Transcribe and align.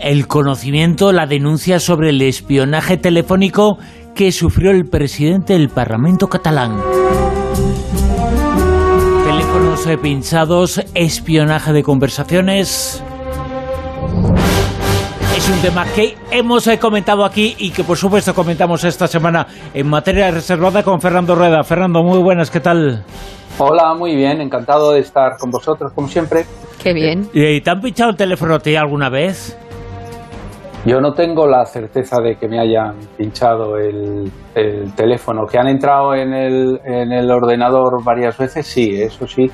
El 0.00 0.26
conocimiento, 0.26 1.12
la 1.12 1.26
denuncia 1.26 1.78
sobre 1.78 2.10
el 2.10 2.20
espionaje 2.22 2.96
telefónico 2.96 3.78
que 4.16 4.32
sufrió 4.32 4.72
el 4.72 4.86
presidente 4.86 5.52
del 5.52 5.68
Parlamento 5.68 6.28
catalán. 6.28 6.80
Teléfonos 9.24 9.86
pinchados, 10.02 10.84
espionaje 10.96 11.72
de 11.72 11.84
conversaciones. 11.84 13.00
Es 15.46 15.52
un 15.52 15.62
tema 15.62 15.86
que 15.94 16.16
hemos 16.32 16.68
comentado 16.80 17.24
aquí 17.24 17.54
y 17.56 17.70
que 17.70 17.84
por 17.84 17.96
supuesto 17.96 18.34
comentamos 18.34 18.82
esta 18.82 19.06
semana 19.06 19.46
en 19.72 19.88
materia 19.88 20.28
reservada 20.32 20.82
con 20.82 21.00
Fernando 21.00 21.36
Rueda. 21.36 21.62
Fernando, 21.62 22.02
muy 22.02 22.18
buenas, 22.18 22.50
¿qué 22.50 22.58
tal? 22.58 23.04
Hola, 23.56 23.94
muy 23.94 24.16
bien, 24.16 24.40
encantado 24.40 24.90
de 24.90 24.98
estar 24.98 25.36
con 25.38 25.52
vosotros, 25.52 25.92
como 25.94 26.08
siempre. 26.08 26.46
Qué 26.82 26.92
bien. 26.92 27.30
¿Y 27.32 27.60
te 27.60 27.70
han 27.70 27.80
pinchado 27.80 28.10
el 28.10 28.16
teléfono 28.16 28.56
a 28.56 28.58
ti 28.58 28.74
alguna 28.74 29.08
vez? 29.08 29.56
Yo 30.86 31.00
no 31.00 31.14
tengo 31.14 31.48
la 31.48 31.64
certeza 31.64 32.22
de 32.22 32.36
que 32.36 32.46
me 32.46 32.60
hayan 32.60 32.94
pinchado 33.18 33.76
el, 33.76 34.30
teléfono. 34.94 35.44
Que 35.44 35.58
han 35.58 35.66
entrado 35.66 36.14
en 36.14 36.32
el, 36.32 36.80
en 36.84 37.10
el 37.10 37.28
ordenador 37.28 38.04
varias 38.04 38.38
veces, 38.38 38.64
sí, 38.64 39.02
eso 39.02 39.26
sí. 39.26 39.50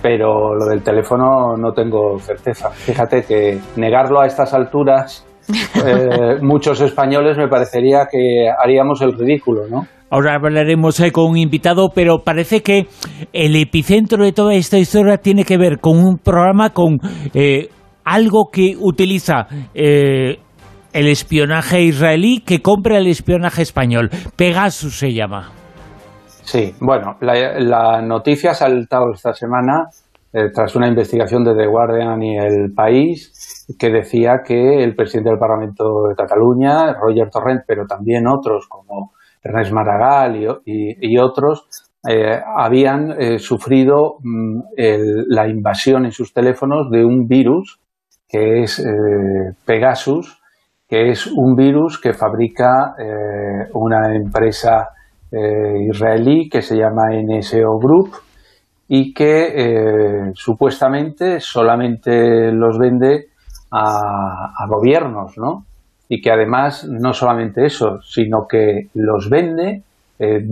Pero 0.00 0.54
lo 0.54 0.64
del 0.64 0.82
teléfono 0.82 1.58
no 1.58 1.72
tengo 1.72 2.18
certeza. 2.18 2.70
Fíjate 2.70 3.22
que 3.22 3.58
negarlo 3.76 4.22
a 4.22 4.26
estas 4.26 4.54
alturas, 4.54 5.26
eh, 5.86 6.38
muchos 6.40 6.80
españoles 6.80 7.36
me 7.36 7.48
parecería 7.48 8.06
que 8.10 8.48
haríamos 8.48 9.02
el 9.02 9.12
ridículo, 9.12 9.68
¿no? 9.68 9.86
Ahora 10.08 10.36
hablaremos 10.36 10.98
eh, 11.00 11.12
con 11.12 11.30
un 11.30 11.36
invitado, 11.36 11.90
pero 11.94 12.20
parece 12.20 12.62
que 12.62 12.86
el 13.34 13.56
epicentro 13.56 14.24
de 14.24 14.32
toda 14.32 14.54
esta 14.54 14.78
historia 14.78 15.18
tiene 15.18 15.44
que 15.44 15.58
ver 15.58 15.80
con 15.80 15.98
un 15.98 16.16
programa, 16.16 16.70
con 16.70 16.98
eh, 17.34 17.68
algo 18.04 18.50
que 18.52 18.74
utiliza 18.78 19.46
eh, 19.74 20.38
el 20.92 21.08
espionaje 21.08 21.82
israelí 21.82 22.40
que 22.40 22.62
compra 22.62 22.98
el 22.98 23.06
espionaje 23.06 23.62
español. 23.62 24.10
Pegasus 24.36 24.98
se 24.98 25.12
llama. 25.12 25.50
Sí, 26.44 26.74
bueno, 26.80 27.16
la, 27.20 28.02
noticia 28.02 28.50
ha 28.50 28.54
saltado 28.54 29.12
esta 29.14 29.32
semana 29.32 29.88
tras 30.54 30.74
una 30.74 30.88
investigación 30.88 31.44
de 31.44 31.54
The 31.54 31.66
Guardian 31.66 32.22
y 32.22 32.38
El 32.38 32.72
País 32.74 33.62
que 33.78 33.90
decía 33.90 34.42
que 34.44 34.82
el 34.82 34.94
presidente 34.94 35.30
del 35.30 35.38
Parlamento 35.38 36.08
de 36.08 36.14
Cataluña, 36.14 36.94
Roger 36.94 37.30
Torrent, 37.30 37.62
pero 37.66 37.86
también 37.86 38.26
otros 38.26 38.66
como 38.68 39.12
Ernest 39.42 39.72
Maragall 39.72 40.62
y, 40.64 41.18
otros, 41.18 41.90
eh, 42.08 42.40
habían 42.56 43.12
eh, 43.12 43.38
sufrido 43.38 44.16
mm, 44.22 44.60
la 45.28 45.48
invasión 45.48 46.04
en 46.04 46.12
sus 46.12 46.32
teléfonos 46.32 46.90
de 46.90 47.04
un 47.04 47.26
virus 47.26 47.78
que 48.28 48.62
es 48.62 48.78
eh, 48.78 49.54
Pegasus, 49.64 50.41
que 50.92 51.08
es 51.08 51.26
un 51.26 51.54
virus 51.56 51.98
que 51.98 52.12
fabrica 52.12 52.94
una 53.72 54.14
empresa 54.14 54.90
israelí 55.88 56.50
que 56.50 56.60
se 56.60 56.76
llama 56.76 57.04
NSO 57.14 57.78
Group 57.78 58.10
y 58.88 59.14
que 59.14 60.30
supuestamente 60.34 61.40
solamente 61.40 62.52
los 62.52 62.76
vende 62.78 63.28
a, 63.70 64.66
gobiernos, 64.68 65.38
¿no? 65.38 65.64
y 66.10 66.20
que 66.20 66.30
además 66.30 66.86
no 66.86 67.14
solamente 67.14 67.64
eso, 67.64 68.02
sino 68.02 68.46
que 68.46 68.88
los 68.92 69.30
vende 69.30 69.82
eh, 70.18 70.44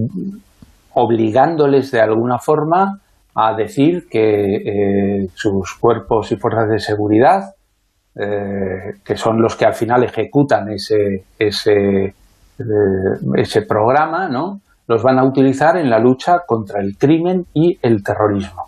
obligándoles 0.94 1.90
de 1.90 2.00
alguna 2.00 2.38
forma 2.38 2.98
a 3.34 3.54
decir 3.54 4.06
que 4.10 4.56
eh, 4.56 5.28
sus 5.34 5.74
cuerpos 5.78 6.32
y 6.32 6.36
fuerzas 6.36 6.70
de 6.70 6.78
seguridad, 6.78 7.54
eh, 8.16 8.94
que 9.04 9.16
son 9.16 9.40
los 9.40 9.56
que 9.56 9.66
al 9.66 9.74
final 9.74 10.04
ejecutan 10.04 10.68
ese, 10.70 11.24
ese, 11.38 12.14
ese 13.36 13.62
programa, 13.62 14.28
¿no? 14.28 14.60
los 14.90 15.04
van 15.04 15.20
a 15.20 15.24
utilizar 15.24 15.76
en 15.76 15.88
la 15.88 16.00
lucha 16.00 16.40
contra 16.44 16.80
el 16.80 16.96
crimen 16.98 17.46
y 17.54 17.78
el 17.80 18.02
terrorismo. 18.02 18.64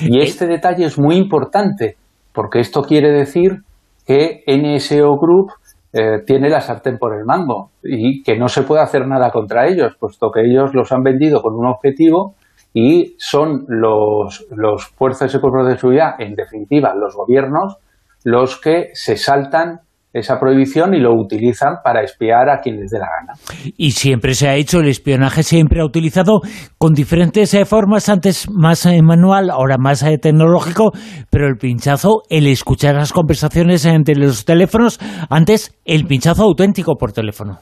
Y 0.00 0.20
este 0.20 0.46
detalle 0.46 0.84
es 0.84 1.00
muy 1.00 1.16
importante, 1.16 1.96
porque 2.32 2.60
esto 2.60 2.82
quiere 2.82 3.10
decir 3.10 3.62
que 4.06 4.44
NSO 4.46 5.16
Group 5.18 5.50
eh, 5.92 6.22
tiene 6.24 6.48
la 6.48 6.60
sartén 6.60 6.96
por 6.96 7.12
el 7.16 7.24
mango 7.24 7.70
y 7.82 8.22
que 8.22 8.38
no 8.38 8.46
se 8.46 8.62
puede 8.62 8.82
hacer 8.82 9.06
nada 9.08 9.32
contra 9.32 9.66
ellos, 9.66 9.96
puesto 9.98 10.30
que 10.30 10.42
ellos 10.42 10.74
los 10.74 10.92
han 10.92 11.02
vendido 11.02 11.42
con 11.42 11.54
un 11.54 11.66
objetivo 11.66 12.34
y 12.72 13.16
son 13.18 13.64
los, 13.66 14.46
los 14.50 14.86
fuerzas 14.86 15.34
y 15.34 15.40
cuerpos 15.40 15.68
de 15.68 15.76
seguridad, 15.76 16.20
en 16.20 16.34
definitiva 16.34 16.94
los 16.94 17.16
gobiernos, 17.16 17.78
los 18.24 18.60
que 18.60 18.90
se 18.94 19.16
saltan 19.16 19.80
esa 20.14 20.38
prohibición 20.38 20.94
y 20.94 21.00
lo 21.00 21.12
utilizan 21.12 21.78
para 21.82 22.02
espiar 22.02 22.48
a 22.48 22.60
quien 22.60 22.76
les 22.76 22.90
dé 22.90 23.00
la 23.00 23.08
gana. 23.08 23.32
Y 23.76 23.90
siempre 23.90 24.34
se 24.34 24.48
ha 24.48 24.54
hecho, 24.54 24.78
el 24.78 24.88
espionaje 24.88 25.42
siempre 25.42 25.80
ha 25.80 25.84
utilizado 25.84 26.40
con 26.78 26.94
diferentes 26.94 27.52
eh, 27.52 27.64
formas, 27.64 28.08
antes 28.08 28.48
más 28.48 28.86
eh, 28.86 29.02
manual, 29.02 29.50
ahora 29.50 29.76
más 29.76 30.04
eh, 30.04 30.16
tecnológico, 30.18 30.92
pero 31.30 31.48
el 31.48 31.56
pinchazo, 31.56 32.22
el 32.30 32.46
escuchar 32.46 32.94
las 32.94 33.12
conversaciones 33.12 33.84
entre 33.86 34.14
los 34.14 34.44
teléfonos, 34.44 35.00
antes 35.28 35.76
el 35.84 36.06
pinchazo 36.06 36.44
auténtico 36.44 36.94
por 36.96 37.12
teléfono. 37.12 37.58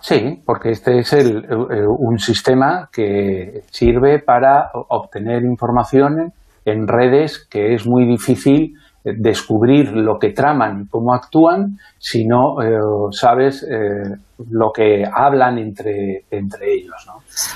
Sí, 0.00 0.42
porque 0.46 0.70
este 0.70 0.98
es 0.98 1.12
el, 1.12 1.44
un 1.50 2.18
sistema 2.18 2.88
que 2.92 3.62
sirve 3.70 4.20
para 4.20 4.70
obtener 4.88 5.42
información 5.42 6.32
en 6.64 6.86
redes 6.86 7.46
que 7.50 7.74
es 7.74 7.86
muy 7.86 8.06
difícil 8.06 8.74
descubrir 9.16 9.92
lo 9.92 10.18
que 10.18 10.30
traman 10.30 10.82
y 10.82 10.88
cómo 10.88 11.14
actúan, 11.14 11.78
si 11.98 12.26
no 12.26 12.60
eh, 12.62 12.78
sabes 13.10 13.62
eh, 13.62 14.16
lo 14.50 14.70
que 14.72 15.04
hablan 15.10 15.58
entre, 15.58 16.24
entre 16.30 16.72
ellos. 16.72 16.94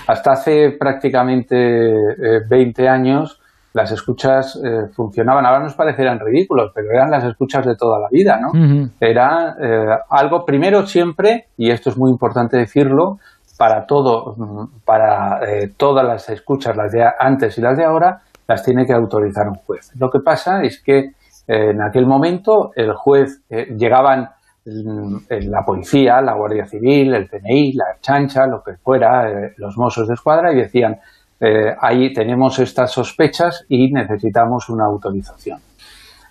Hasta 0.07 0.33
hace 0.33 0.77
prácticamente 0.79 1.95
20 2.49 2.83
eh, 2.83 2.89
años 2.89 3.39
las 3.75 3.91
escuchas 3.91 4.61
funcionaban, 4.95 5.47
ahora 5.47 5.61
nos 5.61 5.75
parecerán 5.75 6.21
ridículos, 6.21 6.73
pero 6.75 6.89
eran 6.93 7.11
las 7.11 7.25
escuchas 7.25 7.65
de 7.65 7.75
toda 7.75 7.99
la 7.99 8.09
vida. 8.11 8.39
¿no? 8.39 8.51
Era 9.01 9.57
algo, 10.11 10.45
primero 10.45 10.85
siempre, 10.87 11.47
y 11.57 11.71
esto 11.71 11.89
es 11.89 11.97
muy 11.97 12.11
importante 12.11 12.59
decirlo, 12.59 13.17
para 13.57 13.87
todo, 13.87 14.69
para 14.85 15.41
todas 15.79 16.07
las 16.07 16.29
escuchas, 16.29 16.77
las 16.77 16.93
de 16.93 17.03
antes 17.19 17.57
y 17.57 17.63
las 17.63 17.79
de 17.79 17.85
ahora, 17.87 18.21
las 18.47 18.63
tiene 18.63 18.85
que 18.85 18.93
autorizar 18.93 19.49
un 19.49 19.55
juez. 19.55 19.91
Lo 19.99 20.11
que 20.11 20.21
pasa 20.21 20.63
es 20.63 20.83
que 20.83 21.13
en 21.47 21.83
aquel 21.83 22.07
momento 22.07 22.71
el 22.75 22.93
juez, 22.95 23.43
eh, 23.51 23.67
llegaban 23.77 24.29
mm, 24.65 25.17
la 25.49 25.65
policía, 25.65 26.21
la 26.21 26.35
Guardia 26.35 26.67
Civil, 26.67 27.15
el 27.15 27.29
CNI, 27.29 27.73
la 27.73 27.97
chancha, 28.01 28.47
lo 28.47 28.63
que 28.63 28.77
fuera, 28.77 29.29
eh, 29.29 29.55
los 29.57 29.77
mozos 29.77 30.09
de 30.09 30.15
escuadra 30.15 30.53
y 30.53 30.57
decían, 30.57 30.99
eh, 31.41 31.75
ahí 31.81 32.13
tenemos 32.13 32.59
estas 32.61 32.93
sospechas 32.93 33.65
y 33.69 33.93
necesitamos 33.93 34.69
una 34.69 34.85
autorización. 34.85 35.59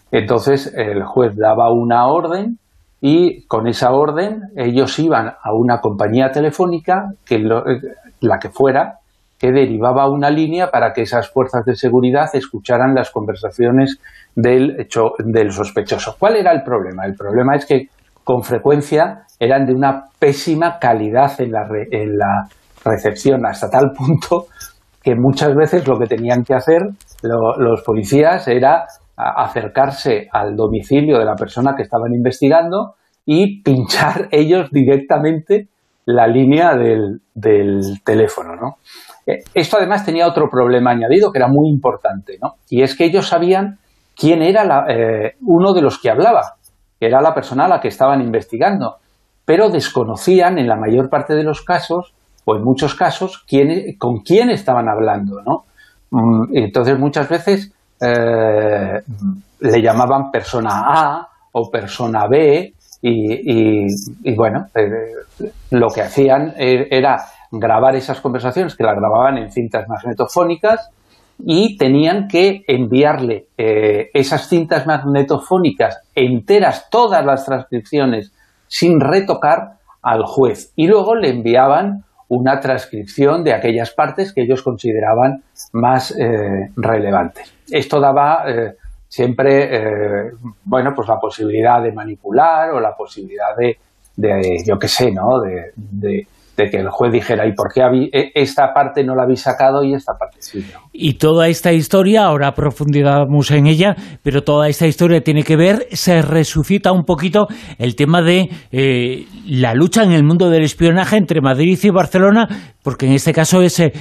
Entonces 0.09 0.73
el 0.75 1.03
juez 1.03 1.35
daba 1.35 1.71
una 1.71 2.07
orden 2.07 2.57
y 3.01 3.45
con 3.47 3.67
esa 3.67 3.91
orden 3.91 4.51
ellos 4.55 4.97
iban 4.99 5.27
a 5.27 5.53
una 5.53 5.79
compañía 5.79 6.31
telefónica, 6.31 7.13
que 7.25 7.39
la 7.39 8.39
que 8.39 8.49
fuera, 8.49 9.00
que 9.41 9.51
derivaba 9.51 10.07
una 10.07 10.29
línea 10.29 10.69
para 10.69 10.93
que 10.93 11.01
esas 11.01 11.31
fuerzas 11.31 11.65
de 11.65 11.75
seguridad 11.75 12.29
escucharan 12.31 12.93
las 12.93 13.09
conversaciones 13.09 13.99
del, 14.35 14.79
hecho, 14.79 15.13
del 15.17 15.51
sospechoso. 15.51 16.15
¿Cuál 16.19 16.35
era 16.35 16.51
el 16.51 16.61
problema? 16.61 17.07
El 17.07 17.15
problema 17.15 17.55
es 17.55 17.65
que 17.65 17.87
con 18.23 18.43
frecuencia 18.43 19.23
eran 19.39 19.65
de 19.65 19.73
una 19.73 20.03
pésima 20.19 20.77
calidad 20.77 21.41
en 21.41 21.53
la, 21.53 22.47
recepción, 22.85 23.45
hasta 23.45 23.69
tal 23.69 23.91
punto 23.97 24.45
que 25.01 25.15
muchas 25.15 25.55
veces 25.55 25.87
lo 25.87 25.97
que 25.99 26.05
tenían 26.05 26.43
que 26.43 26.53
hacer 26.53 26.81
los 27.23 27.81
policías 27.83 28.47
era 28.47 28.85
acercarse 29.15 30.27
al 30.31 30.55
domicilio 30.55 31.17
de 31.17 31.25
la 31.25 31.35
persona 31.35 31.73
que 31.75 31.83
estaban 31.83 32.13
investigando 32.13 32.95
y 33.25 33.61
pinchar 33.63 34.27
ellos 34.31 34.69
directamente 34.71 35.67
la 36.05 36.27
línea 36.27 36.75
del, 36.75 37.21
del 37.33 38.01
teléfono. 38.03 38.55
¿no? 38.55 38.77
Eh, 39.25 39.43
esto 39.53 39.77
además 39.77 40.05
tenía 40.05 40.27
otro 40.27 40.49
problema 40.49 40.91
añadido 40.91 41.31
que 41.31 41.39
era 41.39 41.47
muy 41.47 41.69
importante, 41.69 42.37
¿no? 42.41 42.55
y 42.69 42.81
es 42.81 42.95
que 42.95 43.05
ellos 43.05 43.27
sabían 43.27 43.77
quién 44.15 44.41
era 44.41 44.85
eh, 44.89 45.35
uno 45.45 45.73
de 45.73 45.81
los 45.81 45.99
que 45.99 46.09
hablaba, 46.09 46.55
que 46.99 47.07
era 47.07 47.21
la 47.21 47.33
persona 47.33 47.65
a 47.65 47.67
la 47.67 47.79
que 47.79 47.87
estaban 47.87 48.21
investigando, 48.21 48.97
pero 49.45 49.69
desconocían 49.69 50.57
en 50.57 50.67
la 50.67 50.75
mayor 50.75 51.09
parte 51.09 51.33
de 51.33 51.43
los 51.43 51.61
casos, 51.61 52.13
o 52.45 52.55
en 52.55 52.63
muchos 52.63 52.95
casos, 52.95 53.43
quién, 53.47 53.95
con 53.97 54.19
quién 54.19 54.49
estaban 54.49 54.89
hablando. 54.89 55.41
¿no? 55.41 55.65
Mm, 56.11 56.57
entonces 56.57 56.97
muchas 56.97 57.29
veces 57.29 57.71
eh, 57.99 58.99
le 59.59 59.81
llamaban 59.81 60.31
persona 60.31 60.69
A 60.87 61.27
o 61.51 61.69
persona 61.69 62.27
B 62.27 62.73
y, 63.03 64.35
bueno, 64.35 64.67
lo 65.71 65.87
que 65.87 66.01
hacían 66.01 66.53
e, 66.55 66.87
era 66.89 67.17
grabar 67.51 67.95
esas 67.95 68.21
conversaciones, 68.21 68.75
que 68.75 68.83
las 68.83 68.95
grababan 68.95 69.37
en 69.37 69.51
cintas 69.51 69.87
magnetofónicas 69.87 70.89
y 71.43 71.77
tenían 71.77 72.27
que 72.27 72.63
enviarle 72.67 73.47
eh, 73.57 74.09
esas 74.13 74.47
cintas 74.47 74.85
magnetofónicas 74.85 76.01
enteras, 76.15 76.87
todas 76.89 77.25
las 77.25 77.45
transcripciones, 77.45 78.31
sin 78.67 78.99
retocar 78.99 79.73
al 80.01 80.23
juez. 80.23 80.71
Y 80.75 80.87
luego 80.87 81.15
le 81.15 81.29
enviaban 81.29 82.03
una 82.29 82.59
transcripción 82.59 83.43
de 83.43 83.53
aquellas 83.53 83.91
partes 83.91 84.33
que 84.33 84.43
ellos 84.43 84.61
consideraban 84.63 85.43
más 85.73 86.15
eh, 86.17 86.69
relevantes. 86.77 87.53
Esto 87.69 87.99
daba 87.99 88.45
siempre, 89.07 90.31
bueno, 90.63 90.93
pues 90.95 91.09
la 91.09 91.19
posibilidad 91.19 91.81
de 91.81 91.91
manipular 91.91 92.71
o 92.71 92.79
la 92.79 92.95
posibilidad 92.95 93.55
de, 93.57 93.77
yo 94.65 94.79
qué 94.79 94.87
sé, 94.87 95.11
¿no? 95.11 95.41
de 95.41 95.73
de 95.75 96.25
que 96.55 96.77
el 96.77 96.89
juez 96.89 97.11
dijera, 97.11 97.47
¿y 97.47 97.53
por 97.53 97.73
qué 97.73 97.81
e, 98.11 98.31
esta 98.35 98.73
parte 98.73 99.03
no 99.03 99.15
la 99.15 99.23
habéis 99.23 99.41
sacado 99.41 99.83
y 99.83 99.93
esta 99.93 100.13
parte 100.13 100.37
sí? 100.39 100.65
Y 100.93 101.13
toda 101.15 101.47
esta 101.47 101.71
historia, 101.71 102.25
ahora 102.25 102.53
profundizamos 102.53 103.51
en 103.51 103.67
ella, 103.67 103.95
pero 104.23 104.43
toda 104.43 104.67
esta 104.67 104.87
historia 104.87 105.21
tiene 105.21 105.43
que 105.43 105.55
ver, 105.55 105.87
se 105.91 106.21
resucita 106.21 106.91
un 106.91 107.03
poquito 107.03 107.47
el 107.77 107.95
tema 107.95 108.21
de 108.21 108.49
eh, 108.71 109.25
la 109.47 109.73
lucha 109.73 110.03
en 110.03 110.11
el 110.11 110.23
mundo 110.23 110.49
del 110.49 110.63
espionaje 110.63 111.17
entre 111.17 111.41
Madrid 111.41 111.79
y 111.81 111.89
Barcelona, 111.89 112.47
porque 112.83 113.05
en 113.05 113.13
este 113.13 113.33
caso 113.33 113.61
es 113.61 113.79
eh, 113.79 113.93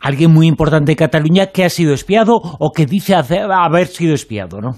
alguien 0.00 0.32
muy 0.32 0.46
importante 0.46 0.92
en 0.92 0.96
Cataluña 0.96 1.46
que 1.46 1.64
ha 1.64 1.70
sido 1.70 1.94
espiado 1.94 2.34
o 2.36 2.72
que 2.72 2.86
dice 2.86 3.14
haber 3.14 3.86
sido 3.86 4.14
espiado, 4.14 4.60
¿no? 4.60 4.76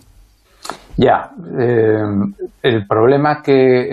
Ya, 0.97 1.33
eh, 1.59 2.05
el 2.63 2.87
problema 2.87 3.43
que, 3.43 3.89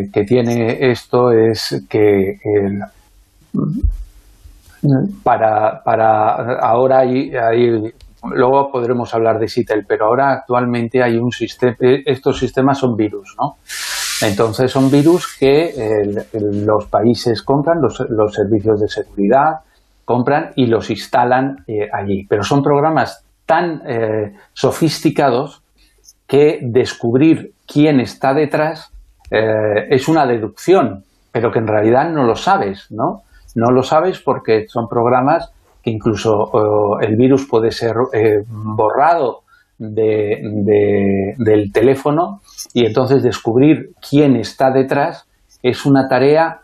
eh, 0.00 0.10
que, 0.12 0.24
tiene 0.24 0.90
esto 0.90 1.30
es 1.30 1.84
que 1.88 2.38
para, 5.22 5.82
para 5.84 6.58
ahora 6.58 7.00
hay, 7.00 7.30
luego 8.24 8.72
podremos 8.72 9.14
hablar 9.14 9.38
de 9.38 9.48
CITEL, 9.48 9.86
pero 9.86 10.06
ahora 10.06 10.32
actualmente 10.32 11.00
hay 11.00 11.16
un 11.16 11.30
sistema, 11.30 11.76
estos 11.80 12.40
sistemas 12.40 12.78
son 12.78 12.96
virus, 12.96 13.36
¿no? 13.38 13.58
Entonces 14.20 14.70
son 14.70 14.90
virus 14.90 15.36
que 15.38 15.74
los 16.32 16.86
países 16.86 17.42
compran, 17.42 17.80
los, 17.80 18.00
los, 18.08 18.34
servicios 18.34 18.80
de 18.80 18.88
seguridad 18.88 19.60
compran 20.04 20.50
y 20.56 20.66
los 20.66 20.90
instalan 20.90 21.64
eh, 21.68 21.88
allí. 21.92 22.26
Pero 22.28 22.42
son 22.42 22.62
programas 22.62 23.24
tan 23.46 23.82
sofisticados 24.52 25.61
que 26.32 26.60
descubrir 26.62 27.52
quién 27.66 28.00
está 28.00 28.32
detrás 28.32 28.90
eh, 29.30 29.86
es 29.90 30.08
una 30.08 30.24
deducción, 30.24 31.04
pero 31.30 31.52
que 31.52 31.58
en 31.58 31.66
realidad 31.66 32.08
no 32.08 32.24
lo 32.24 32.36
sabes, 32.36 32.86
¿no? 32.88 33.20
No 33.54 33.70
lo 33.70 33.82
sabes 33.82 34.18
porque 34.20 34.64
son 34.66 34.88
programas 34.88 35.52
que 35.82 35.90
incluso 35.90 36.50
el 37.02 37.16
virus 37.16 37.46
puede 37.46 37.70
ser 37.70 37.92
eh, 38.14 38.44
borrado 38.48 39.40
del 39.76 40.00
teléfono 41.70 42.40
y 42.72 42.86
entonces 42.86 43.22
descubrir 43.22 43.90
quién 44.00 44.34
está 44.36 44.70
detrás 44.70 45.26
es 45.62 45.84
una 45.84 46.08
tarea 46.08 46.60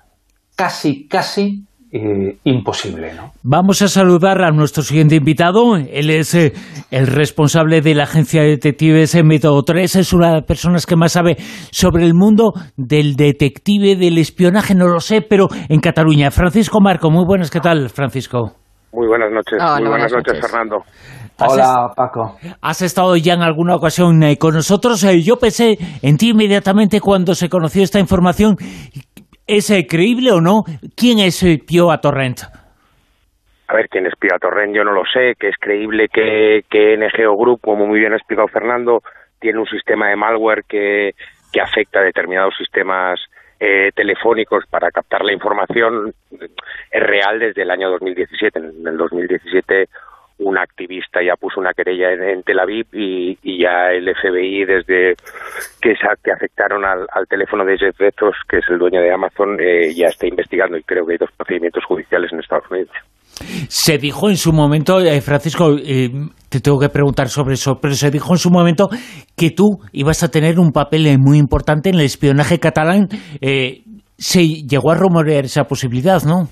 casi, 0.56 1.06
casi 1.08 1.66
eh, 1.90 2.36
imposible. 2.44 3.14
¿no? 3.14 3.32
Vamos 3.42 3.80
a 3.82 3.88
saludar 3.88 4.42
a 4.42 4.50
nuestro 4.50 4.82
siguiente 4.82 5.16
invitado. 5.16 5.76
Él 5.76 6.10
es 6.10 6.34
eh, 6.34 6.52
el 6.90 7.06
responsable 7.06 7.80
de 7.80 7.94
la 7.94 8.04
agencia 8.04 8.42
de 8.42 8.48
detectives 8.48 9.14
en 9.14 9.26
Método 9.26 9.62
3. 9.62 9.96
Es 9.96 10.12
una 10.12 10.28
de 10.28 10.34
las 10.34 10.44
personas 10.44 10.84
que 10.84 10.96
más 10.96 11.12
sabe 11.12 11.36
sobre 11.70 12.04
el 12.04 12.14
mundo 12.14 12.52
del 12.76 13.16
detective, 13.16 13.96
del 13.96 14.18
espionaje, 14.18 14.74
no 14.74 14.86
lo 14.86 15.00
sé, 15.00 15.22
pero 15.22 15.48
en 15.68 15.80
Cataluña. 15.80 16.30
Francisco 16.30 16.80
Marco, 16.80 17.10
muy 17.10 17.24
buenas, 17.26 17.50
¿qué 17.50 17.60
tal, 17.60 17.88
Francisco? 17.88 18.52
Muy 18.92 19.06
buenas 19.06 19.30
noches, 19.30 19.58
muy 19.80 19.88
buenas, 19.88 20.12
noches, 20.12 20.40
Fernando. 20.40 20.82
Hola, 21.40 21.92
Paco. 21.94 22.36
Has 22.60 22.82
estado 22.82 23.16
ya 23.16 23.34
en 23.34 23.42
alguna 23.42 23.76
ocasión 23.76 24.20
eh, 24.24 24.38
con 24.38 24.54
nosotros. 24.54 25.06
yo 25.22 25.36
pensé 25.36 25.78
en 26.02 26.16
ti 26.16 26.30
inmediatamente 26.30 27.00
cuando 27.00 27.34
se 27.36 27.48
conoció 27.48 27.84
esta 27.84 28.00
información 28.00 28.56
¿Es 29.48 29.70
eh, 29.70 29.86
creíble 29.88 30.30
o 30.30 30.42
no? 30.42 30.64
¿Quién 30.94 31.18
es 31.20 31.42
eh, 31.42 31.58
Pio 31.66 31.90
a 31.90 32.02
Torrent? 32.02 32.40
A 33.68 33.74
ver, 33.74 33.88
quién 33.88 34.04
es 34.04 34.12
Pio 34.20 34.34
a 34.34 34.38
Torrent 34.38 34.76
yo 34.76 34.84
no 34.84 34.92
lo 34.92 35.04
sé, 35.10 35.36
que 35.40 35.48
es 35.48 35.56
creíble 35.58 36.08
que, 36.12 36.64
que 36.68 36.98
NGO 36.98 37.34
Group, 37.34 37.62
como 37.62 37.86
muy 37.86 37.98
bien 37.98 38.12
ha 38.12 38.16
explicado 38.16 38.46
Fernando, 38.48 39.02
tiene 39.40 39.58
un 39.58 39.66
sistema 39.66 40.10
de 40.10 40.16
malware 40.16 40.64
que, 40.68 41.14
que 41.50 41.62
afecta 41.62 42.00
a 42.00 42.02
determinados 42.02 42.54
sistemas 42.58 43.18
eh, 43.58 43.90
telefónicos 43.94 44.64
para 44.68 44.90
captar 44.90 45.24
la 45.24 45.32
información 45.32 46.12
es 46.30 47.02
real 47.02 47.38
desde 47.38 47.62
el 47.62 47.70
año 47.70 47.88
2017. 47.88 48.58
En 48.58 48.86
el 48.86 48.98
2017 48.98 49.88
un 50.38 50.56
activista 50.56 51.20
ya 51.22 51.34
puso 51.36 51.60
una 51.60 51.72
querella 51.72 52.12
en, 52.12 52.42
Tel 52.42 52.60
Aviv 52.60 52.86
y, 52.92 53.36
ya 53.60 53.90
el 53.90 54.08
FBI 54.14 54.64
desde 54.64 55.14
que, 55.80 55.94
que 56.22 56.32
afectaron 56.32 56.84
al, 56.84 57.06
teléfono 57.28 57.64
de 57.64 57.76
Jeff 57.76 57.98
Bezos, 57.98 58.36
que 58.48 58.58
es 58.58 58.64
el 58.70 58.78
dueño 58.78 59.00
de 59.00 59.12
Amazon, 59.12 59.58
eh, 59.60 59.92
ya 59.94 60.06
está 60.06 60.26
investigando 60.26 60.78
y 60.78 60.82
creo 60.82 61.04
que 61.04 61.12
hay 61.12 61.18
dos 61.18 61.30
procedimientos 61.36 61.84
judiciales 61.84 62.32
en 62.32 62.40
Estados 62.40 62.70
Unidos. 62.70 62.92
Se 63.68 63.98
dijo 63.98 64.28
en 64.28 64.36
su 64.36 64.52
momento, 64.52 65.00
eh, 65.00 65.20
Francisco, 65.20 65.76
eh, 65.76 66.10
te 66.48 66.60
tengo 66.60 66.78
que 66.78 66.88
preguntar 66.88 67.28
sobre 67.28 67.54
eso, 67.54 67.78
pero 67.80 67.94
se 67.94 68.10
dijo 68.10 68.32
en 68.32 68.38
su 68.38 68.50
momento 68.50 68.88
que 69.36 69.50
tú 69.50 69.80
ibas 69.92 70.22
a 70.22 70.30
tener 70.30 70.58
un 70.58 70.72
papel 70.72 71.18
muy 71.18 71.38
importante 71.38 71.88
en 71.90 71.96
el 71.96 72.02
espionaje 72.02 72.58
catalán. 72.58 73.08
se 74.16 74.42
llegó 74.42 74.90
a 74.90 74.96
rumorear 74.96 75.44
esa 75.44 75.64
posibilidad, 75.64 76.22
¿no? 76.24 76.48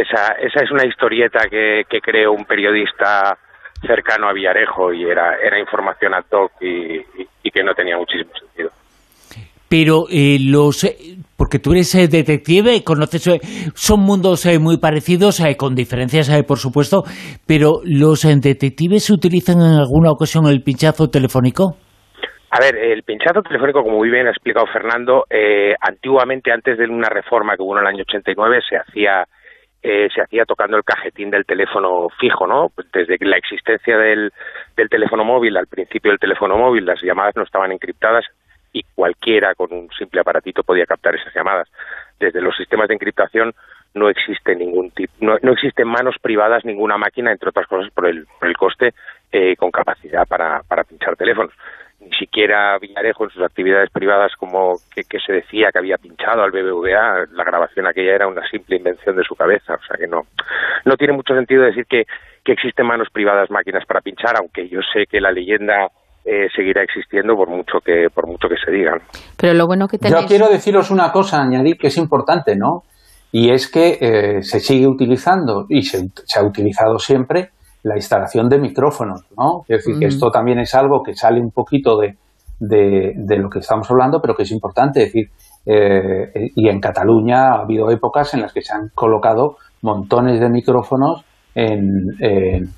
Esa, 0.00 0.34
esa 0.34 0.62
es 0.62 0.70
una 0.70 0.86
historieta 0.86 1.48
que, 1.50 1.82
que 1.88 2.00
creó 2.00 2.32
un 2.32 2.44
periodista 2.44 3.36
cercano 3.84 4.28
a 4.28 4.32
Villarejo 4.32 4.92
y 4.92 5.04
era, 5.04 5.36
era 5.42 5.58
información 5.58 6.14
ad 6.14 6.24
hoc 6.30 6.52
y, 6.60 7.50
que 7.50 7.64
no 7.64 7.74
tenía 7.74 7.96
muchísimo 7.96 8.30
sentido. 8.38 8.70
Pero 9.68 10.04
eh, 10.10 10.38
los... 10.40 10.84
Eh, 10.84 11.16
porque 11.36 11.58
tú 11.58 11.72
eres 11.72 11.94
eh, 11.94 12.06
detective, 12.08 12.84
conoces... 12.84 13.24
son 13.74 14.00
mundos 14.00 14.46
muy 14.60 14.78
parecidos, 14.78 15.42
con 15.56 15.74
diferencias, 15.74 16.30
por 16.44 16.58
supuesto, 16.58 17.02
pero 17.46 17.80
¿los 17.84 18.22
detectives 18.22 19.10
utilizan 19.10 19.56
en 19.56 19.78
alguna 19.80 20.12
ocasión 20.12 20.46
el 20.46 20.62
pinchazo 20.62 21.08
telefónico? 21.08 21.76
A 22.50 22.60
ver, 22.60 22.76
el 22.76 23.02
pinchazo 23.02 23.42
telefónico, 23.42 23.82
como 23.82 23.98
muy 23.98 24.10
bien 24.10 24.26
ha 24.26 24.30
explicado 24.30 24.66
Fernando, 24.66 25.24
eh, 25.28 25.74
antiguamente, 25.80 26.50
antes 26.50 26.78
de 26.78 26.86
una 26.86 27.08
reforma 27.08 27.56
que 27.56 27.62
hubo 27.62 27.76
en 27.76 27.82
el 27.82 27.88
año 27.88 28.04
89, 28.08 28.60
se 28.68 28.76
hacía 28.76 29.24
eh, 29.82 30.08
se 30.14 30.22
hacía 30.22 30.44
tocando 30.44 30.76
el 30.76 30.84
cajetín 30.84 31.30
del 31.30 31.44
teléfono 31.44 32.08
fijo, 32.18 32.46
¿no? 32.46 32.72
Desde 32.92 33.16
la 33.20 33.36
existencia 33.36 33.96
del, 33.96 34.32
del 34.76 34.88
teléfono 34.88 35.24
móvil, 35.24 35.56
al 35.56 35.66
principio 35.66 36.10
del 36.10 36.20
teléfono 36.20 36.56
móvil, 36.56 36.84
las 36.84 37.00
llamadas 37.02 37.36
no 37.36 37.42
estaban 37.42 37.72
encriptadas 37.72 38.24
y 38.72 38.82
cualquiera 38.94 39.54
con 39.54 39.72
un 39.72 39.88
simple 39.96 40.20
aparatito 40.20 40.62
podía 40.62 40.86
captar 40.86 41.14
esas 41.14 41.34
llamadas. 41.34 41.68
Desde 42.18 42.40
los 42.40 42.56
sistemas 42.56 42.88
de 42.88 42.94
encriptación 42.94 43.54
no 43.94 44.08
existe 44.08 44.54
ningún 44.54 44.90
tipo, 44.90 45.12
no, 45.20 45.36
no 45.42 45.52
existen 45.52 45.88
manos 45.88 46.16
privadas, 46.20 46.64
ninguna 46.64 46.98
máquina, 46.98 47.32
entre 47.32 47.48
otras 47.48 47.66
cosas 47.66 47.90
por 47.92 48.06
el, 48.06 48.26
por 48.38 48.48
el 48.48 48.56
coste, 48.56 48.92
eh, 49.32 49.56
con 49.56 49.70
capacidad 49.70 50.26
para, 50.26 50.62
para 50.68 50.84
pinchar 50.84 51.16
teléfonos 51.16 51.52
ni 52.00 52.10
siquiera 52.16 52.78
Villarejo 52.78 53.24
en 53.24 53.30
sus 53.30 53.42
actividades 53.42 53.90
privadas 53.90 54.32
como 54.38 54.76
que, 54.94 55.04
se 55.18 55.32
decía 55.32 55.70
que 55.72 55.78
había 55.78 55.96
pinchado 55.96 56.42
al 56.42 56.50
BBVA, 56.50 57.26
la 57.32 57.44
grabación 57.44 57.86
aquella 57.86 58.14
era 58.14 58.28
una 58.28 58.48
simple 58.48 58.76
invención 58.76 59.16
de 59.16 59.24
su 59.24 59.34
cabeza, 59.34 59.74
o 59.74 59.86
sea 59.86 59.96
que 59.98 60.06
no, 60.06 60.22
no 60.84 60.96
tiene 60.96 61.14
mucho 61.14 61.34
sentido 61.34 61.64
decir 61.64 61.86
que, 61.86 62.04
que 62.44 62.52
existen 62.52 62.86
manos 62.86 63.08
privadas 63.12 63.50
máquinas 63.50 63.84
para 63.86 64.00
pinchar, 64.00 64.36
aunque 64.38 64.68
yo 64.68 64.80
sé 64.92 65.06
que 65.10 65.20
la 65.20 65.32
leyenda 65.32 65.88
eh, 66.24 66.48
seguirá 66.54 66.82
existiendo 66.82 67.34
por 67.34 67.48
mucho 67.48 67.80
que 67.84 68.08
por 68.14 68.26
mucho 68.26 68.48
que 68.48 68.56
se 68.64 68.70
digan. 68.70 69.00
Pero 69.36 69.54
lo 69.54 69.66
bueno 69.66 69.88
que 69.88 69.98
Yo 69.98 70.26
quiero 70.26 70.48
deciros 70.48 70.90
una 70.90 71.10
cosa, 71.10 71.42
añadir 71.42 71.76
que 71.78 71.88
es 71.88 71.96
importante, 71.96 72.54
¿no? 72.56 72.82
Y 73.32 73.50
es 73.50 73.70
que 73.70 73.98
eh, 74.00 74.42
se 74.42 74.60
sigue 74.60 74.86
utilizando 74.86 75.66
y 75.68 75.82
se 75.82 75.98
ha 76.38 76.44
utilizado 76.44 76.98
siempre 76.98 77.50
la 77.82 77.96
instalación 77.96 78.48
de 78.48 78.58
micrófonos, 78.58 79.24
¿no? 79.36 79.62
Es 79.68 79.84
decir, 79.84 79.98
que 79.98 80.06
esto 80.06 80.30
también 80.30 80.58
es 80.58 80.74
algo 80.74 81.02
que 81.02 81.14
sale 81.14 81.40
un 81.40 81.50
poquito 81.50 81.98
de, 81.98 82.16
de, 82.58 83.38
lo 83.38 83.48
que 83.48 83.60
estamos 83.60 83.90
hablando, 83.90 84.20
pero 84.20 84.34
que 84.34 84.42
es 84.42 84.50
importante. 84.50 85.00
decir, 85.00 85.28
eh, 85.66 86.50
y 86.54 86.68
en 86.68 86.80
Cataluña 86.80 87.52
ha 87.52 87.62
habido 87.62 87.90
épocas 87.90 88.34
en 88.34 88.42
las 88.42 88.52
que 88.52 88.62
se 88.62 88.74
han 88.74 88.88
colocado 88.94 89.56
montones 89.82 90.40
de 90.40 90.48
micrófonos 90.48 91.24
en, 91.54 92.16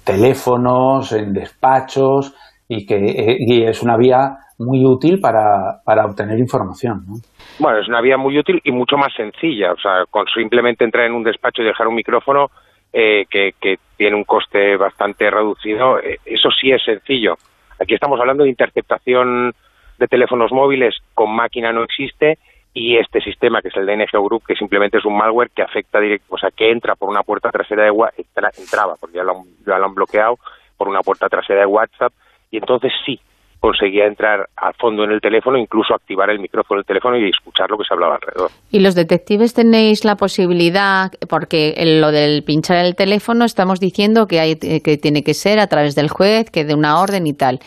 teléfonos, 0.04 1.12
en 1.12 1.32
despachos, 1.32 2.34
y 2.68 2.86
que 2.86 3.36
y 3.38 3.64
es 3.64 3.82
una 3.82 3.96
vía 3.96 4.36
muy 4.58 4.84
útil 4.84 5.20
para, 5.20 5.80
para 5.84 6.04
obtener 6.04 6.38
información. 6.38 7.04
¿no? 7.06 7.14
Bueno, 7.58 7.78
es 7.78 7.88
una 7.88 8.00
vía 8.00 8.16
muy 8.16 8.38
útil 8.38 8.60
y 8.62 8.70
mucho 8.70 8.96
más 8.96 9.12
sencilla. 9.16 9.72
O 9.72 9.80
sea, 9.80 10.04
con 10.10 10.26
simplemente 10.34 10.84
entrar 10.84 11.06
en 11.06 11.14
un 11.14 11.24
despacho 11.24 11.62
y 11.62 11.66
dejar 11.66 11.88
un 11.88 11.94
micrófono 11.94 12.48
eh, 12.92 13.26
que, 13.28 13.78
tiene 13.96 14.16
un 14.16 14.24
coste 14.24 14.76
bastante 14.76 15.30
reducido, 15.30 15.98
eh, 15.98 16.18
eso 16.24 16.48
sí 16.50 16.70
es 16.70 16.82
sencillo. 16.82 17.36
Aquí 17.78 17.92
estamos 17.92 18.18
hablando 18.18 18.44
de 18.44 18.50
interceptación 18.50 19.54
de 19.98 20.08
teléfonos 20.08 20.52
móviles 20.52 20.96
con 21.12 21.30
máquina 21.30 21.70
no 21.70 21.82
existe 21.82 22.38
y 22.72 22.96
este 22.96 23.20
sistema 23.20 23.60
que 23.60 23.68
es 23.68 23.76
el 23.76 23.84
de 23.84 23.98
NG 23.98 24.12
Group 24.12 24.44
que 24.46 24.54
simplemente 24.54 24.96
es 24.96 25.04
un 25.04 25.18
malware 25.18 25.50
que 25.50 25.60
afecta 25.60 26.00
directo, 26.00 26.34
o 26.34 26.38
sea, 26.38 26.50
que 26.50 26.70
entra 26.70 26.94
por 26.94 27.10
una 27.10 27.22
puerta 27.22 27.50
trasera 27.50 27.84
de 27.84 27.90
WhatsApp, 27.90 28.96
porque 28.98 29.18
ya 29.18 29.24
lo 29.24 29.84
han 29.84 29.94
bloqueado 29.94 30.38
por 30.78 30.88
una 30.88 31.02
puerta 31.02 31.28
trasera 31.28 31.60
de 31.60 31.66
WhatsApp 31.66 32.12
y 32.50 32.56
entonces 32.56 32.92
sí 33.04 33.20
conseguía 33.60 34.06
entrar 34.06 34.48
a 34.56 34.72
fondo 34.72 35.04
en 35.04 35.12
el 35.12 35.20
teléfono, 35.20 35.58
incluso 35.58 35.94
activar 35.94 36.30
el 36.30 36.40
micrófono 36.40 36.78
del 36.78 36.86
teléfono 36.86 37.16
y 37.18 37.28
escuchar 37.28 37.70
lo 37.70 37.76
que 37.76 37.84
se 37.84 37.94
hablaba 37.94 38.14
alrededor. 38.14 38.50
¿Y 38.70 38.80
los 38.80 38.94
detectives 38.94 39.52
tenéis 39.54 40.04
la 40.04 40.16
posibilidad, 40.16 41.10
porque 41.28 41.74
en 41.76 42.00
lo 42.00 42.10
del 42.10 42.42
pinchar 42.42 42.84
el 42.84 42.96
teléfono 42.96 43.44
estamos 43.44 43.78
diciendo 43.78 44.26
que, 44.26 44.40
hay, 44.40 44.56
que 44.56 44.96
tiene 44.96 45.22
que 45.22 45.34
ser 45.34 45.60
a 45.60 45.66
través 45.66 45.94
del 45.94 46.08
juez, 46.08 46.50
que 46.50 46.64
de 46.64 46.74
una 46.74 47.00
orden 47.00 47.26
y 47.26 47.34
tal. 47.34 47.58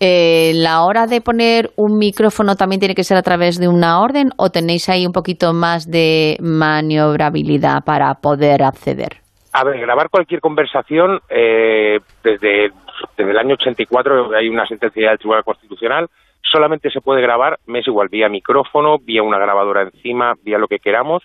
Eh, 0.00 0.52
¿La 0.54 0.84
hora 0.84 1.06
de 1.06 1.20
poner 1.20 1.70
un 1.76 1.98
micrófono 1.98 2.54
también 2.54 2.80
tiene 2.80 2.94
que 2.94 3.04
ser 3.04 3.16
a 3.16 3.22
través 3.22 3.58
de 3.58 3.68
una 3.68 4.00
orden 4.00 4.30
o 4.36 4.50
tenéis 4.50 4.88
ahí 4.88 5.06
un 5.06 5.12
poquito 5.12 5.52
más 5.52 5.90
de 5.90 6.36
maniobrabilidad 6.40 7.84
para 7.84 8.14
poder 8.14 8.62
acceder? 8.62 9.22
A 9.54 9.64
ver, 9.64 9.78
grabar 9.80 10.08
cualquier 10.08 10.40
conversación 10.40 11.20
eh, 11.28 11.98
desde 12.24 12.70
desde 13.16 13.30
el 13.30 13.38
año 13.38 13.54
84 13.54 14.34
hay 14.34 14.48
una 14.48 14.66
sentencia 14.66 15.10
del 15.10 15.18
Tribunal 15.18 15.44
Constitucional, 15.44 16.08
solamente 16.42 16.90
se 16.90 17.00
puede 17.00 17.22
grabar, 17.22 17.58
me 17.66 17.80
es 17.80 17.86
igual, 17.86 18.08
vía 18.08 18.28
micrófono, 18.28 18.98
vía 18.98 19.22
una 19.22 19.38
grabadora 19.38 19.82
encima, 19.82 20.34
vía 20.42 20.58
lo 20.58 20.68
que 20.68 20.78
queramos, 20.78 21.22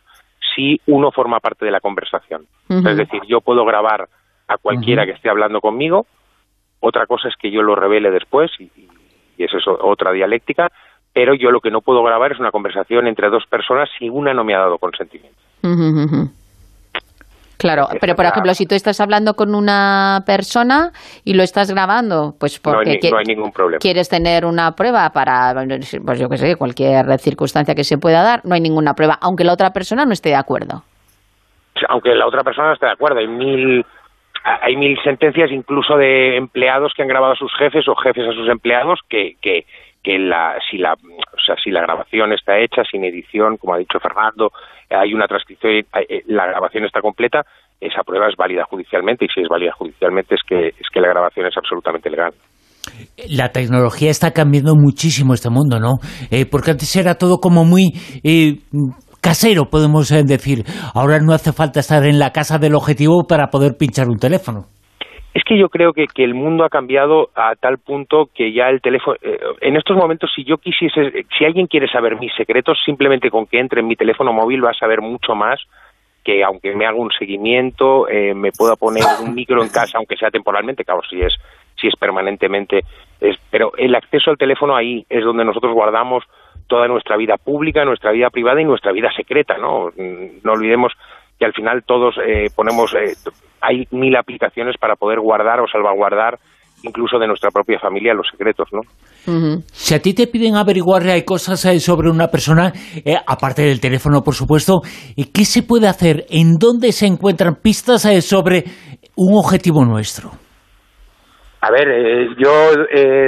si 0.55 0.79
uno 0.87 1.11
forma 1.11 1.39
parte 1.39 1.65
de 1.65 1.71
la 1.71 1.79
conversación. 1.79 2.45
Es 2.69 2.97
decir, 2.97 3.21
yo 3.27 3.41
puedo 3.41 3.65
grabar 3.65 4.07
a 4.47 4.57
cualquiera 4.57 5.05
que 5.05 5.11
esté 5.11 5.29
hablando 5.29 5.61
conmigo, 5.61 6.05
otra 6.79 7.05
cosa 7.05 7.27
es 7.27 7.35
que 7.35 7.51
yo 7.51 7.61
lo 7.61 7.75
revele 7.75 8.11
después, 8.11 8.51
y, 8.59 8.71
y 9.37 9.43
eso 9.43 9.57
es 9.57 9.63
otra 9.67 10.11
dialéctica, 10.11 10.71
pero 11.13 11.33
yo 11.33 11.51
lo 11.51 11.61
que 11.61 11.71
no 11.71 11.81
puedo 11.81 12.03
grabar 12.03 12.31
es 12.31 12.39
una 12.39 12.51
conversación 12.51 13.07
entre 13.07 13.29
dos 13.29 13.45
personas 13.47 13.89
si 13.97 14.09
una 14.09 14.33
no 14.33 14.43
me 14.43 14.53
ha 14.53 14.59
dado 14.59 14.77
consentimiento. 14.77 15.39
Claro, 17.57 17.87
pero 17.99 18.15
por 18.15 18.25
ejemplo, 18.25 18.53
si 18.53 18.67
tú 18.67 18.75
estás 18.75 19.01
hablando 19.01 19.33
con 19.33 19.55
una 19.55 20.21
persona 20.25 20.91
y 21.23 21.33
lo 21.33 21.41
estás 21.41 21.71
grabando, 21.71 22.35
pues 22.39 22.59
porque 22.59 22.99
no 23.09 23.17
hay, 23.17 23.25
ningún 23.25 23.51
problema. 23.51 23.79
quieres 23.79 24.09
tener 24.09 24.45
una 24.45 24.75
prueba 24.75 25.09
para, 25.09 25.55
pues 26.05 26.19
yo 26.19 26.29
qué 26.29 26.37
sé, 26.37 26.55
cualquier 26.55 27.17
circunstancia 27.17 27.73
que 27.73 27.83
se 27.83 27.97
pueda 27.97 28.21
dar, 28.21 28.41
no 28.45 28.53
hay 28.53 28.61
ninguna 28.61 28.93
prueba, 28.93 29.17
aunque 29.21 29.43
la 29.43 29.53
otra 29.53 29.71
persona 29.71 30.05
no 30.05 30.13
esté 30.13 30.29
de 30.29 30.35
acuerdo. 30.35 30.83
Aunque 31.89 32.13
la 32.13 32.27
otra 32.27 32.43
persona 32.43 32.67
no 32.67 32.73
esté 32.73 32.85
de 32.85 32.91
acuerdo, 32.91 33.19
hay 33.19 33.27
mil, 33.27 33.83
hay 34.43 34.75
mil 34.75 34.97
sentencias 35.03 35.51
incluso 35.51 35.97
de 35.97 36.37
empleados 36.37 36.93
que 36.95 37.01
han 37.01 37.07
grabado 37.07 37.33
a 37.33 37.37
sus 37.37 37.53
jefes 37.55 37.87
o 37.87 37.95
jefes 37.95 38.27
a 38.27 38.33
sus 38.33 38.47
empleados 38.49 38.99
que, 39.09 39.35
que, 39.41 39.65
que 40.03 40.19
la, 40.19 40.59
si 40.69 40.77
la, 40.77 40.95
sea, 41.47 41.55
si 41.63 41.71
la 41.71 41.81
grabación 41.81 42.33
está 42.33 42.57
hecha 42.59 42.83
sin 42.89 43.03
edición, 43.03 43.57
como 43.57 43.73
ha 43.73 43.77
dicho 43.77 43.99
Fernando, 43.99 44.51
hay 44.89 45.13
una 45.13 45.27
transcripción, 45.27 45.73
eh, 45.73 45.85
eh, 45.93 46.21
la 46.27 46.45
grabación 46.45 46.85
está 46.85 47.01
completa, 47.01 47.41
esa 47.79 48.03
prueba 48.03 48.27
es 48.27 48.35
válida 48.35 48.63
judicialmente 48.69 49.25
y 49.25 49.27
si 49.29 49.41
es 49.41 49.47
válida 49.47 49.71
judicialmente 49.77 50.35
es 50.35 50.41
que, 50.47 50.67
es 50.67 50.87
que 50.91 50.99
la 50.99 51.09
grabación 51.09 51.45
es 51.45 51.57
absolutamente 51.57 52.09
legal. 52.09 52.33
La 53.29 53.49
tecnología 53.49 54.09
está 54.09 54.31
cambiando 54.31 54.73
muchísimo 54.75 55.33
este 55.33 55.49
mundo, 55.49 55.79
¿no? 55.79 55.95
Eh, 56.31 56.45
porque 56.45 56.71
antes 56.71 56.95
era 56.95 57.15
todo 57.15 57.37
como 57.37 57.65
muy 57.65 57.91
casero, 59.21 59.65
podemos 59.65 60.09
decir. 60.09 60.63
Ahora 60.93 61.19
no 61.19 61.33
hace 61.33 61.51
falta 61.51 61.81
estar 61.81 62.05
en 62.05 62.17
la 62.17 62.31
casa 62.31 62.59
del 62.59 62.75
objetivo 62.75 63.25
para 63.27 63.47
poder 63.47 63.73
pinchar 63.77 64.07
un 64.07 64.17
teléfono. 64.17 64.67
Es 65.37 65.43
que 65.43 65.55
yo 65.55 65.69
creo 65.69 65.93
que, 65.93 66.07
que, 66.07 66.23
el 66.23 66.33
mundo 66.33 66.63
ha 66.63 66.69
cambiado 66.69 67.29
a 67.35 67.53
tal 67.55 67.77
punto 67.77 68.27
que 68.33 68.51
ya 68.53 68.69
el 68.69 68.81
teléfono... 68.81 69.17
Eh, 69.21 69.37
en 69.61 69.77
estos 69.77 69.95
momentos, 69.95 70.31
si 70.35 70.43
yo 70.43 70.57
quisiese... 70.57 71.27
Si 71.37 71.45
alguien 71.45 71.67
quiere 71.67 71.87
saber 71.87 72.19
mis 72.19 72.33
secretos, 72.33 72.79
simplemente 72.83 73.29
con 73.29 73.45
que 73.45 73.59
entre 73.59 73.81
en 73.81 73.87
mi 73.87 73.95
teléfono 73.95 74.33
móvil 74.33 74.65
va 74.65 74.71
a 74.71 74.73
saber 74.73 74.99
mucho 74.99 75.35
más 75.35 75.59
que 76.23 76.43
aunque 76.43 76.75
me 76.75 76.87
haga 76.87 76.97
un 76.97 77.11
seguimiento, 77.11 78.09
eh, 78.09 78.33
me 78.33 78.51
pueda 78.51 78.75
poner 78.77 79.03
un 79.23 79.35
micro 79.35 79.61
en 79.61 79.69
casa, 79.69 79.99
aunque 79.99 80.17
sea 80.17 80.31
temporalmente, 80.31 80.83
claro, 80.83 81.01
si 81.07 81.21
es, 81.21 81.35
si 81.79 81.87
es 81.87 81.95
permanentemente. 81.97 82.81
Es, 83.21 83.37
pero 83.51 83.73
el 83.77 83.93
acceso 83.93 84.31
al 84.31 84.39
teléfono 84.39 84.75
ahí 84.75 85.05
es 85.07 85.23
donde 85.23 85.45
nosotros 85.45 85.71
guardamos 85.71 86.23
toda 86.65 86.87
nuestra 86.87 87.15
vida 87.15 87.37
pública, 87.37 87.85
nuestra 87.85 88.11
vida 88.11 88.31
privada 88.31 88.59
y 88.59 88.65
nuestra 88.65 88.91
vida 88.91 89.11
secreta, 89.15 89.55
¿no? 89.59 89.91
No 89.95 90.51
olvidemos 90.51 90.93
que 91.39 91.45
al 91.45 91.53
final 91.53 91.83
todos 91.85 92.15
eh, 92.25 92.47
ponemos, 92.55 92.93
eh, 92.93 93.13
hay 93.61 93.85
mil 93.91 94.15
aplicaciones 94.15 94.75
para 94.79 94.95
poder 94.95 95.19
guardar 95.19 95.59
o 95.59 95.67
salvaguardar 95.67 96.37
incluso 96.83 97.17
de 97.17 97.27
nuestra 97.27 97.49
propia 97.49 97.79
familia 97.79 98.13
los 98.13 98.27
secretos, 98.29 98.67
¿no? 98.71 98.81
Si 99.73 99.95
a 99.95 99.99
ti 99.99 100.13
te 100.13 100.27
piden 100.27 100.55
averiguar 100.55 101.01
hay 101.07 101.25
cosas 101.25 101.65
eh, 101.65 101.79
sobre 101.79 102.09
una 102.09 102.27
persona, 102.27 102.71
aparte 103.25 103.63
del 103.63 103.81
teléfono, 103.81 104.21
por 104.21 104.35
supuesto, 104.35 104.81
¿qué 105.33 105.43
se 105.43 105.63
puede 105.63 105.87
hacer? 105.87 106.25
¿En 106.29 106.53
dónde 106.59 106.91
se 106.91 107.07
encuentran 107.07 107.55
pistas 107.55 108.03
sobre 108.23 108.63
un 109.15 109.35
objetivo 109.37 109.83
nuestro? 109.85 110.29
A 111.61 111.71
ver, 111.71 112.29
yo 112.37 112.75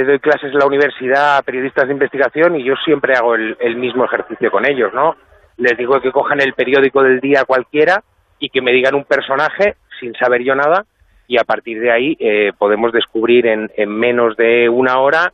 doy 0.06 0.18
clases 0.20 0.52
en 0.52 0.58
la 0.58 0.66
universidad 0.66 1.38
a 1.38 1.42
periodistas 1.42 1.88
de 1.88 1.92
investigación 1.92 2.54
y 2.54 2.64
yo 2.64 2.74
siempre 2.84 3.14
hago 3.16 3.34
el 3.34 3.76
mismo 3.76 4.04
ejercicio 4.04 4.50
con 4.50 4.64
ellos, 4.64 4.92
¿no? 4.94 5.16
Les 5.60 5.76
digo 5.76 6.00
que 6.00 6.10
cojan 6.10 6.40
el 6.40 6.54
periódico 6.54 7.02
del 7.02 7.20
día 7.20 7.44
cualquiera 7.44 8.02
y 8.38 8.48
que 8.48 8.62
me 8.62 8.72
digan 8.72 8.94
un 8.94 9.04
personaje 9.04 9.76
sin 10.00 10.14
saber 10.14 10.42
yo 10.42 10.54
nada 10.54 10.86
y 11.28 11.38
a 11.38 11.44
partir 11.44 11.78
de 11.80 11.92
ahí 11.92 12.16
eh, 12.18 12.52
podemos 12.58 12.92
descubrir 12.92 13.46
en, 13.46 13.70
menos 13.86 14.36
de 14.36 14.68
una 14.68 14.98
hora 14.98 15.32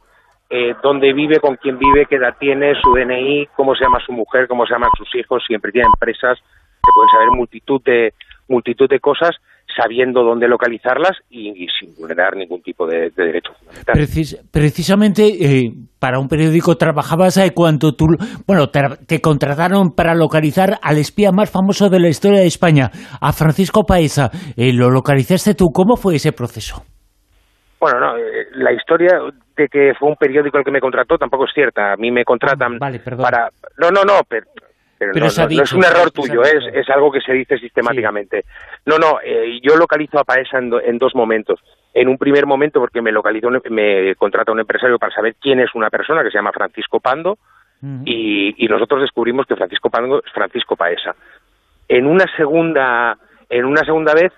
eh, 0.50 0.75
dónde 0.83 1.12
vive, 1.12 1.40
con 1.40 1.56
quién 1.56 1.78
vive, 1.78 2.06
qué 2.06 2.16
edad 2.16 2.37
tiene, 2.38 2.75
su 2.80 2.92
DNI, 2.92 3.49
cómo 3.56 3.75
se 3.75 3.85
llama 3.85 4.00
su 4.04 4.12
mujer, 4.12 4.47
cómo 4.47 4.66
se 4.66 4.75
llaman 4.75 4.90
sus 4.99 5.14
hijos, 5.14 5.42
siempre 5.47 5.73
tiene 5.73 5.88
empresas 5.95 6.38
que 6.38 6.90
pueden 6.95 7.11
saber 7.11 7.30
multitud 7.30 7.80
de 7.83 8.12
multitud 8.49 8.88
de 8.88 9.00
cosas 9.00 9.30
sabiendo 9.76 10.23
dónde 10.23 10.49
localizarlas 10.49 11.12
y, 11.30 11.66
sin 11.78 11.95
vulnerar 11.99 12.37
ningún 12.37 12.62
tipo 12.62 12.87
de, 12.87 13.11
derecho 13.11 13.52
precisamente 14.50 15.23
eh, 15.26 15.73
para 15.99 16.18
un 16.18 16.28
periódico 16.28 16.76
trabajabas 16.76 17.38
ahí 17.38 17.50
cuando 17.50 17.92
tú, 17.92 18.06
bueno, 18.47 18.68
te, 18.68 19.21
contrataron 19.21 19.90
para 19.95 20.14
localizar 20.14 20.78
al 20.83 20.99
espía 20.99 21.33
más 21.33 21.50
famoso 21.50 21.88
de 21.88 22.00
la 22.00 22.09
historia 22.09 22.40
de 22.40 22.47
España, 22.47 22.90
a 23.21 23.33
Francisco 23.33 23.85
Paesa. 23.85 24.30
Eh, 24.56 24.73
¿Lo 24.73 24.90
localizaste 24.90 25.54
tú? 25.54 25.66
¿Cómo 25.73 25.97
fue 25.97 26.16
ese 26.16 26.33
proceso? 26.33 26.83
Bueno, 27.80 28.00
no, 28.00 28.16
eh, 28.16 28.47
la 28.54 28.73
historia 28.73 29.18
de 29.56 29.68
que 29.68 29.92
fue 29.99 30.09
un 30.09 30.16
periódico 30.16 30.59
el 30.59 30.64
que 30.64 30.71
me 30.71 30.80
contrató 30.80 31.16
tampoco 31.16 31.45
es 31.45 31.52
cierta. 31.54 31.92
A 31.92 31.97
mí 31.97 32.11
me 32.11 32.25
contratan 32.25 32.78
vale, 32.78 33.00
para... 33.00 33.49
No, 33.78 33.90
no, 33.90 34.02
no, 34.02 34.21
pero 34.28 34.47
pero, 34.98 35.12
no, 35.14 35.26
es 35.26 35.72
un 35.72 35.84
error 35.84 36.10
tuyo, 36.10 36.42
es, 36.42 36.64
es 36.72 36.88
algo 36.88 37.12
que 37.12 37.20
se 37.20 37.32
dice 37.32 37.58
sistemáticamente. 37.58 38.44
No, 38.86 38.98
no, 38.98 39.18
eh, 39.22 39.60
yo 39.62 39.76
localizo 39.76 40.18
a 40.18 40.24
Paesa 40.24 40.58
en, 40.58 40.98
dos 40.98 41.14
momentos. 41.14 41.60
En 41.92 42.08
un 42.08 42.16
primer 42.16 42.46
momento, 42.46 42.80
porque 42.80 43.02
me 43.02 43.12
localizo, 43.12 43.48
me 43.70 44.14
contrata 44.14 44.52
un 44.52 44.60
empresario 44.60 44.98
para 44.98 45.14
saber 45.14 45.36
quién 45.40 45.60
es 45.60 45.74
una 45.74 45.90
persona 45.90 46.22
que 46.22 46.30
se 46.30 46.38
llama 46.38 46.52
Francisco 46.52 47.00
Pando, 47.00 47.38
y, 48.04 48.66
nosotros 48.68 49.02
descubrimos 49.02 49.46
que 49.46 49.54
Francisco 49.54 49.90
Pando 49.90 50.22
es 50.24 50.32
Francisco 50.32 50.76
Paesa. 50.76 51.14
En 51.88 52.06
una 52.06 52.24
segunda, 52.36 53.16
en 53.48 53.64
una 53.64 53.84
segunda 53.84 54.12
vez, 54.14 54.32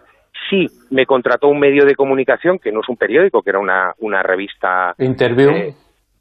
sí 0.50 0.66
me 0.90 1.06
contrató 1.06 1.48
un 1.48 1.58
medio 1.58 1.84
de 1.86 1.94
comunicación 1.94 2.58
que 2.58 2.72
no 2.72 2.80
es 2.80 2.88
un 2.88 2.96
periódico, 2.96 3.42
que 3.42 3.50
era 3.50 3.58
una, 3.58 3.94
una 3.98 4.22
revista. 4.22 4.94
Interview. 4.98 5.50
Eh, 5.50 5.74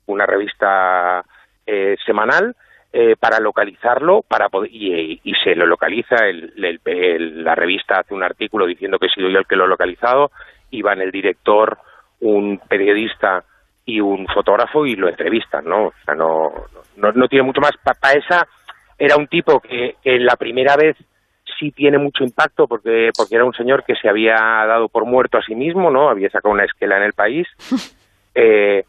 una 0.06 0.26
revista 0.26 1.24
eh, 1.66 1.96
semanal 2.06 2.56
eh, 3.00 3.16
para 3.16 3.40
localizarlo 3.40 4.24
para 4.28 4.48
y, 4.72 5.22
se 5.44 5.54
lo 5.54 5.68
localiza, 5.68 6.16
la 6.56 7.54
revista 7.54 8.00
hace 8.00 8.16
un 8.16 8.24
artículo 8.24 8.66
diciendo 8.66 8.98
que 8.98 9.06
he 9.06 9.10
sido 9.10 9.30
yo 9.30 9.38
el 9.38 9.46
que 9.46 9.56
lo 9.56 9.66
he 9.66 9.68
localizado, 9.68 10.32
y 10.72 10.82
van 10.82 11.00
el 11.00 11.12
director, 11.12 11.78
un 12.22 12.60
periodista 12.68 13.44
y 13.86 14.00
un 14.00 14.26
fotógrafo 14.26 14.88
y 14.88 14.96
lo 14.96 15.10
entrevistan, 15.10 15.66
¿no? 15.66 15.90
O 15.90 15.94
sea, 16.04 16.16
no, 16.16 16.50
no, 16.96 17.28
tiene 17.28 17.46
mucho 17.46 17.62
más. 17.62 17.74
Paesa 17.84 18.48
era 18.98 19.16
un 19.16 19.28
tipo 19.28 19.60
que, 19.60 19.98
que 20.02 20.18
la 20.18 20.36
primera 20.36 20.76
vez 20.76 20.98
sí 21.60 21.70
tiene 21.70 22.00
mucho 22.00 22.24
impacto 22.24 22.66
porque, 22.66 23.12
porque 23.16 23.36
era 23.36 23.46
un 23.46 23.54
señor 23.54 23.84
que 23.84 23.94
se 24.02 24.10
había 24.10 24.34
dado 24.68 24.90
por 24.90 25.06
muerto 25.06 25.38
a 25.38 25.44
sí 25.44 25.54
mismo, 25.54 25.92
¿no? 25.92 26.10
Había 26.10 26.32
sacado 26.32 26.52
una 26.52 26.66
esquela 26.66 26.98
en 26.98 27.04
el 27.04 27.14
país. 27.14 27.48
Eh, 28.40 28.84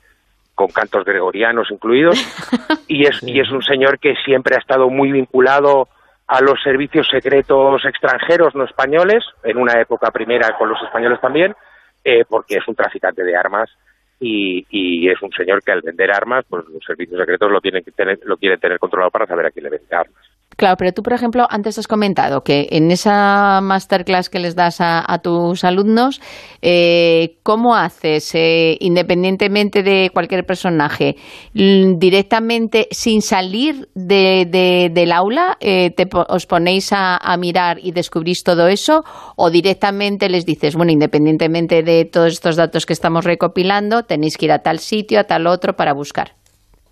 con 0.59 0.67
cantos 0.67 1.05
gregorianos 1.05 1.71
incluidos, 1.71 2.19
y 2.89 3.07
es, 3.07 3.23
y 3.23 3.39
es 3.39 3.49
un 3.53 3.63
señor 3.63 4.01
que 4.01 4.17
siempre 4.25 4.57
ha 4.57 4.59
estado 4.59 4.91
muy 4.91 5.13
vinculado 5.13 5.87
a 6.27 6.41
los 6.43 6.61
servicios 6.61 7.07
secretos 7.09 7.85
extranjeros 7.85 8.57
no 8.57 8.65
españoles, 8.65 9.25
en 9.45 9.57
una 9.57 9.81
época 9.81 10.11
primera 10.11 10.59
con 10.59 10.69
los 10.69 10.83
españoles 10.83 11.21
también, 11.21 11.55
eh, 12.03 12.25
porque 12.29 12.57
es 12.57 12.67
un 12.67 12.75
traficante 12.75 13.23
de 13.23 13.37
armas 13.37 13.71
y, 14.19 14.67
y, 14.69 15.09
es 15.09 15.23
un 15.23 15.31
señor 15.31 15.63
que 15.63 15.71
al 15.71 15.83
vender 15.83 16.11
armas, 16.11 16.45
pues 16.49 16.65
los 16.67 16.85
servicios 16.85 17.21
secretos 17.21 17.53
lo 17.53 17.61
tienen 17.61 17.85
que 17.85 17.93
tener, 17.93 18.19
lo 18.25 18.37
quieren 18.37 18.59
tener 18.59 18.81
controlado 18.81 19.13
para 19.13 19.27
saber 19.27 19.47
a 19.47 19.51
quién 19.53 19.63
le 19.63 19.71
vende 19.71 19.95
armas. 19.95 20.25
Claro, 20.59 20.75
pero 20.77 20.91
tú, 20.91 21.05
por 21.05 21.13
ejemplo, 21.13 21.47
antes 21.49 21.79
has 21.79 21.87
comentado 21.87 22.43
que 22.43 22.67
en 22.73 22.91
esa 22.91 23.61
masterclass 23.63 24.29
que 24.29 24.41
les 24.41 24.57
das 24.57 24.79
a, 24.81 25.05
tus 25.23 25.63
alumnos, 25.63 26.21
eh, 26.63 27.37
¿cómo 27.45 27.77
haces, 27.77 28.35
eh, 28.35 28.77
independientemente 28.81 29.85
de 29.85 30.11
cualquier 30.13 30.45
personaje, 30.45 31.15
directamente 31.55 32.89
sin 32.91 33.23
salir 33.23 33.89
del 33.95 35.13
aula, 35.13 35.57
eh, 35.61 35.93
te, 35.93 36.09
os 36.13 36.47
ponéis 36.47 36.91
a, 36.93 37.37
mirar 37.39 37.79
y 37.81 37.93
descubrís 37.93 38.43
todo 38.43 38.67
eso? 38.67 39.05
¿O 39.37 39.51
directamente 39.51 40.29
les 40.29 40.45
dices, 40.45 40.75
bueno, 40.75 40.91
independientemente 40.91 41.85
de 41.85 42.05
todos 42.05 42.33
estos 42.33 42.57
datos 42.57 42.85
que 42.85 42.95
estamos 42.95 43.25
recopilando, 43.25 44.03
tenéis 44.03 44.37
que 44.37 44.47
ir 44.47 44.53
a 44.53 44.59
tal 44.59 44.81
sitio, 44.81 45.21
a 45.21 45.25
tal 45.25 45.47
otro 45.47 45.75
para 45.75 45.93
buscar? 45.93 46.33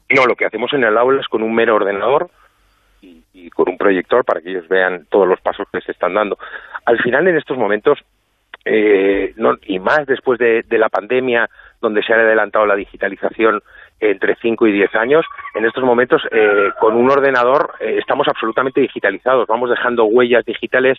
No, 0.08 0.24
lo 0.24 0.36
que 0.36 0.46
hacemos 0.46 0.72
en 0.72 0.84
el 0.84 0.96
aula 0.96 1.20
es 1.20 1.26
con 1.26 1.42
un 1.42 1.52
mero 1.52 1.74
ordenador 1.74 2.30
y 3.46 3.50
con 3.50 3.68
un 3.68 3.78
proyector 3.78 4.24
para 4.24 4.40
que 4.40 4.50
ellos 4.50 4.68
vean 4.68 5.06
todos 5.08 5.28
los 5.28 5.40
pasos 5.40 5.68
que 5.72 5.80
se 5.80 5.92
están 5.92 6.14
dando. 6.14 6.36
Al 6.84 6.98
final, 6.98 7.28
en 7.28 7.36
estos 7.36 7.56
momentos, 7.56 7.98
eh, 8.64 9.32
y 9.66 9.78
más 9.78 10.04
después 10.06 10.38
de, 10.40 10.64
la 10.70 10.88
pandemia, 10.88 11.48
donde 11.80 12.02
se 12.02 12.12
ha 12.12 12.16
adelantado 12.16 12.66
la 12.66 12.74
digitalización 12.74 13.62
entre 14.00 14.34
5 14.42 14.66
y 14.66 14.72
10 14.72 14.94
años, 14.96 15.24
en 15.54 15.64
estos 15.64 15.84
momentos, 15.84 16.22
eh, 16.32 16.70
con 16.80 16.96
un 16.96 17.08
ordenador 17.08 17.74
eh, 17.78 17.98
estamos 17.98 18.26
absolutamente 18.26 18.80
digitalizados, 18.80 19.46
vamos 19.46 19.70
dejando 19.70 20.04
huellas 20.04 20.44
digitales 20.44 20.98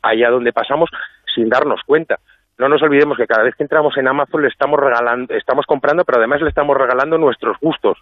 allá 0.00 0.30
donde 0.30 0.52
pasamos 0.52 0.88
sin 1.34 1.48
darnos 1.48 1.82
cuenta. 1.84 2.20
No 2.56 2.68
nos 2.68 2.82
olvidemos 2.82 3.16
que 3.16 3.26
cada 3.26 3.42
vez 3.42 3.54
que 3.56 3.64
entramos 3.64 3.96
en 3.96 4.06
Amazon 4.06 4.42
le 4.42 4.48
estamos 4.48 4.78
regalando, 4.78 5.34
estamos 5.34 5.66
comprando, 5.66 6.04
pero 6.04 6.18
además 6.18 6.40
le 6.40 6.48
estamos 6.48 6.76
regalando 6.76 7.18
nuestros 7.18 7.58
gustos 7.60 7.98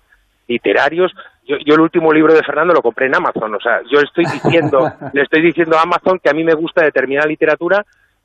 literarios. 0.49 1.13
Yo, 1.47 1.57
yo 1.65 1.75
el 1.75 1.81
último 1.81 2.13
libro 2.13 2.35
de 2.35 2.43
Fernando 2.43 2.75
lo 2.75 2.83
compré 2.83 3.07
en 3.07 3.15
Amazon, 3.15 3.55
o 3.55 3.61
sea, 3.61 3.81
yo 3.89 4.01
estoy 4.01 4.25
diciendo, 4.25 4.91
le 5.13 5.23
estoy 5.23 5.43
diciendo 5.43 5.77
a 5.77 5.83
Amazon 5.83 6.19
que 6.19 6.29
a 6.29 6.35
mí 6.35 6.43
me 6.43 6.55
gusta 6.55 6.83
determinada 6.83 7.29
literatura 7.29 7.85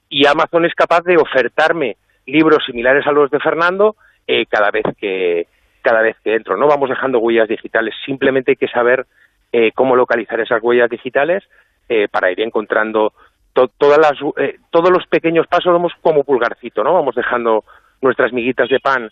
y 0.10 0.26
Amazon 0.26 0.66
es 0.66 0.74
capaz 0.74 1.02
de 1.04 1.18
ofertarme 1.18 1.98
libros 2.26 2.64
similares 2.66 3.06
a 3.08 3.12
los 3.12 3.30
de 3.32 3.40
Fernando 3.40 3.96
eh, 4.28 4.46
cada 4.46 4.72
vez 4.72 4.84
que 5.00 5.48
cada 5.82 6.02
vez 6.02 6.16
que 6.24 6.36
entro. 6.36 6.58
No 6.58 6.68
vamos 6.68 6.90
dejando 6.90 7.20
huellas 7.20 7.48
digitales, 7.48 7.96
simplemente 8.06 8.52
hay 8.52 8.56
que 8.56 8.68
saber 8.68 9.08
eh, 9.52 9.72
cómo 9.74 9.96
localizar 9.96 10.40
esas 10.40 10.62
huellas 10.62 10.90
digitales 10.90 11.44
eh, 11.90 12.08
para 12.08 12.32
ir 12.32 12.40
encontrando 12.42 13.14
todas 13.54 13.98
las, 13.98 14.14
todos 14.70 14.90
los 14.92 15.06
pequeños 15.08 15.46
pasos, 15.48 15.74
vamos 15.74 15.92
como 16.02 16.24
pulgarcito, 16.24 16.84
¿no? 16.84 16.94
Vamos 16.94 17.16
dejando 17.16 17.66
nuestras 18.02 18.32
miguitas 18.32 18.70
de 18.70 18.80
pan 18.80 19.12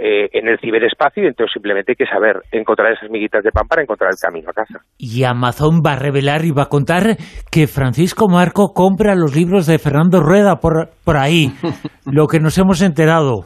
eh, 0.00 0.28
en 0.32 0.48
el 0.48 0.58
ciberespacio 0.58 1.22
y 1.22 1.26
entonces 1.28 1.52
simplemente 1.52 1.92
hay 1.92 1.96
que 1.96 2.10
saber 2.10 2.42
encontrar 2.50 2.92
esas 2.92 3.08
miguitas 3.10 3.44
de 3.44 3.52
pan 3.52 3.68
para 3.68 3.82
encontrar 3.82 4.10
el 4.10 4.18
camino 4.20 4.50
a 4.50 4.52
casa. 4.52 4.80
Y 4.98 5.22
Amazon 5.22 5.82
va 5.86 5.92
a 5.92 5.96
revelar 5.96 6.44
y 6.44 6.50
va 6.50 6.64
a 6.64 6.68
contar 6.68 7.16
que 7.50 7.68
Francisco 7.68 8.28
Marco 8.28 8.72
compra 8.74 9.14
los 9.14 9.36
libros 9.36 9.66
de 9.66 9.78
Fernando 9.78 10.20
Rueda 10.20 10.56
por, 10.56 10.90
por 11.04 11.16
ahí, 11.16 11.52
lo 12.06 12.26
que 12.26 12.40
nos 12.40 12.58
hemos 12.58 12.82
enterado. 12.82 13.44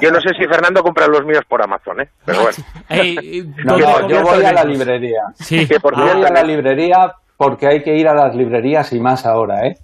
Yo 0.00 0.10
no 0.10 0.20
sé 0.20 0.30
si 0.38 0.46
Fernando 0.46 0.82
compra 0.82 1.06
los 1.06 1.24
míos 1.26 1.42
por 1.48 1.62
Amazon, 1.62 2.00
¿eh? 2.00 2.08
Pero 2.24 2.42
bueno. 2.42 2.56
yo 4.08 4.22
voy 4.22 4.44
a 4.44 4.52
la 4.52 4.64
librería. 4.64 5.20
Sí. 5.34 5.68
voy 5.82 6.22
a 6.22 6.32
la 6.32 6.42
librería 6.44 7.12
porque 7.36 7.66
hay 7.66 7.82
que 7.82 7.96
ir 7.96 8.08
a 8.08 8.14
las 8.14 8.34
librerías 8.34 8.92
y 8.92 9.00
más 9.00 9.26
ahora, 9.26 9.66
¿eh? 9.66 9.74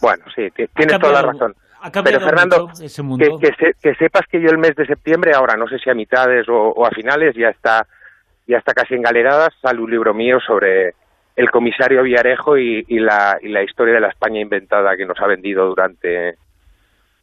Bueno, 0.00 0.24
sí, 0.34 0.48
tienes 0.74 0.98
toda 0.98 1.12
la 1.12 1.22
razón. 1.22 1.54
Pero 2.04 2.20
Fernando, 2.20 2.68
Que, 3.80 3.94
sepas 3.94 4.26
que 4.30 4.40
yo 4.40 4.50
el 4.50 4.58
mes 4.58 4.76
de 4.76 4.86
septiembre, 4.86 5.32
ahora 5.34 5.56
no 5.56 5.66
sé 5.66 5.78
si 5.78 5.90
a 5.90 5.94
mitades 5.94 6.46
o, 6.48 6.84
a 6.84 6.90
finales, 6.90 7.34
ya 7.34 7.48
está, 7.48 7.86
ya 8.46 8.58
está 8.58 8.74
casi 8.74 8.94
en 8.94 9.02
galeradas, 9.02 9.50
sale 9.62 9.80
un 9.80 9.90
libro 9.90 10.12
mío 10.12 10.38
sobre 10.40 10.94
el 11.36 11.50
comisario 11.50 12.02
Villarejo 12.02 12.58
y, 12.58 12.84
la, 12.98 13.38
y 13.40 13.48
la 13.48 13.62
historia 13.62 13.94
de 13.94 14.00
la 14.00 14.08
España 14.08 14.40
inventada 14.40 14.96
que 14.96 15.06
nos 15.06 15.18
ha 15.20 15.26
vendido 15.26 15.66
durante, 15.66 16.36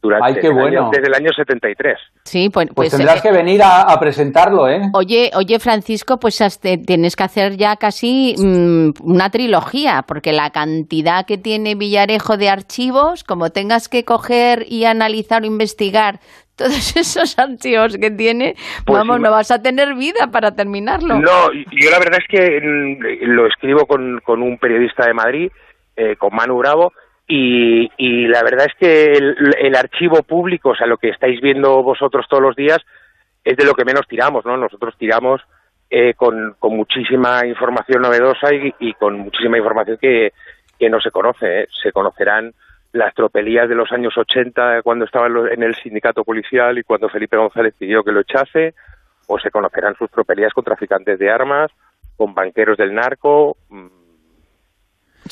durante 0.00 0.40
desde 0.40 1.06
el 1.06 1.14
año 1.14 1.30
73. 1.34 1.98
Sí, 2.24 2.50
pues, 2.52 2.68
pues, 2.68 2.90
pues 2.90 2.96
tendrás 2.96 3.22
que 3.22 3.32
venir 3.32 3.60
a, 3.64 3.96
presentarlo, 3.98 4.68
¿eh? 4.68 4.80
Oye, 4.94 5.30
oye 5.34 5.58
Francisco, 5.58 6.18
pues 6.18 6.38
tienes 6.86 7.16
que 7.16 7.24
hacer 7.24 7.56
ya 7.56 7.76
casi 7.76 8.34
mm, 8.38 8.90
una 9.02 9.30
trilogía, 9.30 10.04
porque 10.06 10.32
la 10.32 10.50
cantidad 10.50 11.26
que 11.26 11.38
tiene 11.38 11.74
Villarejo 11.74 12.36
de 12.36 12.48
archivos, 12.48 13.24
como 13.24 13.50
tengas 13.50 13.88
que 13.88 14.04
coger 14.04 14.64
y 14.68 14.84
analizar 14.84 15.42
o 15.42 15.46
investigar 15.46 16.20
todos 16.56 16.96
esos 16.96 17.38
archivos 17.38 17.96
que 17.96 18.10
tiene, 18.10 18.54
pues 18.84 18.98
vamos, 18.98 19.20
no 19.20 19.30
vas 19.30 19.50
a 19.50 19.62
tener 19.62 19.94
vida 19.94 20.28
para 20.30 20.52
terminarlo. 20.52 21.18
No, 21.18 21.52
yo 21.52 21.90
la 21.90 21.98
verdad 21.98 22.20
es 22.20 22.28
que 22.28 22.60
mm, 22.60 23.32
lo 23.32 23.46
escribo 23.46 23.86
con, 23.86 24.20
con 24.24 24.42
un 24.42 24.58
periodista 24.58 25.06
de 25.06 25.14
Madrid, 25.14 25.50
eh, 25.96 26.16
con 26.16 26.34
Manu 26.34 26.58
Bravo, 26.58 26.92
y, 27.28 27.90
y, 27.98 28.26
la 28.26 28.42
verdad 28.42 28.66
es 28.66 28.74
que 28.80 29.12
el, 29.12 29.76
archivo 29.76 30.22
público, 30.22 30.70
o 30.70 30.74
sea, 30.74 30.86
lo 30.86 30.96
que 30.96 31.10
estáis 31.10 31.40
viendo 31.42 31.82
vosotros 31.82 32.26
todos 32.28 32.42
los 32.42 32.56
días, 32.56 32.78
es 33.44 33.54
de 33.54 33.66
lo 33.66 33.74
que 33.74 33.84
menos 33.84 34.08
tiramos, 34.08 34.46
¿no? 34.46 34.56
Nosotros 34.56 34.94
tiramos 34.96 35.42
eh, 35.90 36.14
con, 36.14 36.56
con, 36.58 36.74
muchísima 36.74 37.46
información 37.46 38.00
novedosa 38.00 38.48
y, 38.54 38.94
con 38.94 39.18
muchísima 39.18 39.58
información 39.58 39.98
que, 40.00 40.32
que 40.78 40.88
no 40.88 41.00
se 41.00 41.10
conoce. 41.10 41.60
¿eh? 41.60 41.68
Se 41.82 41.92
conocerán 41.92 42.54
las 42.92 43.14
tropelías 43.14 43.68
de 43.68 43.74
los 43.74 43.92
años 43.92 44.16
80 44.16 44.80
cuando 44.82 45.04
estaba 45.04 45.26
en 45.26 45.62
el 45.62 45.74
sindicato 45.74 46.24
policial 46.24 46.78
y 46.78 46.82
cuando 46.82 47.10
Felipe 47.10 47.36
González 47.36 47.74
pidió 47.78 48.02
que 48.02 48.12
lo 48.12 48.20
echase, 48.20 48.74
o 49.26 49.38
se 49.38 49.50
conocerán 49.50 49.94
sus 49.96 50.10
tropelías 50.10 50.54
con 50.54 50.64
traficantes 50.64 51.18
de 51.18 51.30
armas, 51.30 51.70
con 52.16 52.34
banqueros 52.34 52.78
del 52.78 52.94
narco, 52.94 53.58
mm, 53.68 53.86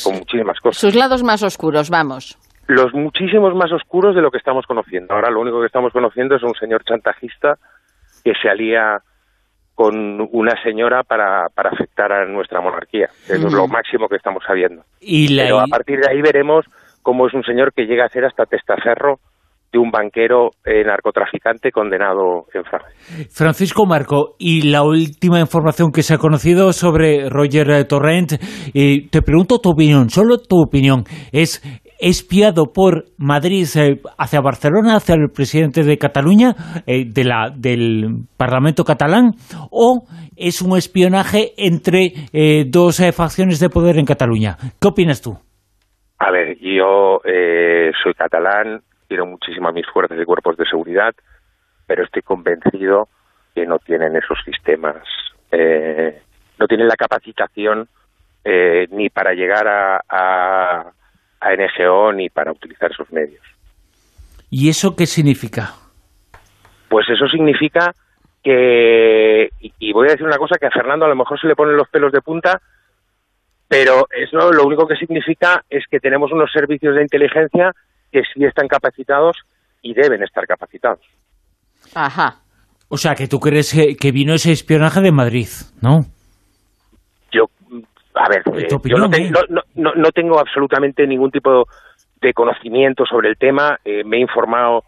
con 0.02 0.14
muchísimas 0.16 0.58
cosas. 0.60 0.80
Sus 0.80 0.94
lados 0.94 1.22
más 1.22 1.42
oscuros, 1.42 1.90
vamos. 1.90 2.38
Los 2.66 2.92
muchísimos 2.94 3.54
más 3.54 3.70
oscuros 3.72 4.14
de 4.14 4.22
lo 4.22 4.30
que 4.30 4.38
estamos 4.38 4.66
conociendo. 4.66 5.14
Ahora 5.14 5.30
lo 5.30 5.40
único 5.40 5.60
que 5.60 5.66
estamos 5.66 5.92
conociendo 5.92 6.36
es 6.36 6.42
un 6.42 6.54
señor 6.54 6.84
chantajista 6.84 7.58
que 8.24 8.32
se 8.40 8.48
alía 8.48 9.00
con 9.76 10.26
una 10.32 10.60
señora 10.62 11.02
para, 11.04 11.48
para 11.50 11.70
afectar 11.70 12.10
a 12.10 12.24
nuestra 12.24 12.60
monarquía. 12.60 13.10
Eso 13.28 13.46
es 13.46 13.52
lo 13.52 13.68
máximo 13.68 14.08
que 14.08 14.16
estamos 14.16 14.42
sabiendo. 14.44 14.82
¿Y 15.00 15.36
Pero 15.36 15.60
a 15.60 15.66
partir 15.66 16.00
de 16.00 16.10
ahí 16.10 16.22
veremos 16.22 16.64
cómo 17.02 17.26
es 17.26 17.34
un 17.34 17.44
señor 17.44 17.72
que 17.72 17.84
llega 17.84 18.06
a 18.06 18.08
ser 18.08 18.24
hasta 18.24 18.46
testaferro 18.46 19.20
de 19.76 19.78
un 19.78 19.90
banquero 19.90 20.50
eh, 20.64 20.82
narcotraficante 20.84 21.70
condenado 21.70 22.46
en 22.54 22.64
Francia. 22.64 22.88
Francisco 23.30 23.84
Marco, 23.84 24.34
y 24.38 24.70
la 24.70 24.82
última 24.82 25.38
información 25.38 25.92
que 25.92 26.02
se 26.02 26.14
ha 26.14 26.18
conocido 26.18 26.72
sobre 26.72 27.28
Roger 27.28 27.70
eh, 27.70 27.84
Torrent, 27.84 28.32
eh, 28.74 29.08
te 29.10 29.20
pregunto 29.20 29.58
tu 29.58 29.70
opinión, 29.70 30.08
solo 30.08 30.38
tu 30.38 30.62
opinión, 30.62 31.04
¿es 31.30 31.62
espiado 31.98 32.72
por 32.72 33.04
Madrid 33.18 33.66
hacia 34.18 34.40
Barcelona, 34.40 34.96
hacia 34.96 35.14
el 35.14 35.28
presidente 35.34 35.82
de 35.82 35.96
Cataluña, 35.96 36.54
de 36.86 37.24
la, 37.24 37.50
del 37.56 38.26
Parlamento 38.36 38.84
catalán, 38.84 39.32
o 39.70 40.04
es 40.36 40.60
un 40.60 40.76
espionaje 40.76 41.52
entre 41.56 42.12
dos 42.68 43.00
facciones 43.16 43.60
de 43.60 43.70
poder 43.70 43.96
en 43.96 44.04
Cataluña? 44.04 44.56
¿Qué 44.78 44.88
opinas 44.88 45.22
tú? 45.22 45.38
A 46.18 46.30
ver, 46.30 46.58
yo 46.60 47.20
soy 48.02 48.12
catalán, 48.12 48.82
quiero 49.06 49.26
muchísimo 49.26 49.68
a 49.68 49.72
mis 49.72 49.86
fuerzas 49.86 50.18
y 50.20 50.24
cuerpos 50.24 50.56
de 50.56 50.66
seguridad, 50.66 51.14
pero 51.86 52.04
estoy 52.04 52.22
convencido 52.22 53.08
que 53.54 53.66
no 53.66 53.78
tienen 53.78 54.16
esos 54.16 54.38
sistemas, 54.44 55.02
eh, 55.50 56.20
no 56.58 56.66
tienen 56.66 56.88
la 56.88 56.96
capacitación 56.96 57.88
eh, 58.44 58.86
ni 58.90 59.08
para 59.08 59.32
llegar 59.32 59.66
a, 59.66 60.02
a, 60.08 60.92
NGO 61.40 62.12
ni 62.12 62.28
para 62.28 62.52
utilizar 62.52 62.90
esos 62.90 63.10
medios. 63.12 63.42
¿Y 64.50 64.68
eso 64.68 64.94
qué 64.94 65.06
significa? 65.06 65.74
Pues 66.88 67.08
eso 67.08 67.26
significa 67.28 67.92
que, 68.42 69.50
y, 69.58 69.92
voy 69.92 70.08
a 70.08 70.12
decir 70.12 70.26
una 70.26 70.38
cosa 70.38 70.58
que 70.58 70.66
a 70.66 70.70
Fernando 70.70 71.04
a 71.04 71.08
lo 71.08 71.16
mejor 71.16 71.40
se 71.40 71.48
le 71.48 71.56
ponen 71.56 71.76
los 71.76 71.88
pelos 71.88 72.12
de 72.12 72.20
punta, 72.20 72.60
pero 73.66 74.06
eso 74.10 74.52
lo 74.52 74.64
único 74.64 74.86
que 74.86 74.96
significa 74.96 75.64
es 75.68 75.84
que 75.90 75.98
tenemos 75.98 76.30
unos 76.30 76.52
servicios 76.52 76.94
de 76.94 77.02
inteligencia 77.02 77.72
que 78.16 78.22
sí 78.32 78.44
están 78.46 78.66
capacitados 78.66 79.36
y 79.82 79.92
deben 79.92 80.22
estar 80.22 80.46
capacitados. 80.46 81.04
Ajá. 81.94 82.36
O 82.88 82.96
sea, 82.96 83.14
que 83.14 83.28
tú 83.28 83.38
crees 83.38 83.74
que, 83.74 84.12
vino 84.12 84.32
ese 84.32 84.52
espionaje 84.52 85.02
de 85.02 85.12
Madrid, 85.12 85.48
¿no? 85.82 86.00
Yo, 87.30 87.44
a 88.14 88.28
ver, 88.30 88.42
eh, 88.58 88.68
yo 88.70 88.96
eh? 89.12 89.30
no, 89.74 90.10
tengo 90.12 90.38
absolutamente 90.38 91.06
ningún 91.06 91.30
tipo 91.30 91.66
de 92.22 92.32
conocimiento 92.32 93.04
sobre 93.04 93.28
el 93.28 93.36
tema, 93.36 93.78
eh, 93.84 94.02
me 94.02 94.16
he 94.16 94.20
informado, 94.20 94.84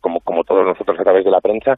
como, 0.00 0.18
como 0.18 0.42
todos 0.42 0.66
nosotros 0.66 0.98
a 0.98 1.04
través 1.04 1.24
de 1.24 1.30
la 1.30 1.40
prensa, 1.40 1.76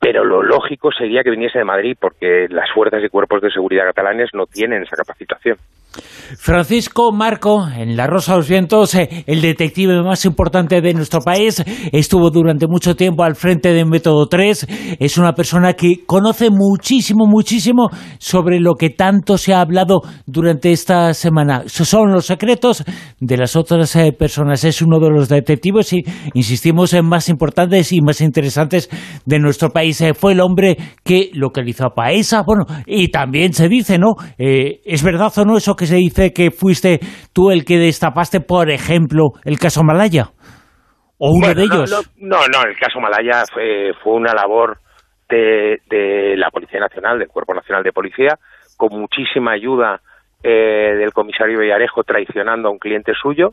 pero 0.00 0.24
lo 0.24 0.42
lógico 0.42 0.90
sería 0.90 1.22
que 1.22 1.30
viniese 1.30 1.58
de 1.58 1.64
Madrid 1.64 1.98
porque 2.00 2.46
las 2.48 2.70
fuerzas 2.72 3.04
y 3.04 3.10
cuerpos 3.10 3.42
de 3.42 3.50
seguridad 3.50 3.84
catalanes 3.84 4.30
no 4.32 4.46
tienen 4.46 4.84
esa 4.84 4.96
capacitación. 4.96 5.58
Francisco 6.38 7.12
Marco, 7.12 7.68
en 7.68 7.96
La 7.96 8.06
Rosa 8.06 8.32
de 8.32 8.38
los 8.38 8.48
Vientos, 8.48 8.94
eh, 8.94 9.24
el 9.26 9.42
detective 9.42 10.02
más 10.02 10.24
importante 10.24 10.80
de 10.80 10.94
nuestro 10.94 11.20
país, 11.20 11.62
estuvo 11.92 12.30
durante 12.30 12.66
mucho 12.66 12.96
tiempo 12.96 13.22
al 13.22 13.36
frente 13.36 13.72
de 13.72 13.84
Método 13.84 14.26
3, 14.26 14.66
es 14.98 15.18
una 15.18 15.34
persona 15.34 15.74
que 15.74 16.04
conoce 16.06 16.48
muchísimo, 16.50 17.26
muchísimo 17.26 17.90
sobre 18.18 18.60
lo 18.60 18.74
que 18.74 18.90
tanto 18.90 19.36
se 19.36 19.52
ha 19.52 19.60
hablado 19.60 20.00
durante 20.26 20.72
esta 20.72 21.12
semana. 21.14 21.64
Son 21.66 22.12
los 22.12 22.26
secretos 22.26 22.84
de 23.20 23.36
las 23.36 23.56
otras 23.56 23.94
eh, 23.96 24.12
personas. 24.12 24.64
Es 24.64 24.82
uno 24.82 24.98
de 24.98 25.10
los 25.10 25.28
detectives 25.28 25.92
insistimos 26.34 26.92
en 26.94 27.04
más 27.04 27.28
importantes 27.28 27.92
y 27.92 28.00
más 28.00 28.20
interesantes 28.20 28.88
de 29.26 29.38
nuestro 29.38 29.70
país. 29.70 30.00
Eh, 30.00 30.14
fue 30.14 30.32
el 30.32 30.40
hombre 30.40 30.78
que 31.04 31.30
localizó 31.34 31.86
a 31.86 31.94
Paesa, 31.94 32.42
bueno, 32.42 32.64
y 32.86 33.08
también 33.08 33.52
se 33.52 33.68
dice, 33.68 33.98
¿no? 33.98 34.14
¿Es 34.38 35.02
verdad 35.02 35.32
o 35.36 35.44
no 35.44 35.56
eso 35.56 35.76
se 35.86 35.96
dice 35.96 36.32
que 36.32 36.50
fuiste 36.50 37.00
tú 37.32 37.50
el 37.50 37.64
que 37.64 37.78
destapaste, 37.78 38.40
por 38.40 38.70
ejemplo, 38.70 39.32
el 39.44 39.58
caso 39.58 39.82
Malaya? 39.82 40.26
¿O 41.18 41.30
uno 41.30 41.54
de 41.54 41.62
ellos? 41.62 42.12
No, 42.16 42.38
no, 42.48 42.68
el 42.68 42.76
caso 42.78 43.00
Malaya 43.00 43.44
fue, 43.52 43.92
fue 44.02 44.14
una 44.14 44.32
labor 44.34 44.78
de, 45.28 45.80
de, 45.88 46.36
la 46.36 46.50
Policía 46.50 46.80
Nacional, 46.80 47.18
del 47.18 47.28
Cuerpo 47.28 47.54
Nacional 47.54 47.82
de 47.82 47.92
Policía, 47.92 48.38
con 48.76 48.98
muchísima 48.98 49.52
ayuda 49.52 50.00
eh, 50.44 50.96
del 50.98 51.12
comisario 51.12 51.60
Villarejo 51.60 52.02
traicionando 52.02 52.66
a 52.66 52.72
un 52.72 52.80
cliente 52.80 53.12
suyo 53.14 53.52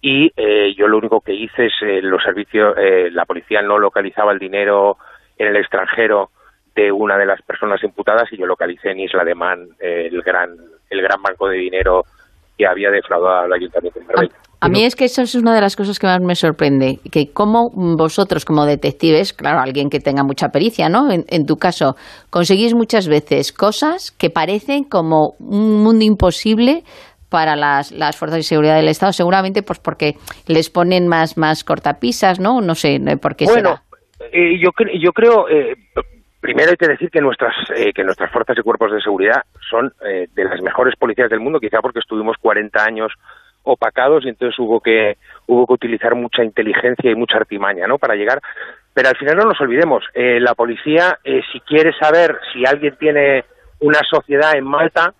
y 0.00 0.32
eh, 0.36 0.74
yo 0.76 0.88
lo 0.88 0.98
único 0.98 1.20
que 1.20 1.32
hice 1.32 1.66
es 1.66 1.72
eh, 1.82 2.00
los 2.02 2.24
servicios, 2.24 2.74
la 3.12 3.24
policía 3.24 3.62
no 3.62 3.78
localizaba 3.78 4.32
el 4.32 4.40
dinero 4.40 4.96
en 5.38 5.46
el 5.46 5.56
extranjero 5.56 6.30
de 6.74 6.90
una 6.90 7.16
de 7.16 7.26
las 7.26 7.40
personas 7.42 7.84
imputadas 7.84 8.32
y 8.32 8.36
yo 8.36 8.46
localicé 8.46 8.90
en 8.90 8.98
Isla 8.98 9.22
de 9.22 9.36
Man 9.36 9.68
el 9.78 10.20
gran 10.22 10.56
el 10.90 11.02
gran 11.02 11.20
banco 11.22 11.48
de 11.48 11.58
dinero 11.58 12.02
que 12.56 12.66
había 12.66 12.90
defraudado 12.90 13.44
al 13.44 13.52
Ayuntamiento 13.52 14.00
de 14.00 14.06
Marbella. 14.06 14.34
A, 14.60 14.68
mí 14.68 14.82
es 14.84 14.96
que 14.96 15.04
eso 15.04 15.22
es 15.22 15.34
una 15.34 15.54
de 15.54 15.60
las 15.60 15.76
cosas 15.76 15.98
que 15.98 16.06
más 16.06 16.20
me 16.22 16.34
sorprende, 16.34 16.98
que 17.12 17.32
como 17.32 17.68
vosotros 17.74 18.46
como 18.46 18.64
detectives, 18.64 19.34
claro, 19.34 19.60
alguien 19.60 19.90
que 19.90 20.00
tenga 20.00 20.22
mucha 20.22 20.48
pericia, 20.48 20.88
¿no? 20.88 21.10
En, 21.10 21.44
tu 21.44 21.56
caso, 21.56 21.96
conseguís 22.30 22.74
muchas 22.74 23.06
veces 23.06 23.52
cosas 23.52 24.10
que 24.10 24.30
parecen 24.30 24.84
como 24.84 25.34
un 25.38 25.82
mundo 25.82 26.04
imposible 26.04 26.82
para 27.28 27.56
las, 27.56 27.92
las 27.92 28.16
fuerzas 28.16 28.38
de 28.38 28.42
seguridad 28.44 28.76
del 28.76 28.88
Estado, 28.88 29.12
seguramente 29.12 29.62
pues 29.62 29.80
porque 29.80 30.14
les 30.46 30.70
ponen 30.70 31.08
más, 31.08 31.36
más 31.36 31.62
cortapisas, 31.62 32.40
¿no? 32.40 32.62
No 32.62 32.74
sé 32.74 32.98
por 33.20 33.36
qué 33.36 33.44
bueno, 33.44 33.80
Eh, 34.32 34.58
yo, 34.62 34.70
yo 34.98 35.12
creo, 35.12 35.46
eh, 35.48 35.74
Primero 36.44 36.72
hay 36.72 36.76
que 36.76 36.88
decir 36.88 37.10
que 37.10 37.22
nuestras, 37.22 37.54
eh, 37.74 37.94
que 37.94 38.04
nuestras 38.04 38.30
fuerzas 38.30 38.58
y 38.58 38.60
cuerpos 38.60 38.92
de 38.92 39.00
seguridad 39.00 39.44
son 39.70 39.90
eh, 40.06 40.28
de 40.34 40.44
las 40.44 40.60
mejores 40.60 40.94
policías 40.94 41.30
del 41.30 41.40
mundo, 41.40 41.58
quizá 41.58 41.80
porque 41.80 42.00
estuvimos 42.00 42.36
40 42.36 42.84
años 42.84 43.14
opacados 43.62 44.26
y 44.26 44.28
entonces 44.28 44.58
hubo 44.58 44.78
que, 44.78 45.16
hubo 45.46 45.66
que 45.66 45.72
utilizar 45.72 46.14
mucha 46.14 46.44
inteligencia 46.44 47.10
y 47.10 47.14
mucha 47.14 47.38
artimaña 47.38 47.86
¿no? 47.86 47.96
para 47.96 48.14
llegar. 48.14 48.42
Pero 48.92 49.08
al 49.08 49.16
final 49.16 49.38
no 49.38 49.44
nos 49.44 49.60
olvidemos, 49.62 50.04
eh, 50.12 50.38
la 50.38 50.54
policía, 50.54 51.18
si 51.50 51.60
quiere 51.60 51.94
saber 51.98 52.38
si 52.52 52.66
alguien 52.66 52.94
tiene 52.98 53.46
una 53.80 54.00
sociedad 54.06 54.54
en 54.54 54.64
Malta, 54.64 55.14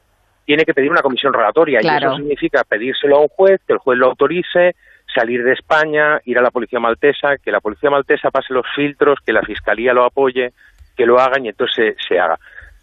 tiene 0.44 0.66
que 0.66 0.74
pedir 0.74 0.90
una 0.90 1.00
comisión 1.00 1.32
relatoria 1.32 1.80
y 1.82 1.86
eso 1.86 2.16
significa 2.16 2.64
pedírselo 2.64 3.16
a 3.16 3.20
un 3.20 3.28
juez, 3.28 3.62
que 3.66 3.72
el 3.72 3.78
juez 3.78 3.98
lo 3.98 4.08
autorice, 4.08 4.76
salir 5.14 5.42
de 5.42 5.52
España, 5.52 6.20
ir 6.26 6.38
a 6.38 6.42
la 6.42 6.50
policía 6.50 6.80
maltesa, 6.80 7.38
que 7.38 7.50
la 7.50 7.60
policía 7.60 7.88
maltesa 7.88 8.30
pase 8.30 8.52
los 8.52 8.66
filtros, 8.76 9.20
que 9.24 9.32
la 9.32 9.40
fiscalía 9.40 9.94
lo 9.94 10.04
apoye, 10.04 10.52
que 10.96 11.06
lo 11.06 11.18
hagan 11.18 11.44
y 11.44 11.48
entonces 11.48 11.96
se, 12.06 12.18
haga. 12.18 12.38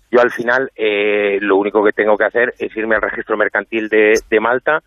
Yo 0.09 0.21
al 0.21 0.31
final 0.31 0.71
eh, 0.75 1.39
lo 1.41 1.55
único 1.57 1.83
que 1.83 1.93
tengo 1.93 2.17
que 2.17 2.25
hacer 2.25 2.53
es 2.59 2.75
irme 2.75 2.95
al 2.95 3.01
registro 3.01 3.37
mercantil 3.37 3.87
de, 3.89 4.19
de 4.29 4.39
Malta, 4.39 4.81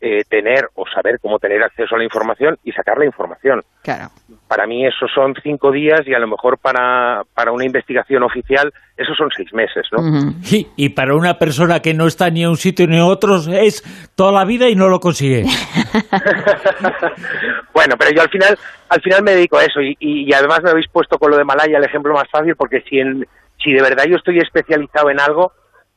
eh, 0.00 0.22
tener 0.28 0.68
o 0.74 0.84
saber 0.86 1.18
cómo 1.20 1.40
tener 1.40 1.60
acceso 1.60 1.96
a 1.96 1.98
la 1.98 2.04
información 2.04 2.56
y 2.62 2.70
sacar 2.70 2.98
la 2.98 3.04
información. 3.04 3.64
Claro. 3.82 4.10
Para 4.46 4.64
mí 4.64 4.86
eso 4.86 5.06
son 5.12 5.34
cinco 5.42 5.72
días 5.72 6.02
y 6.06 6.14
a 6.14 6.20
lo 6.20 6.28
mejor 6.28 6.58
para, 6.58 7.22
para 7.34 7.50
una 7.50 7.64
investigación 7.64 8.22
oficial 8.22 8.72
esos 8.96 9.16
son 9.16 9.28
seis 9.36 9.52
meses, 9.52 9.86
¿no? 9.90 10.32
y, 10.76 10.88
para 10.90 11.14
una 11.14 11.38
persona 11.38 11.80
que 11.80 11.94
no 11.94 12.06
está 12.06 12.30
ni 12.30 12.42
en 12.42 12.50
un 12.50 12.56
sitio 12.56 12.86
ni 12.86 12.96
en 12.96 13.02
otro 13.02 13.36
es 13.36 13.82
toda 14.14 14.30
la 14.30 14.44
vida 14.44 14.68
y 14.68 14.76
no 14.76 14.88
lo 14.88 15.00
consigue. 15.00 15.44
bueno, 17.74 17.96
pero 17.98 18.10
yo 18.14 18.22
al 18.22 18.30
final 18.30 18.56
al 18.88 19.00
final 19.00 19.22
me 19.22 19.32
dedico 19.32 19.58
a 19.58 19.64
eso 19.64 19.80
y, 19.80 19.96
y, 19.98 20.32
además 20.32 20.62
me 20.62 20.70
habéis 20.70 20.88
puesto 20.88 21.18
con 21.18 21.30
lo 21.30 21.36
de 21.36 21.44
Malaya 21.44 21.78
el 21.78 21.84
ejemplo 21.84 22.14
más 22.14 22.28
fácil 22.30 22.54
porque 22.56 22.82
si, 22.88 22.98
en, 22.98 23.26
si 23.62 23.72
de 23.72 23.82
verdad 23.82 24.04
yo 24.08 24.16
estoy 24.16 24.38
especializado 24.38 25.10
en 25.10 25.20
algo, 25.20 25.52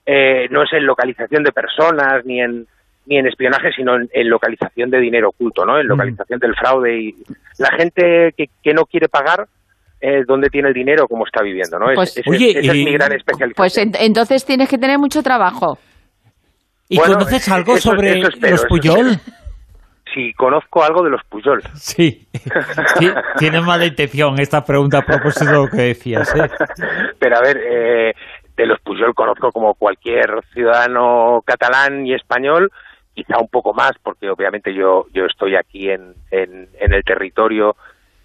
eh, 0.06 0.48
no 0.50 0.64
es 0.64 0.74
en 0.74 0.86
localización 0.86 1.44
de 1.44 1.52
personas 1.52 2.26
ni 2.26 2.42
en 2.42 2.68
ni 3.06 3.18
en 3.18 3.28
espionaje, 3.28 3.72
sino 3.76 3.96
en, 3.96 4.30
localización 4.30 4.90
de 4.90 5.00
dinero 5.00 5.30
oculto, 5.30 5.66
¿no? 5.66 5.80
En 5.80 5.86
mm. 5.86 5.90
localización 5.90 6.40
del 6.40 6.56
fraude 6.56 7.00
y 7.00 7.16
la 7.58 7.72
gente 7.78 8.34
que, 8.38 8.46
que 8.64 8.74
no 8.74 8.86
quiere 8.86 9.08
pagar, 9.08 9.48
eh, 10.00 10.24
dónde 10.28 10.50
tiene 10.50 10.70
el 10.70 10.74
dinero, 10.74 11.08
cómo 11.08 11.26
está 11.26 11.44
viviendo, 11.44 11.78
¿no? 11.78 11.88
Pues, 11.94 12.18
esa 12.18 12.32
es 12.32 12.74
mi 12.74 12.94
gran 12.94 13.14
especialización. 13.14 13.54
Pues 13.56 13.78
entonces 13.78 14.46
tienes 14.46 14.70
que 14.70 14.78
tener 14.78 14.98
mucho 14.98 15.22
trabajo. 15.22 15.78
¿Y 16.90 16.98
conoces 16.98 17.48
algo 17.50 17.78
sobre 17.78 18.20
los 18.20 18.66
Puyol? 18.66 19.18
Sí, 20.14 20.34
conozco 20.34 20.84
algo 20.84 21.04
de 21.04 21.10
los 21.10 21.22
Puyol. 21.30 21.62
Sí, 21.76 22.28
tiene 23.38 23.62
mala 23.62 23.86
intención 23.86 24.38
esta 24.40 24.62
pregunta 24.62 24.98
a 24.98 25.02
propósito 25.04 25.46
de 25.46 25.58
lo 25.58 25.68
que 25.68 25.82
decías. 25.84 26.36
¿eh? 26.36 26.50
Pero 27.20 27.38
a 27.38 27.42
ver, 27.42 27.58
eh, 27.58 28.14
de 28.58 28.66
los 28.66 28.80
Puyol 28.82 29.14
conozco 29.14 29.52
como 29.52 29.74
cualquier 29.76 30.44
ciudadano 30.54 31.40
catalán 31.46 32.06
y 32.06 32.14
español, 32.14 32.70
quizá 33.14 33.40
un 33.40 33.48
poco 33.48 33.74
más, 33.74 33.92
porque 34.04 34.30
obviamente 34.30 34.74
yo, 34.74 35.06
yo 35.14 35.26
estoy 35.26 35.56
aquí 35.56 35.90
en, 35.90 36.14
en, 36.32 36.68
el 36.80 37.04
territorio 37.04 37.76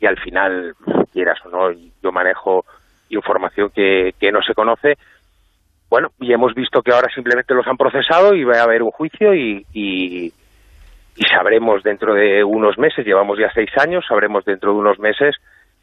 y 0.01 0.07
al 0.07 0.18
final, 0.18 0.75
quieras 1.12 1.38
o 1.44 1.49
no, 1.49 1.72
yo 2.03 2.12
manejo 2.12 2.64
información 3.09 3.70
que, 3.75 4.12
que 4.18 4.31
no 4.31 4.40
se 4.42 4.55
conoce. 4.55 4.94
Bueno, 5.88 6.09
y 6.20 6.33
hemos 6.33 6.55
visto 6.55 6.83
que 6.83 6.92
ahora 6.92 7.09
simplemente 7.14 7.55
los 7.55 7.66
han 7.66 7.77
procesado 7.77 8.35
y 8.35 8.44
va 8.44 8.59
a 8.59 8.64
haber 8.64 8.83
un 8.83 8.90
juicio 8.90 9.35
y, 9.35 9.64
y, 9.72 10.27
y 10.27 11.22
sabremos 11.35 11.83
dentro 11.83 12.14
de 12.14 12.44
unos 12.44 12.77
meses, 12.79 13.07
llevamos 13.07 13.38
ya 13.38 13.51
seis 13.55 13.70
años, 13.79 14.05
sabremos 14.09 14.44
dentro 14.44 14.72
de 14.72 14.79
unos 14.79 14.99
meses 14.99 15.37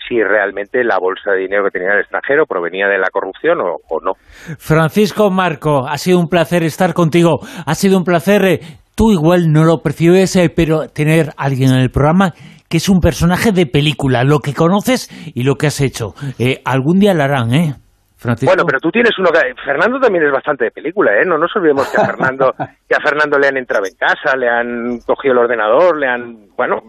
si 0.07 0.21
realmente 0.21 0.83
la 0.83 0.97
bolsa 0.99 1.31
de 1.31 1.39
dinero 1.39 1.63
que 1.63 1.71
tenía 1.71 1.89
en 1.89 1.95
el 1.95 2.01
extranjero 2.01 2.45
provenía 2.45 2.87
de 2.87 2.97
la 2.97 3.09
corrupción 3.09 3.59
o, 3.61 3.79
no. 4.01 4.13
Francisco 4.57 5.29
Marco, 5.29 5.87
ha 5.87 5.97
sido 5.97 6.19
un 6.19 6.27
placer 6.27 6.63
estar 6.63 6.93
contigo. 6.93 7.39
Ha 7.65 7.75
sido 7.75 7.97
un 7.97 8.03
placer, 8.03 8.43
eh, 8.45 8.59
tú 8.95 9.11
igual 9.11 9.51
no 9.51 9.63
lo 9.63 9.81
percibes, 9.81 10.35
eh, 10.35 10.51
pero 10.55 10.87
tener 10.87 11.29
a 11.37 11.45
alguien 11.45 11.71
en 11.71 11.81
el 11.81 11.89
programa 11.89 12.33
que 12.69 12.77
es 12.77 12.89
un 12.89 13.01
personaje 13.01 13.51
de 13.51 13.67
película, 13.67 14.23
lo 14.23 14.39
que 14.39 14.53
conoces 14.53 15.09
y 15.35 15.43
lo 15.43 15.55
que 15.55 15.67
has 15.67 15.79
hecho. 15.79 16.15
Eh, 16.39 16.61
algún 16.65 16.97
día 16.97 17.13
lo 17.13 17.23
harán, 17.23 17.53
¿eh? 17.53 17.75
Francisco. 18.17 18.49
Bueno, 18.49 18.63
pero 18.65 18.79
tú 18.79 18.89
tienes 18.89 19.11
uno 19.19 19.29
que... 19.31 19.53
Fernando 19.63 19.99
también 19.99 20.25
es 20.25 20.31
bastante 20.31 20.65
de 20.65 20.71
película, 20.71 21.11
¿eh? 21.11 21.25
No 21.25 21.37
nos 21.37 21.55
olvidemos 21.55 21.87
que 21.89 22.01
a 22.01 22.05
Fernando, 22.05 22.53
que 22.87 22.95
a 22.95 22.99
Fernando 22.99 23.37
le 23.37 23.47
han 23.47 23.57
entrado 23.57 23.85
en 23.85 23.95
casa, 23.95 24.35
le 24.35 24.49
han 24.49 24.99
cogido 25.05 25.33
el 25.33 25.39
ordenador, 25.39 25.99
le 25.99 26.07
han... 26.07 26.47
Bueno, 26.57 26.81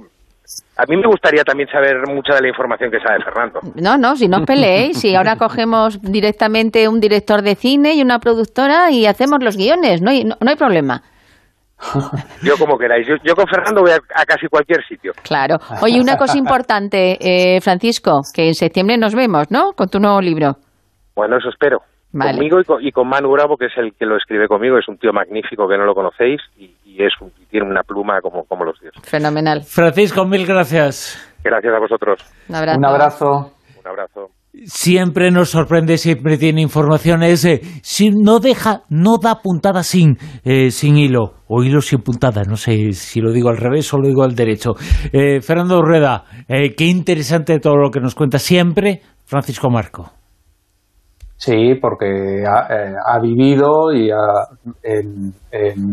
a 0.77 0.85
mí 0.87 0.97
me 0.97 1.07
gustaría 1.07 1.43
también 1.43 1.69
saber 1.69 1.97
mucha 2.09 2.35
de 2.35 2.43
la 2.43 2.49
información 2.49 2.91
que 2.91 3.01
sabe 3.01 3.23
Fernando. 3.23 3.61
No, 3.75 3.97
no, 3.97 4.17
si 4.17 4.29
no 4.29 4.45
peleéis, 4.45 5.01
si 5.01 5.15
ahora 5.15 5.37
cogemos 5.37 6.01
directamente 6.03 6.89
un 6.89 7.01
director 7.01 7.43
de 7.43 7.55
cine 7.55 7.95
y 7.95 8.03
una 8.03 8.19
productora 8.19 8.91
y 8.91 9.07
hacemos 9.07 9.43
los 9.43 9.57
guiones, 9.57 10.03
no 10.03 10.11
hay, 10.11 10.25
no, 10.25 10.37
hay 10.47 10.57
problema. 10.57 11.03
Yo 12.43 12.57
como 12.59 12.77
queráis. 12.79 13.07
Yo, 13.07 13.35
con 13.35 13.47
Fernando 13.47 13.83
voy 13.83 13.93
a, 13.93 14.25
casi 14.25 14.47
cualquier 14.49 14.85
sitio. 14.87 15.13
Claro. 15.23 15.57
Oye, 15.83 16.01
una 16.01 16.17
cosa 16.17 16.39
importante, 16.45 17.19
eh, 17.21 17.61
Francisco, 17.61 18.23
que 18.35 18.47
en 18.47 18.55
septiembre 18.55 18.97
nos 18.99 19.15
vemos, 19.15 19.51
¿no? 19.51 19.73
Con 19.73 19.89
tu 19.89 19.99
nuevo 19.99 20.21
libro. 20.21 20.57
Bueno, 21.15 21.37
eso 21.39 21.49
espero. 21.49 21.79
Conmigo 22.13 22.59
y 22.81 22.93
con, 22.93 23.09
Manu 23.09 23.33
Bravo, 23.33 23.57
que 23.57 23.67
es 23.67 23.73
el 23.77 23.93
que 23.99 24.07
lo 24.07 24.17
escribe 24.17 24.47
conmigo, 24.47 24.79
es 24.79 24.87
un 24.87 24.99
tío 24.99 25.13
magnífico 25.13 25.67
que 25.67 25.77
no 25.77 25.85
lo 25.85 25.95
conocéis 25.95 26.41
y, 26.57 26.73
es 26.97 27.13
tiene 27.51 27.67
una 27.67 27.83
pluma 27.83 28.21
como, 28.21 28.45
como 28.45 28.65
los 28.65 28.79
dioses. 28.81 29.03
Fenomenal. 29.03 29.63
Francisco, 29.63 30.25
mil 30.25 30.47
gracias. 30.47 31.19
Gracias 31.43 31.75
a 31.75 31.81
vosotros. 31.81 32.21
Un 32.49 32.55
abrazo. 32.55 32.79
Un 32.79 32.85
abrazo. 32.85 33.53
Un 33.81 33.87
abrazo. 33.89 34.34
Siempre 34.67 35.31
nos 35.31 35.51
sorprende, 35.51 35.99
siempre 35.99 36.39
tiene 36.39 36.63
informaciones. 36.63 37.45
Eh, 37.45 37.61
no 38.15 38.39
deja, 38.39 38.83
no 38.89 39.19
da 39.19 39.41
puntada 39.43 39.83
sin, 39.83 40.17
eh, 40.45 40.71
sin 40.71 40.97
hilo, 40.97 41.35
o 41.49 41.63
hilo 41.63 41.81
sin 41.81 42.01
puntada, 42.01 42.45
no 42.45 42.57
sé 42.57 42.93
si 42.93 43.21
lo 43.21 43.33
digo 43.33 43.49
al 43.49 43.57
revés 43.57 43.93
o 43.93 43.99
lo 43.99 44.09
digo 44.09 44.23
al 44.23 44.35
derecho. 44.35 44.75
Eh, 45.13 45.41
Fernando 45.41 45.83
Rueda, 45.83 46.25
qué 46.49 46.85
interesante 46.87 47.59
todo 47.59 47.77
lo 47.77 47.91
que 47.91 48.01
nos 48.01 48.15
cuenta 48.15 48.39
siempre 48.39 49.01
Francisco 49.25 49.71
Marco. 49.71 50.11
Sí, 51.37 51.75
porque 51.81 52.45
ha, 52.47 52.67
eh, 52.71 53.21
vivido 53.21 53.93
y 53.93 54.09
en, 54.83 55.35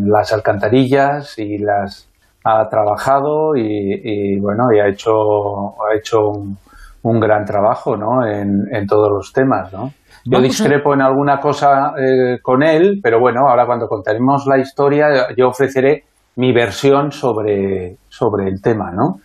las 0.08 0.32
alcantarillas 0.32 1.38
y 1.38 1.58
las 1.58 2.08
ha 2.46 2.68
trabajado 2.70 3.56
y, 3.56 4.40
bueno 4.40 4.64
y 4.74 4.80
ha 4.80 4.88
hecho 4.88 5.12
ha 5.12 5.96
hecho 5.98 6.30
un, 6.30 6.58
gran 7.04 7.46
trabajo 7.46 7.98
¿no? 7.98 8.26
en, 8.26 8.86
todos 8.88 9.10
los 9.12 9.34
temas 9.34 9.72
¿no? 9.74 9.92
Yo 10.26 10.40
discrepo 10.40 10.94
en 10.94 11.02
alguna 11.02 11.40
cosa 11.40 11.94
eh, 11.98 12.40
con 12.42 12.62
él, 12.62 13.00
pero 13.02 13.20
bueno, 13.20 13.48
ahora 13.50 13.66
cuando 13.66 13.88
contaremos 13.88 14.46
la 14.46 14.60
historia, 14.60 15.08
yo 15.36 15.48
ofreceré 15.48 16.04
mi 16.36 16.54
versión 16.54 17.12
sobre, 17.12 17.98
sobre 18.08 18.48
el 18.48 18.62
tema, 18.62 18.92
¿no? 18.92 19.16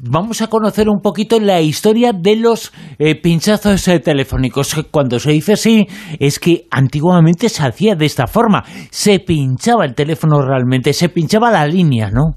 Vamos 0.00 0.42
a 0.42 0.46
conocer 0.46 0.88
un 0.88 1.00
poquito 1.00 1.40
la 1.40 1.60
historia 1.60 2.12
de 2.12 2.36
los 2.36 2.72
eh, 3.00 3.20
pinchazos 3.20 3.88
eh, 3.88 3.98
telefónicos. 3.98 4.86
Cuando 4.92 5.18
se 5.18 5.32
dice 5.32 5.54
así, 5.54 5.88
es 6.20 6.38
que 6.38 6.66
antiguamente 6.70 7.48
se 7.48 7.66
hacía 7.66 7.96
de 7.96 8.06
esta 8.06 8.28
forma. 8.28 8.62
Se 8.90 9.18
pinchaba 9.18 9.84
el 9.84 9.96
teléfono 9.96 10.40
realmente, 10.40 10.92
se 10.92 11.08
pinchaba 11.08 11.50
la 11.50 11.66
línea, 11.66 12.10
¿no? 12.12 12.36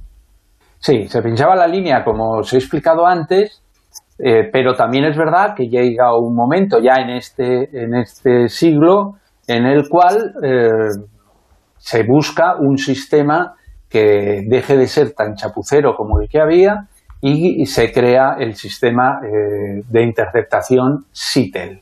Sí, 0.79 1.07
se 1.07 1.21
pinchaba 1.21 1.55
la 1.55 1.67
línea, 1.67 2.03
como 2.03 2.39
os 2.39 2.51
he 2.53 2.57
explicado 2.57 3.05
antes, 3.05 3.61
eh, 4.23 4.49
pero 4.51 4.75
también 4.75 5.05
es 5.05 5.17
verdad 5.17 5.53
que 5.55 5.67
llega 5.67 6.17
un 6.17 6.35
momento 6.35 6.79
ya 6.79 7.01
en 7.01 7.09
este, 7.11 7.69
este 8.01 8.47
siglo 8.49 9.15
en 9.47 9.65
el 9.65 9.89
cual 9.89 10.33
se 11.77 12.03
busca 12.03 12.55
un 12.59 12.77
sistema 12.77 13.55
que 13.89 14.43
deje 14.47 14.77
de 14.77 14.87
ser 14.87 15.13
tan 15.13 15.35
chapucero 15.35 15.95
como 15.95 16.21
el 16.21 16.29
que 16.29 16.39
había 16.39 16.87
y 17.21 17.65
se 17.65 17.91
crea 17.91 18.35
el 18.39 18.55
sistema 18.55 19.19
eh, 19.23 19.83
de 19.87 20.03
interceptación 20.03 21.05
SITEL. 21.11 21.81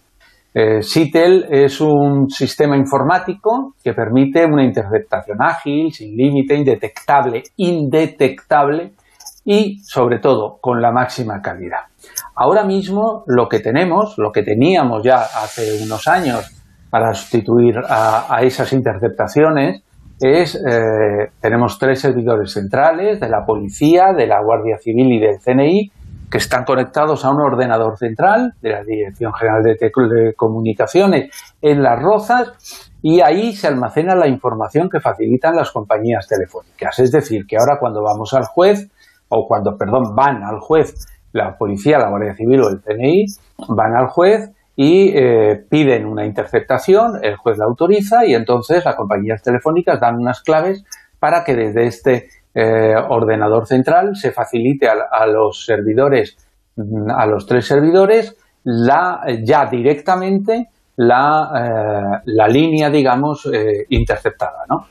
Eh, 0.54 0.82
SITEL 0.82 1.46
es 1.50 1.80
un 1.80 2.30
sistema 2.30 2.76
informático 2.76 3.76
que 3.84 3.94
permite 3.94 4.46
una 4.46 4.64
interceptación 4.66 5.38
ágil, 5.42 5.92
sin 5.94 6.18
límite, 6.18 6.56
indetectable, 6.56 7.44
indetectable 7.56 8.94
y, 9.46 9.80
sobre 9.84 10.20
todo, 10.20 10.58
con 10.60 10.82
la 10.82 10.92
máxima 10.92 11.40
calidad. 11.42 11.86
Ahora 12.42 12.64
mismo 12.64 13.24
lo 13.28 13.50
que 13.50 13.60
tenemos, 13.60 14.18
lo 14.18 14.32
que 14.32 14.44
teníamos 14.44 15.04
ya 15.04 15.18
hace 15.18 15.84
unos 15.84 16.08
años 16.08 16.50
para 16.90 17.14
sustituir 17.14 17.76
a 17.88 18.40
esas 18.42 18.72
interceptaciones, 18.74 19.84
es, 20.20 20.56
eh, 20.56 21.32
tenemos 21.40 21.80
tres 21.80 22.02
servidores 22.02 22.52
centrales 22.52 23.20
de 23.20 23.30
la 23.30 23.46
policía, 23.46 24.12
de 24.16 24.28
la 24.28 24.42
Guardia 24.42 24.78
Civil 24.78 25.14
y 25.14 25.20
del 25.20 25.40
CNI, 25.40 25.92
que 26.30 26.38
están 26.38 26.64
conectados 26.64 27.26
a 27.26 27.32
un 27.32 27.42
ordenador 27.42 27.98
central 27.98 28.54
de 28.62 28.70
la 28.70 28.84
Dirección 28.84 29.34
General 29.34 29.64
de, 29.64 30.34
Comunicaciones 30.36 31.32
en 31.62 31.82
Las 31.82 32.00
Rozas 32.02 32.92
y 33.02 33.22
ahí 33.22 33.54
se 33.54 33.68
almacena 33.68 34.14
la 34.14 34.28
información 34.28 34.90
que 34.90 35.00
facilitan 35.00 35.56
las 35.56 35.72
compañías 35.72 36.28
telefónicas. 36.28 37.00
Es 37.00 37.12
decir, 37.12 37.48
que 37.48 37.58
ahora 37.58 37.80
cuando 37.80 38.04
vamos 38.04 38.34
al 38.34 38.44
juez, 38.46 38.90
o 39.30 39.48
cuando, 39.48 39.78
perdón, 39.78 40.16
van 40.16 40.44
al 40.44 40.60
juez 40.60 40.94
la 41.32 41.58
policía, 41.58 42.00
la 42.00 42.10
Guardia 42.10 42.36
Civil 42.36 42.62
o 42.62 42.70
el 42.70 42.82
CNI, 42.82 43.26
van 43.70 43.96
al 43.96 44.08
juez 44.08 44.52
y 44.76 45.12
eh, 45.14 45.66
piden 45.70 46.06
una 46.06 46.26
interceptación, 46.26 47.20
el 47.22 47.36
juez 47.36 47.58
la 47.58 47.66
autoriza 47.66 48.26
y 48.26 48.34
entonces 48.34 48.86
las 48.86 48.96
compañías 48.96 49.42
telefónicas 49.44 50.00
dan 50.00 50.16
unas 50.16 50.42
claves 50.42 50.84
para 51.20 51.44
que 51.44 51.56
desde 51.56 51.86
este 51.86 52.30
eh, 52.56 52.96
ordenador 53.10 53.68
central 53.68 54.16
se 54.16 54.32
facilite 54.32 54.88
a, 54.88 55.26
los 55.28 55.66
servidores, 55.66 56.38
a 57.10 57.26
los 57.26 57.46
tres 57.46 57.66
servidores, 57.68 58.36
la, 58.64 59.22
ya 59.44 59.66
directamente 59.66 60.70
la, 61.02 61.52
eh, 61.56 62.22
la 62.26 62.48
línea, 62.48 62.90
digamos, 62.90 63.50
interceptada, 63.90 64.66
¿no? 64.68 64.88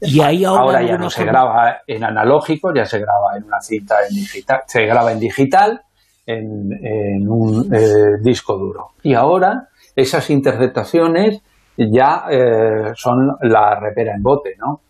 Y 0.00 0.20
ahí 0.20 0.44
ahora, 0.44 0.82
ya 0.82 0.96
no 0.96 1.10
se 1.10 1.24
graba 1.24 1.82
en 1.86 2.02
analógico, 2.02 2.72
ya 2.74 2.86
se 2.86 2.98
graba 2.98 3.36
en 3.36 3.44
una 3.44 3.60
cinta 3.60 3.96
en 4.08 4.14
digital, 4.14 4.62
se 4.66 4.86
graba 4.86 5.12
en 5.12 5.20
digital 5.20 5.82
en, 6.24 7.28
un 7.28 7.74
eh, 7.74 8.18
disco 8.22 8.56
duro. 8.56 8.92
Y 9.02 9.14
ahora 9.14 9.68
esas 9.94 10.30
interceptaciones 10.30 11.42
ya 11.76 12.24
eh, 12.30 12.92
son 12.94 13.36
la 13.42 13.78
repera 13.78 14.14
en 14.14 14.22
bote, 14.22 14.56
¿no? 14.58 14.80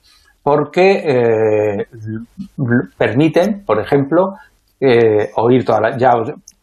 Porque 0.43 1.03
eh, 1.05 1.87
permiten, 2.97 3.65
por 3.65 3.81
ejemplo, 3.81 4.37
oír 5.37 5.65
toda 5.65 5.81
la... 5.81 5.97
Ya, 5.99 6.13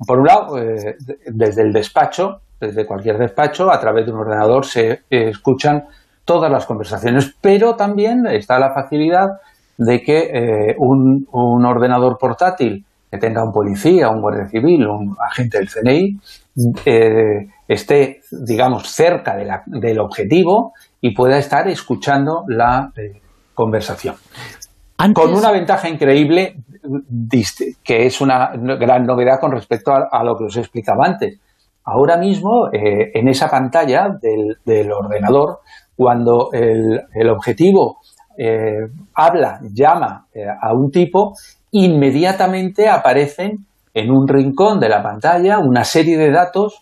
por 0.05 0.19
un 0.19 0.25
lado, 0.25 0.55
desde 0.55 1.61
el 1.61 1.71
despacho, 1.71 2.41
desde 2.59 2.85
cualquier 2.85 3.17
despacho, 3.17 3.71
a 3.71 3.79
través 3.79 4.05
de 4.05 4.11
un 4.11 4.19
ordenador 4.19 4.65
se 4.65 5.01
escuchan 5.09 5.85
todas 6.25 6.51
las 6.51 6.65
conversaciones, 6.65 7.35
pero 7.41 7.75
también 7.75 8.25
está 8.27 8.59
la 8.59 8.73
facilidad 8.73 9.39
de 9.77 10.01
que 10.01 10.75
un, 10.77 11.27
un 11.31 11.65
ordenador 11.65 12.17
portátil 12.17 12.85
que 13.09 13.17
tenga 13.17 13.43
un 13.43 13.51
policía, 13.51 14.09
un 14.09 14.21
guardia 14.21 14.47
civil, 14.47 14.85
un 14.87 15.15
agente 15.19 15.59
del 15.59 15.69
CNI, 15.69 16.19
eh, 16.85 17.47
esté, 17.67 18.21
digamos, 18.31 18.89
cerca 18.89 19.35
del 19.65 19.99
objetivo 19.99 20.73
y 20.99 21.13
pueda 21.13 21.37
estar 21.37 21.67
escuchando 21.67 22.43
la 22.47 22.91
eh, 22.95 23.21
conversación. 23.53 24.15
Con 25.13 25.33
una 25.33 25.51
ventaja 25.51 25.87
increíble, 25.87 26.55
que 27.83 28.05
es 28.07 28.19
una 28.19 28.51
gran 28.55 29.05
novedad 29.05 29.39
con 29.39 29.51
respecto 29.51 29.91
a, 29.93 30.23
lo 30.23 30.35
que 30.35 30.45
os 30.45 30.57
explicaba 30.57 31.05
antes. 31.05 31.39
Ahora 31.88 32.17
mismo, 32.17 32.67
eh, 32.71 33.12
en 33.13 33.28
esa 33.28 33.50
pantalla 33.50 34.10
del, 34.21 34.91
ordenador, 34.91 35.60
cuando 35.95 36.50
el 36.52 37.30
objetivo 37.30 37.97
habla, 39.15 39.60
llama 39.73 40.28
a 40.62 40.73
un 40.73 40.91
tipo, 40.91 41.34
inmediatamente 41.71 42.88
aparecen 42.88 43.65
en 43.97 44.12
un 44.12 44.28
rincón 44.28 44.80
de 44.80 44.89
la 44.89 45.02
pantalla 45.02 45.58
una 45.58 45.84
serie 45.84 46.17
de 46.17 46.32
datos 46.32 46.82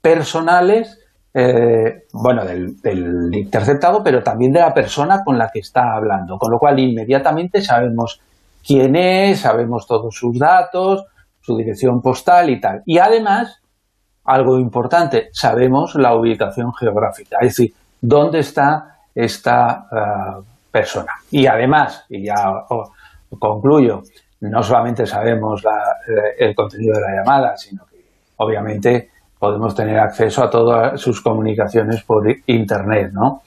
personales, 0.00 0.98
eh, 1.34 2.04
bueno, 2.14 2.46
del, 2.46 2.76
interceptado, 3.32 4.02
pero 4.02 4.22
también 4.22 4.52
de 4.52 4.60
la 4.60 4.72
persona 4.72 5.22
con 5.22 5.36
la 5.36 5.50
que 5.52 5.58
está 5.58 5.94
hablando. 5.94 6.38
Con 6.38 6.50
lo 6.50 6.58
cual, 6.58 6.78
inmediatamente 6.78 7.60
sabemos 7.60 8.20
quién 8.66 8.96
es, 8.96 9.40
sabemos 9.40 9.86
todos 9.86 10.14
sus 10.14 10.38
datos, 10.38 11.04
su 11.40 11.56
dirección 11.56 12.00
postal 12.00 12.48
y 12.48 12.58
tal. 12.58 12.82
Y 12.86 12.98
además, 12.98 13.60
algo 14.26 14.58
importante, 14.58 15.28
sabemos 15.32 15.94
la 15.94 16.14
ubicación 16.14 16.72
geográfica, 16.74 17.38
es 17.40 17.56
decir, 17.56 17.74
dónde 18.00 18.40
está 18.40 18.98
esta 19.14 19.86
eh, 19.90 20.42
persona. 20.70 21.12
Y 21.30 21.46
además, 21.46 22.04
y 22.08 22.26
ya 22.26 22.64
concluyo, 23.38 24.02
no 24.40 24.62
solamente 24.62 25.06
sabemos 25.06 25.62
el 26.38 26.54
contenido 26.54 26.94
de 26.94 27.00
la 27.00 27.16
llamada, 27.16 27.56
sino 27.56 27.86
que 27.86 27.96
obviamente 28.36 29.10
podemos 29.38 29.74
tener 29.74 29.98
acceso 29.98 30.42
a 30.42 30.50
todas 30.50 31.00
sus 31.00 31.20
comunicaciones 31.20 32.02
por 32.02 32.24
Internet, 32.46 33.10
¿no? 33.12 33.42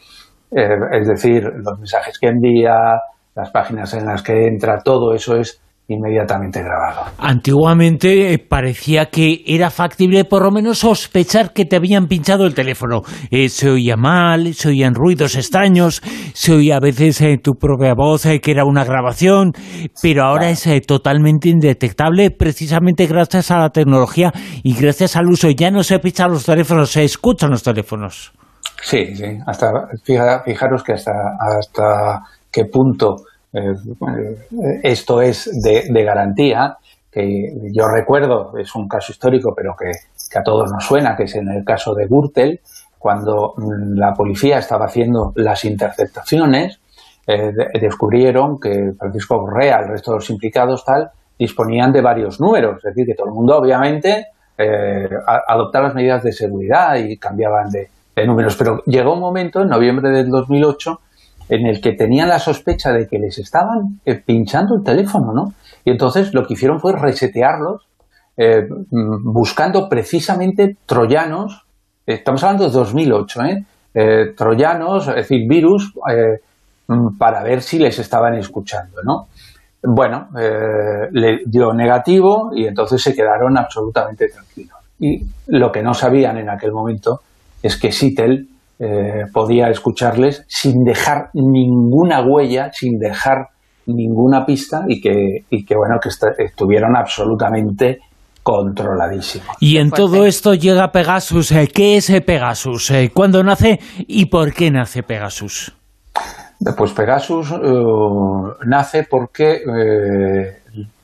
Eh, 0.52 0.78
es 0.94 1.08
decir, 1.08 1.44
los 1.44 1.78
mensajes 1.78 2.18
que 2.20 2.28
envía, 2.28 3.00
las 3.36 3.52
páginas 3.52 3.94
en 3.94 4.06
las 4.06 4.22
que 4.22 4.48
entra, 4.48 4.82
todo 4.84 5.14
eso 5.14 5.36
es 5.36 5.62
inmediatamente 5.90 6.62
grabado. 6.62 7.12
Antiguamente 7.18 8.34
eh, 8.34 8.40
parecía 8.40 9.08
que 9.08 9.44
era 9.46 9.70
factible 9.72 10.24
por 10.24 10.44
lo 10.44 10.52
menos 10.52 10.80
sospechar 10.80 11.52
que 11.52 11.66
te 11.66 11.76
habían 11.76 12.08
pinchado 12.08 12.46
el 12.46 12.54
teléfono. 12.54 13.02
Eh, 13.32 13.50
se 13.50 13.70
oía 13.70 13.98
mal, 13.98 14.54
se 14.54 14.70
oían 14.70 14.94
ruidos 14.94 15.36
extraños, 15.36 16.02
se 16.34 16.54
oía 16.54 16.78
a 16.78 16.80
veces 16.80 17.20
eh, 17.22 17.38
tu 17.44 17.54
propia 17.54 17.96
voz 17.96 18.24
que 18.42 18.52
era 18.52 18.66
una 18.66 18.86
grabación, 18.86 19.52
pero 20.02 20.24
ahora 20.24 20.50
es 20.50 20.68
totalmente 20.86 21.50
indetectable 21.50 22.30
precisamente 22.32 23.08
gracias 23.08 23.50
a 23.52 23.58
la 23.58 23.70
tecnología 23.70 24.32
y 24.64 24.76
gracias 24.80 25.16
al 25.16 25.28
uso. 25.28 25.50
Ya 25.50 25.72
no 25.72 25.84
se 25.84 26.00
pinchan 26.00 26.32
los 26.32 26.46
teléfonos, 26.46 26.92
se 26.92 27.04
escuchan 27.04 27.50
los 27.50 27.64
teléfonos. 27.64 28.32
Sí, 28.82 29.16
sí. 29.16 29.38
Hasta, 29.46 29.68
fijaros 30.04 30.84
que 30.84 30.94
hasta, 30.94 31.12
hasta 31.40 32.22
qué 32.52 32.66
punto 32.66 33.16
eh, 33.54 34.82
esto 34.84 35.22
es 35.22 35.50
de, 35.62 36.04
garantía, 36.04 36.78
que 37.12 37.54
yo 37.72 37.88
recuerdo, 37.88 38.58
es 38.58 38.76
un 38.76 38.88
caso 38.88 39.12
histórico, 39.12 39.54
pero 39.56 39.76
que, 39.76 39.92
a 40.38 40.44
todos 40.44 40.72
nos 40.72 40.86
suena, 40.86 41.16
que 41.16 41.24
es 41.24 41.36
en 41.36 41.50
el 41.50 41.64
caso 41.64 41.96
de 41.96 42.06
Gürtel, 42.06 42.60
cuando 42.98 43.54
mm, 43.58 43.98
la 43.98 44.14
policía 44.14 44.60
estaba 44.60 44.86
haciendo 44.86 45.34
las 45.36 45.66
interceptaciones, 45.66 46.80
eh, 47.26 47.52
descubrieron 47.80 48.60
que 48.60 48.94
Francisco 48.98 49.40
Correa, 49.40 49.80
el 49.80 49.90
resto 49.90 50.12
de 50.12 50.18
los 50.18 50.30
implicados, 50.30 50.84
tal, 50.86 51.10
disponían 51.38 51.92
de 51.92 52.02
varios 52.02 52.40
números, 52.40 52.78
es 52.78 52.84
decir, 52.84 53.06
que 53.06 53.16
todo 53.16 53.28
el 53.28 53.34
mundo, 53.34 53.58
obviamente, 53.58 54.28
eh, 54.58 55.10
adoptaba 55.48 55.88
las 55.88 55.96
medidas 55.96 56.22
de 56.22 56.34
seguridad 56.34 56.96
y 56.96 57.18
cambiaban 57.18 57.70
de, 57.70 57.90
de 58.16 58.28
números. 58.28 58.56
Pero 58.58 58.84
llegó 58.86 59.14
un 59.14 59.22
momento, 59.22 59.62
en 59.62 59.70
noviembre 59.70 60.10
del 60.10 60.30
2008, 60.30 61.00
en 61.50 61.66
el 61.66 61.82
que 61.82 61.94
tenían 61.94 62.30
la 62.30 62.40
sospecha 62.40 62.92
de 62.92 63.08
que 63.08 63.18
les 63.18 63.40
estaban 63.40 64.00
eh, 64.06 64.22
pinchando 64.24 64.76
el 64.78 64.84
teléfono, 64.84 65.34
¿no? 65.34 65.54
Y 65.84 65.90
entonces 65.90 66.34
lo 66.34 66.46
que 66.46 66.54
hicieron 66.54 66.80
fue 66.80 66.94
resetearlos, 66.96 67.88
eh, 68.38 68.62
mm, 68.70 69.34
buscando 69.34 69.90
precisamente 69.90 70.78
troyanos, 70.86 71.66
estamos 72.06 72.44
hablando 72.44 72.66
de 72.66 72.72
2008, 72.72 73.42
¿eh? 73.44 73.66
¿eh? 73.96 74.34
troyanos, 74.38 75.08
es 75.08 75.16
decir, 75.16 75.50
virus, 75.50 75.92
mm, 76.88 77.18
para 77.18 77.44
ver 77.44 77.64
si 77.64 77.80
les 77.80 77.98
estaban 77.98 78.36
escuchando, 78.36 79.02
¿no? 79.04 79.28
Bueno, 79.82 80.28
le 80.34 81.40
dio 81.46 81.72
negativo 81.72 82.52
y 82.54 82.66
entonces 82.66 83.02
se 83.02 83.16
quedaron 83.16 83.58
absolutamente 83.58 84.28
tranquilos. 84.28 84.78
Y 85.00 85.24
lo 85.48 85.72
que 85.72 85.82
no 85.82 85.94
sabían 85.94 86.38
en 86.38 86.50
aquel 86.50 86.74
momento 86.74 87.22
es 87.64 87.78
que 87.78 87.90
Sitel 87.94 88.49
eh, 88.82 89.26
podía 89.34 89.68
escucharles 89.70 90.46
sin 90.48 90.86
dejar 90.86 91.32
ninguna 91.34 92.22
huella, 92.22 92.72
sin 92.72 92.98
dejar 92.98 93.48
ninguna 93.86 94.46
pista 94.46 94.86
y 94.88 95.02
que, 95.02 95.44
y 95.50 95.66
que 95.66 95.76
bueno, 95.76 96.00
que 96.02 96.08
estuvieron 96.46 96.96
absolutamente 96.96 98.00
controladísimos. 98.42 99.58
Y 99.60 99.78
en 99.80 99.92
todo 99.92 100.26
esto 100.26 100.54
llega 100.54 100.94
Pegasus. 100.94 101.52
Eh, 101.52 101.68
¿Qué 101.68 101.98
es 101.98 102.10
Pegasus? 102.26 102.92
Eh, 102.92 103.12
¿Cuándo 103.14 103.44
nace 103.44 103.82
y 104.08 104.28
por 104.28 104.54
qué 104.54 104.72
nace 104.72 105.04
Pegasus? 105.04 105.76
Pues 106.78 106.92
Pegasus 106.94 107.54
nace 108.66 109.08
porque 109.10 109.60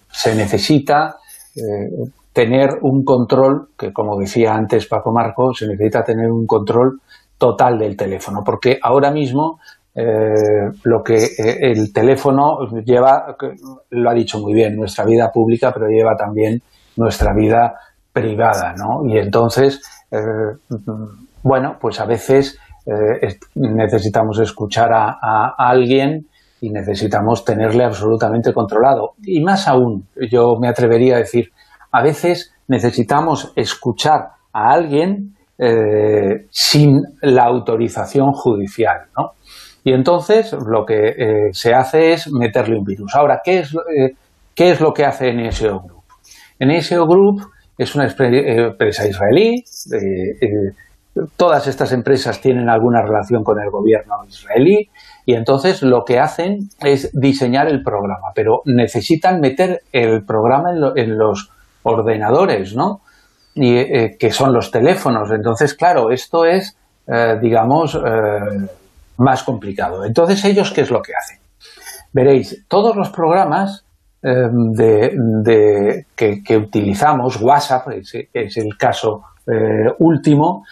se 0.10 0.36
necesita 0.36 1.18
tener 2.32 2.70
un 2.82 3.04
control, 3.04 3.70
que 3.78 3.92
como 3.92 4.18
decía 4.18 4.54
antes 4.54 4.88
Paco 4.88 5.14
Marco, 5.14 5.54
se 5.54 5.68
necesita 5.68 6.04
tener 6.04 6.30
un 6.30 6.46
control 6.46 7.00
total 7.38 7.78
del 7.78 7.96
teléfono, 7.98 8.42
porque 8.46 8.80
ahora 8.82 9.12
mismo 9.12 9.60
eh, 9.98 10.72
lo 10.84 11.02
que 11.02 11.16
eh, 11.16 11.58
el 11.62 11.94
teléfono 11.94 12.68
lleva, 12.84 13.36
lo 13.92 14.10
ha 14.10 14.14
dicho 14.14 14.40
muy 14.40 14.54
bien, 14.54 14.76
nuestra 14.76 15.06
vida 15.06 15.32
pública, 15.32 15.72
pero 15.74 15.88
lleva 15.88 16.18
también 16.18 16.62
nuestra 16.98 17.34
vida 17.34 17.76
privada, 18.12 18.74
¿no? 18.78 19.06
Y 19.08 19.18
entonces, 19.18 19.82
eh, 20.12 20.18
bueno, 21.44 21.78
pues 21.80 22.00
a 22.00 22.06
veces 22.06 22.60
necesitamos 23.56 24.38
escuchar 24.40 24.92
a, 24.94 25.56
alguien 25.58 26.28
y 26.62 26.70
necesitamos 26.70 27.44
tenerle 27.44 27.84
absolutamente 27.84 28.54
controlado. 28.54 29.14
Y 29.24 29.42
más 29.42 29.68
aún, 29.68 30.08
yo 30.30 30.58
me 30.60 30.68
atrevería 30.68 31.16
a 31.16 31.20
decir, 31.20 31.52
a 31.92 32.04
veces 32.04 32.54
necesitamos 32.68 33.54
escuchar 33.56 34.34
a 34.54 34.72
alguien 34.72 35.35
eh, 35.58 36.48
sin 36.50 37.02
la 37.22 37.44
autorización 37.44 38.32
judicial, 38.34 39.08
¿no? 39.18 39.32
Y 39.84 39.94
entonces 39.94 40.52
lo 40.52 40.86
que 40.86 41.10
eh, 41.10 41.50
se 41.52 41.74
hace 41.74 42.12
es 42.14 42.32
meterle 42.32 42.78
un 42.78 42.84
virus. 42.84 43.16
Ahora, 43.16 43.40
¿qué 43.44 43.60
es, 43.60 43.74
eh, 43.74 44.16
¿qué 44.54 44.72
es 44.72 44.82
lo 44.82 44.92
que 44.92 45.06
hace 45.06 45.32
NSO 45.32 45.80
Group? 45.80 46.04
NSO 46.60 47.06
Group 47.06 47.42
es 47.78 47.96
una 47.96 48.06
empresa 48.06 49.08
israelí. 49.08 49.64
todas 51.38 51.68
estas 51.68 51.94
empresas 51.94 52.42
tienen 52.42 52.70
alguna 52.70 53.02
relación 53.02 53.44
con 53.44 53.58
el 53.62 53.70
gobierno 53.70 54.16
israelí 54.28 54.90
y 55.26 55.34
entonces 55.36 55.82
lo 55.84 56.04
que 56.04 56.20
hacen 56.20 56.70
es 56.82 57.12
diseñar 57.14 57.68
el 57.68 57.82
programa, 57.82 58.32
pero 58.34 58.62
necesitan 58.66 59.40
meter 59.40 59.82
el 59.94 60.26
programa 60.26 60.72
en 60.96 61.18
los 61.18 61.50
ordenadores, 61.84 62.76
¿no? 62.76 63.02
Y, 63.56 63.78
eh, 63.78 64.18
que 64.20 64.32
son 64.32 64.54
los 64.54 64.70
teléfonos. 64.70 65.32
Entonces, 65.32 65.74
claro, 65.74 66.12
esto 66.12 66.46
es, 66.46 66.78
eh, 67.08 67.38
digamos, 67.42 67.96
eh, 67.96 68.68
más 69.18 69.44
complicado. 69.44 70.04
Entonces, 70.04 70.44
ellos, 70.44 70.72
¿qué 70.72 70.82
es 70.82 70.92
lo 70.92 71.02
que 71.02 71.14
hacen? 71.14 71.40
Veréis, 72.12 72.66
todos 72.68 72.96
los 72.96 73.10
programas 73.10 73.84
de, 74.22 76.06
que, 76.16 76.58
utilizamos, 76.58 77.40
WhatsApp 77.40 77.90
es, 78.34 78.58
el 78.58 78.76
caso 78.76 79.22
último, 80.00 80.66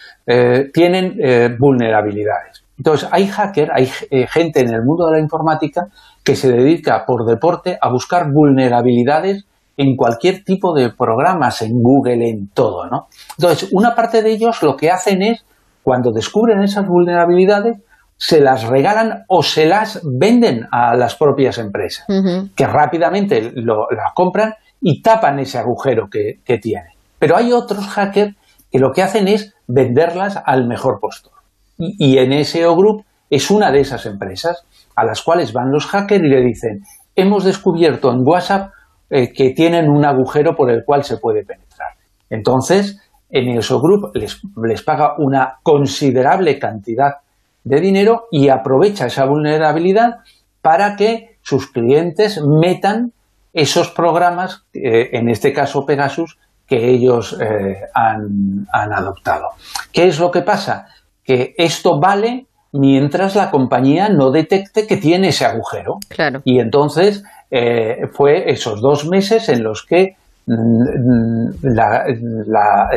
tienen 0.72 1.56
vulnerabilidades. 1.56 2.64
Entonces, 2.76 3.08
hay 3.12 3.28
hacker, 3.28 3.70
hay 3.72 3.86
gente 4.26 4.60
en 4.60 4.74
el 4.74 4.82
mundo 4.82 5.06
de 5.06 5.12
la 5.12 5.20
informática 5.20 5.86
que 6.24 6.34
se 6.34 6.50
dedica 6.50 7.04
por 7.06 7.26
deporte 7.26 7.78
a 7.80 7.90
buscar 7.90 8.32
vulnerabilidades 8.32 9.44
en 9.76 9.96
cualquier 9.96 10.44
tipo 10.44 10.74
de 10.74 10.90
programas, 10.90 11.62
en 11.62 11.82
Google, 11.82 12.28
en 12.28 12.48
todo, 12.48 12.86
¿no? 12.86 13.08
Entonces, 13.38 13.68
una 13.72 13.94
parte 13.94 14.22
de 14.22 14.30
ellos 14.30 14.62
lo 14.62 14.76
que 14.76 14.90
hacen 14.90 15.22
es, 15.22 15.44
cuando 15.82 16.12
descubren 16.12 16.62
esas 16.62 16.86
vulnerabilidades, 16.86 17.78
se 18.16 18.40
las 18.40 18.64
regalan 18.64 19.24
o 19.28 19.42
se 19.42 19.66
las 19.66 20.00
venden 20.04 20.66
a 20.70 20.94
las 20.94 21.16
propias 21.16 21.58
empresas, 21.58 22.06
que 22.54 22.66
rápidamente 22.66 23.52
lo, 23.54 23.88
las 23.90 24.12
compran 24.14 24.54
y 24.80 25.02
tapan 25.02 25.40
ese 25.40 25.58
agujero 25.58 26.08
que, 26.08 26.38
que 26.44 26.58
tienen. 26.58 26.92
Pero 27.18 27.36
hay 27.36 27.52
otros 27.52 27.86
hackers 27.88 28.34
que 28.70 28.78
lo 28.78 28.92
que 28.92 29.02
hacen 29.02 29.28
es 29.28 29.54
venderlas 29.66 30.40
al 30.44 30.66
mejor 30.66 31.00
postor. 31.00 31.32
Y, 31.76 32.18
y 32.18 32.26
NSO 32.26 32.76
Group 32.76 33.04
es 33.28 33.50
una 33.50 33.72
de 33.72 33.80
esas 33.80 34.06
empresas 34.06 34.64
a 34.94 35.04
las 35.04 35.22
cuales 35.22 35.52
van 35.52 35.72
los 35.72 35.86
hackers 35.86 36.24
y 36.24 36.28
le 36.28 36.40
dicen, 36.40 36.82
hemos 37.16 37.44
descubierto 37.44 38.12
en 38.12 38.26
WhatsApp 38.26 38.70
eh, 39.16 39.32
que 39.32 39.50
tienen 39.50 39.88
un 39.88 40.04
agujero 40.04 40.56
por 40.56 40.72
el 40.72 40.84
cual 40.84 41.04
se 41.04 41.18
puede 41.18 41.44
penetrar. 41.44 41.90
Entonces, 42.28 42.98
en 43.30 43.48
ESO 43.48 43.80
Group 43.80 44.10
les, 44.14 44.40
les 44.60 44.82
paga 44.82 45.14
una 45.18 45.60
considerable 45.62 46.58
cantidad 46.58 47.18
de 47.62 47.80
dinero 47.80 48.26
y 48.32 48.48
aprovecha 48.48 49.06
esa 49.06 49.24
vulnerabilidad 49.26 50.16
para 50.60 50.96
que 50.96 51.38
sus 51.42 51.70
clientes 51.70 52.42
metan 52.42 53.12
esos 53.52 53.92
programas, 53.92 54.64
eh, 54.72 55.10
en 55.12 55.28
este 55.28 55.52
caso 55.52 55.86
Pegasus, 55.86 56.36
que 56.66 56.90
ellos 56.90 57.38
eh, 57.40 57.82
han, 57.94 58.66
han, 58.72 58.92
adoptado. 58.92 59.50
¿Qué 59.92 60.08
es 60.08 60.18
lo 60.18 60.32
que 60.32 60.42
pasa? 60.42 60.88
Que 61.22 61.54
esto 61.56 62.00
vale 62.00 62.48
mientras 62.72 63.36
la 63.36 63.52
compañía 63.52 64.08
no 64.08 64.32
detecte 64.32 64.88
que 64.88 64.96
tiene 64.96 65.28
ese 65.28 65.44
agujero. 65.44 65.98
Claro. 66.08 66.42
Y 66.44 66.58
entonces 66.58 67.22
eh, 67.56 68.08
fue 68.12 68.50
esos 68.50 68.80
dos 68.80 69.06
meses 69.06 69.48
en 69.48 69.62
los 69.62 69.84
que 69.84 70.16
mm, 70.46 71.50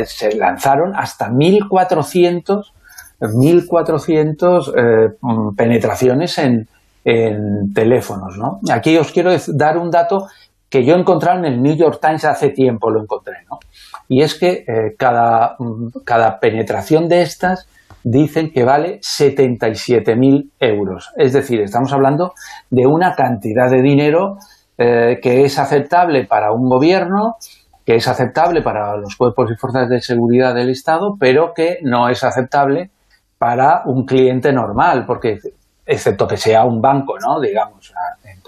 se 0.05 0.35
lanzaron 0.35 0.95
hasta 0.95 1.29
1.400 1.29 2.71
1.400 3.19 4.73
eh, 4.75 5.09
penetraciones 5.55 6.37
en, 6.39 6.67
teléfonos. 7.73 8.37
¿no? 8.37 8.59
Aquí 8.69 8.97
os 8.97 9.11
quiero 9.13 9.31
dar 9.53 9.77
un 9.77 9.89
dato 9.89 10.27
que 10.69 10.83
yo 10.83 10.95
encontré 10.95 11.31
en 11.31 11.45
el 11.45 11.61
New 11.61 11.75
York 11.75 11.99
Times 12.01 12.25
hace 12.25 12.49
tiempo, 12.49 12.89
lo 12.89 13.01
encontré. 13.01 13.35
¿no? 13.49 13.59
Y 14.09 14.23
es 14.23 14.35
que 14.35 14.65
eh, 14.67 14.95
cada, 14.97 15.55
cada 16.03 16.39
penetración 16.39 17.07
de 17.07 17.21
estas 17.21 17.69
dicen 18.09 18.51
que 18.51 18.63
vale 18.63 18.99
77.000 18.99 20.51
euros. 20.59 21.11
Es 21.17 21.33
decir, 21.33 21.61
estamos 21.61 21.91
hablando 21.91 22.33
de 22.69 22.85
una 22.85 23.15
cantidad 23.15 23.69
de 23.69 23.81
dinero 23.81 24.37
eh, 24.77 25.19
que 25.21 25.43
es 25.43 25.59
aceptable 25.59 26.25
para 26.25 26.51
un 26.51 26.69
gobierno, 26.69 27.35
que 27.85 27.95
es 27.95 28.07
aceptable 28.07 28.61
para 28.61 28.95
los 28.97 29.15
cuerpos 29.15 29.51
y 29.51 29.55
fuerzas 29.55 29.89
de 29.89 30.01
seguridad 30.01 30.55
del 30.55 30.69
Estado, 30.69 31.15
pero 31.19 31.53
que 31.53 31.79
no 31.83 32.09
es 32.09 32.23
aceptable 32.23 32.91
para 33.37 33.83
un 33.85 34.05
cliente 34.05 34.53
normal, 34.53 35.05
porque 35.05 35.39
excepto 35.85 36.27
que 36.27 36.37
sea 36.37 36.65
un 36.65 36.81
banco, 36.81 37.17
¿no? 37.19 37.39
Digamos, 37.39 37.93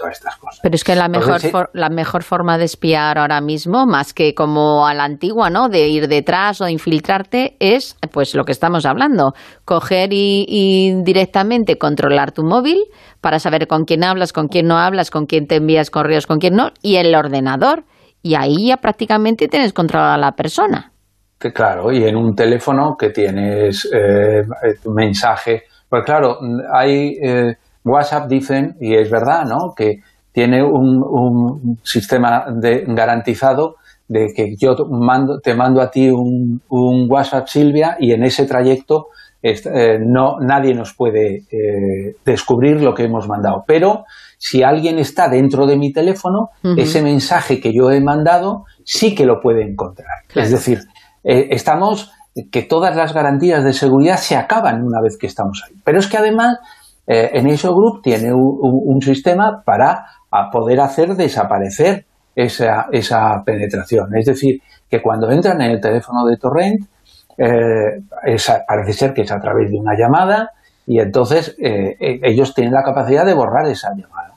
todas 0.00 0.16
estas 0.16 0.36
cosas. 0.36 0.60
Pero 0.62 0.74
es 0.74 0.84
que 0.84 0.94
la 0.94 1.08
mejor, 1.08 1.70
la 1.74 1.90
mejor 1.90 2.22
forma 2.22 2.58
de 2.58 2.64
espiar 2.64 3.18
ahora 3.18 3.40
mismo, 3.40 3.86
más 3.86 4.14
que 4.14 4.34
como 4.34 4.86
a 4.86 4.94
la 4.94 5.04
antigua, 5.04 5.50
¿no? 5.50 5.68
De 5.68 5.88
ir 5.88 6.08
detrás 6.08 6.60
o 6.60 6.68
infiltrarte, 6.68 7.56
es 7.60 7.96
pues 8.12 8.34
lo 8.34 8.44
que 8.44 8.52
estamos 8.52 8.86
hablando. 8.86 9.32
Coger 9.64 10.10
y, 10.12 11.02
directamente 11.04 11.76
controlar 11.76 12.32
tu 12.32 12.42
móvil 12.42 12.78
para 13.20 13.38
saber 13.38 13.66
con 13.66 13.84
quién 13.84 14.04
hablas, 14.04 14.32
con 14.32 14.48
quién 14.48 14.66
no 14.66 14.78
hablas, 14.78 15.10
con 15.10 15.26
quién 15.26 15.46
te 15.46 15.56
envías 15.56 15.90
correos, 15.90 16.26
con 16.26 16.38
quién 16.38 16.54
no, 16.54 16.70
y 16.82 16.96
el 16.96 17.14
ordenador. 17.14 17.84
Y 18.22 18.34
ahí 18.34 18.68
ya 18.68 18.78
prácticamente 18.78 19.48
tienes 19.48 19.72
controlada 19.72 20.14
a 20.14 20.18
la 20.18 20.32
persona. 20.32 20.92
Que 21.38 21.52
claro, 21.52 21.90
y 21.90 22.04
en 22.04 22.16
un 22.16 22.34
teléfono 22.34 22.96
que 22.98 23.10
tienes 23.10 23.88
eh, 23.92 24.42
mensaje 24.86 25.64
pues 25.90 26.04
claro, 26.04 26.38
hay 26.72 27.16
eh, 27.20 27.56
WhatsApp 27.84 28.28
dicen, 28.28 28.76
y 28.80 28.94
es 28.94 29.10
verdad, 29.10 29.44
¿no? 29.44 29.74
Que 29.74 30.00
tiene 30.32 30.62
un, 30.62 31.78
sistema 31.82 32.46
de, 32.54 32.84
garantizado 32.86 33.76
de 34.08 34.32
que 34.34 34.54
yo 34.56 34.74
mando, 34.88 35.40
te 35.40 35.54
mando 35.54 35.80
a 35.80 35.90
ti 35.90 36.10
un, 36.10 36.60
WhatsApp 37.08 37.46
Silvia 37.48 37.96
y 37.98 38.12
en 38.12 38.24
ese 38.24 38.46
trayecto 38.46 39.08
eh, 39.42 39.98
no, 40.00 40.38
nadie 40.40 40.74
nos 40.74 40.94
puede 40.94 41.44
eh, 41.50 42.16
descubrir 42.24 42.82
lo 42.82 42.94
que 42.94 43.04
hemos 43.04 43.26
mandado. 43.26 43.64
Pero 43.66 44.04
si 44.36 44.62
alguien 44.62 44.98
está 44.98 45.28
dentro 45.28 45.66
de 45.66 45.76
mi 45.76 45.92
teléfono, 45.92 46.50
ese 46.76 47.02
mensaje 47.02 47.60
que 47.60 47.72
yo 47.72 47.90
he 47.90 48.00
mandado 48.00 48.64
sí 48.84 49.14
que 49.14 49.26
lo 49.26 49.40
puede 49.40 49.62
encontrar. 49.62 50.08
Es 50.34 50.50
decir, 50.50 50.80
estamos 51.22 52.10
que 52.50 52.62
todas 52.62 52.96
las 52.96 53.12
garantías 53.12 53.64
de 53.64 53.72
seguridad 53.72 54.16
se 54.16 54.36
acaban 54.36 54.82
una 54.82 55.00
vez 55.00 55.16
que 55.18 55.26
estamos 55.26 55.62
ahí. 55.66 55.76
Pero 55.84 55.98
es 55.98 56.06
que 56.06 56.16
además 56.16 56.58
eh, 57.12 57.42
NSO 57.42 57.74
Group 57.74 58.02
tiene 58.02 58.32
un, 58.32 59.00
sistema 59.00 59.62
para 59.64 60.06
poder 60.52 60.80
hacer 60.80 61.16
desaparecer 61.16 62.04
esa, 62.36 62.86
esa, 62.92 63.42
penetración. 63.44 64.14
Es 64.16 64.26
decir, 64.26 64.60
que 64.88 65.02
cuando 65.02 65.28
entran 65.28 65.60
en 65.60 65.72
el 65.72 65.80
teléfono 65.80 66.24
de 66.24 66.36
Torrent, 66.36 66.86
eh, 67.36 68.02
parece 68.64 68.92
ser 68.92 69.12
que 69.12 69.22
es 69.22 69.32
a 69.32 69.40
través 69.40 69.72
de 69.72 69.78
una 69.78 69.94
llamada 69.98 70.50
y 70.86 71.00
entonces 71.00 71.56
eh, 71.58 71.96
e, 71.98 72.20
ellos 72.22 72.54
tienen 72.54 72.72
la 72.72 72.84
capacidad 72.84 73.26
de 73.26 73.34
borrar 73.34 73.66
esa 73.66 73.88
llamada. 73.90 74.34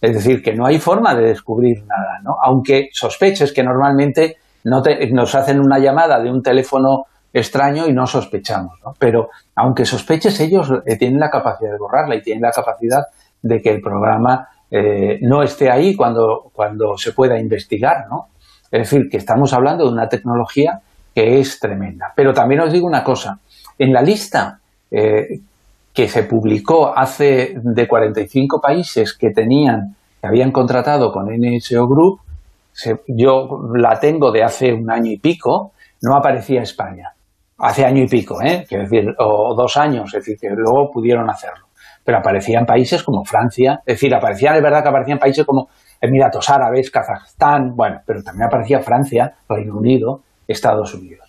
Es 0.00 0.14
decir, 0.14 0.42
que 0.42 0.52
no 0.52 0.66
hay 0.66 0.80
forma 0.80 1.14
de 1.14 1.28
descubrir 1.28 1.84
nada, 1.86 2.18
¿no? 2.24 2.34
Aunque 2.42 2.88
sospeches 2.92 3.52
que 3.52 3.62
normalmente 3.62 4.38
no 4.64 4.82
nos 5.12 5.34
hacen 5.36 5.60
una 5.60 5.78
llamada 5.78 6.20
de 6.20 6.28
un 6.28 6.42
teléfono 6.42 7.04
extraño 7.32 7.86
y 7.86 7.92
no 7.92 8.06
sospechamos. 8.06 8.78
Pero 8.98 9.28
aunque 9.54 9.84
sospeches, 9.84 10.38
ellos 10.40 10.72
eh, 10.86 10.96
tienen 10.96 11.20
la 11.20 11.30
capacidad 11.30 11.72
de 11.72 11.78
borrarla 11.78 12.16
y 12.16 12.22
tienen 12.22 12.42
la 12.42 12.50
capacidad 12.50 13.02
de 13.42 13.60
que 13.60 13.70
el 13.70 13.80
programa 13.80 14.48
eh, 14.70 15.18
no 15.22 15.42
esté 15.42 15.70
ahí 15.70 15.94
cuando, 15.94 16.50
cuando 16.52 16.96
se 16.96 17.12
pueda 17.12 17.38
investigar. 17.38 18.06
¿no? 18.10 18.28
Es 18.70 18.90
decir, 18.90 19.08
que 19.10 19.18
estamos 19.18 19.52
hablando 19.52 19.84
de 19.84 19.92
una 19.92 20.08
tecnología 20.08 20.80
que 21.14 21.38
es 21.40 21.58
tremenda. 21.58 22.12
Pero 22.14 22.32
también 22.32 22.60
os 22.60 22.72
digo 22.72 22.86
una 22.86 23.04
cosa, 23.04 23.38
en 23.78 23.92
la 23.92 24.02
lista 24.02 24.58
eh, 24.90 25.40
que 25.92 26.08
se 26.08 26.24
publicó 26.24 26.96
hace 26.96 27.54
de 27.56 27.88
45 27.88 28.60
países 28.60 29.16
que 29.16 29.30
tenían, 29.30 29.96
que 30.20 30.26
habían 30.26 30.52
contratado 30.52 31.10
con 31.10 31.26
NSO 31.28 31.88
Group, 31.88 32.20
yo 33.08 33.48
la 33.74 33.98
tengo 33.98 34.30
de 34.30 34.42
hace 34.44 34.74
un 34.74 34.90
año 34.90 35.10
y 35.10 35.18
pico, 35.18 35.72
no 36.02 36.14
aparecía 36.14 36.60
España. 36.60 37.15
Hace 37.58 37.84
año 37.84 38.02
y 38.02 38.06
pico, 38.06 38.42
¿eh? 38.42 38.64
Quiero 38.68 38.84
decir, 38.84 39.14
o 39.18 39.54
dos 39.54 39.76
años, 39.76 40.12
es 40.14 40.24
decir, 40.24 40.36
que 40.38 40.48
luego 40.50 40.90
pudieron 40.92 41.28
hacerlo. 41.30 41.66
Pero 42.04 42.18
aparecían 42.18 42.66
países 42.66 43.02
como 43.02 43.24
Francia, 43.24 43.80
es 43.86 43.94
decir, 43.94 44.14
aparecían, 44.14 44.56
es 44.56 44.62
verdad 44.62 44.82
que 44.82 44.90
aparecían 44.90 45.18
países 45.18 45.44
como 45.44 45.68
Emiratos 46.00 46.50
Árabes, 46.50 46.90
Kazajstán, 46.90 47.74
bueno, 47.74 48.00
pero 48.06 48.22
también 48.22 48.46
aparecía 48.46 48.80
Francia, 48.80 49.34
Reino 49.48 49.76
Unido, 49.76 50.20
Estados 50.46 50.94
Unidos. 50.94 51.26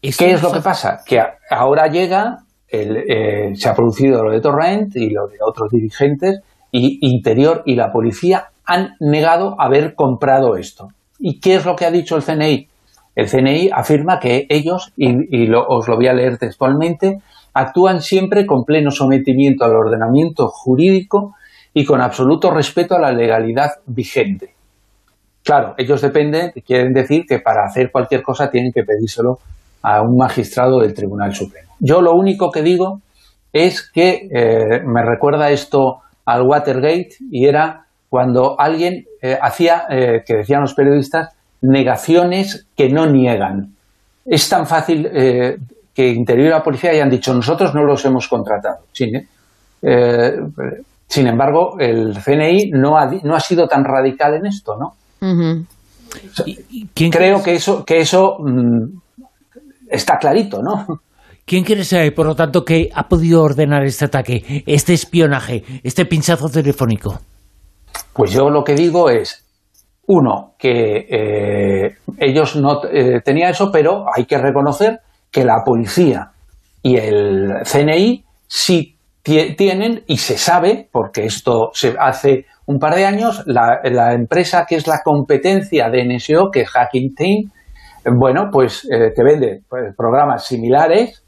¿Qué 0.00 0.32
es 0.32 0.42
lo 0.42 0.52
que 0.52 0.60
pasa? 0.60 1.00
Que 1.06 1.22
ahora 1.48 1.86
llega, 1.86 2.38
eh, 2.68 3.52
se 3.54 3.68
ha 3.68 3.74
producido 3.74 4.22
lo 4.22 4.32
de 4.32 4.40
Torrent 4.40 4.96
y 4.96 5.10
lo 5.10 5.26
de 5.26 5.38
otros 5.40 5.70
dirigentes, 5.70 6.40
y 6.70 6.98
Interior 7.02 7.62
y 7.66 7.76
la 7.76 7.92
policía 7.92 8.48
han 8.64 8.96
negado 9.00 9.56
haber 9.60 9.94
comprado 9.94 10.56
esto. 10.56 10.88
¿Y 11.18 11.38
qué 11.38 11.56
es 11.56 11.64
lo 11.64 11.76
que 11.76 11.86
ha 11.86 11.90
dicho 11.90 12.16
el 12.16 12.22
CNI? 12.22 12.68
El 13.14 13.28
CNI 13.28 13.70
afirma 13.72 14.18
que 14.18 14.46
ellos, 14.48 14.92
y, 14.96 15.50
os 15.52 15.88
lo 15.88 15.96
voy 15.96 16.06
a 16.06 16.14
leer 16.14 16.38
textualmente, 16.38 17.20
actúan 17.52 18.00
siempre 18.00 18.46
con 18.46 18.64
pleno 18.64 18.90
sometimiento 18.90 19.64
al 19.64 19.76
ordenamiento 19.76 20.48
jurídico 20.48 21.34
y 21.74 21.84
con 21.84 22.00
absoluto 22.00 22.50
respeto 22.50 22.94
a 22.94 23.00
la 23.00 23.12
legalidad 23.12 23.70
vigente. 23.86 24.54
Claro, 25.44 25.74
ellos 25.76 26.00
dependen, 26.00 26.52
quieren 26.64 26.92
decir 26.92 27.24
que 27.26 27.40
para 27.40 27.64
hacer 27.64 27.90
cualquier 27.90 28.22
cosa 28.22 28.50
tienen 28.50 28.72
que 28.72 28.84
pedírselo 28.84 29.40
a 29.82 30.00
un 30.00 30.16
magistrado 30.16 30.80
del 30.80 30.94
Tribunal 30.94 31.34
Supremo. 31.34 31.72
Yo 31.80 32.00
lo 32.00 32.14
único 32.14 32.50
que 32.50 32.62
digo 32.62 33.00
es 33.52 33.82
que 33.90 34.28
eh, 34.30 34.80
me 34.84 35.02
recuerda 35.02 35.50
esto 35.50 35.98
al 36.24 36.42
Watergate 36.42 37.16
y 37.30 37.46
era 37.46 37.86
cuando 38.08 38.58
alguien 38.60 39.06
eh, 39.20 39.38
hacía, 39.40 39.86
eh, 39.90 40.22
que 40.24 40.36
decían 40.36 40.60
los 40.60 40.74
periodistas, 40.74 41.34
negaciones 41.62 42.66
que 42.76 42.88
no 42.88 43.06
niegan. 43.06 43.74
Es 44.24 44.48
tan 44.48 44.66
fácil 44.66 45.08
que 45.94 46.08
Interior 46.08 46.46
y 46.46 46.50
la 46.50 46.62
policía 46.62 46.90
hayan 46.90 47.10
dicho 47.10 47.34
nosotros 47.34 47.74
no 47.74 47.84
los 47.84 48.04
hemos 48.04 48.28
contratado. 48.28 48.84
sin 48.92 49.26
embargo, 51.26 51.76
el 51.78 52.16
CNI 52.22 52.70
no 52.72 52.96
ha, 52.96 53.10
no 53.22 53.34
ha 53.34 53.40
sido 53.40 53.66
tan 53.66 53.84
radical 53.84 54.34
en 54.34 54.46
esto, 54.46 54.76
¿no? 54.76 54.94
Creo 56.94 57.42
que 57.42 57.54
eso, 57.54 57.84
que 57.84 58.00
eso 58.00 58.36
mm, 58.40 58.98
está 59.88 60.18
clarito, 60.18 60.62
¿no? 60.62 61.00
¿Quién 61.44 61.64
quiere 61.64 61.84
saber, 61.84 62.14
por 62.14 62.26
lo 62.26 62.34
tanto, 62.34 62.64
que 62.64 62.90
ha 62.94 63.08
podido 63.08 63.42
ordenar 63.42 63.84
este 63.84 64.04
ataque, 64.04 64.62
este 64.66 64.94
espionaje, 64.94 65.64
este 65.82 66.06
pinchazo 66.06 66.48
telefónico? 66.48 67.20
Pues 68.12 68.32
yo 68.32 68.48
lo 68.48 68.62
que 68.62 68.74
digo 68.74 69.10
es, 69.10 69.44
uno, 70.06 70.54
que 70.58 71.06
eh, 71.08 71.94
ellos 72.18 72.56
no 72.56 72.80
eh, 72.90 73.20
tenían 73.24 73.50
eso, 73.50 73.70
pero 73.72 74.04
hay 74.14 74.24
que 74.24 74.38
reconocer 74.38 75.00
que 75.30 75.44
la 75.44 75.62
policía 75.64 76.32
y 76.82 76.96
el 76.96 77.62
CNI 77.64 78.24
sí 78.46 78.96
tienen 79.22 80.02
y 80.06 80.16
se 80.16 80.36
sabe, 80.36 80.88
porque 80.90 81.24
esto 81.24 81.70
se 81.72 81.94
hace 81.98 82.46
un 82.66 82.78
par 82.78 82.94
de 82.94 83.06
años, 83.06 83.44
la, 83.46 84.12
empresa 84.12 84.66
que 84.68 84.76
es 84.76 84.86
la 84.86 85.00
competencia 85.04 85.88
de 85.90 86.04
NSO, 86.04 86.50
que 86.52 86.62
es 86.62 86.70
Hacking 86.70 87.14
Team, 87.14 87.50
bueno, 88.18 88.48
pues 88.50 88.88
eh, 88.90 89.12
que 89.14 89.22
vende 89.22 89.60
pues, 89.68 89.94
programas 89.96 90.44
similares, 90.44 91.24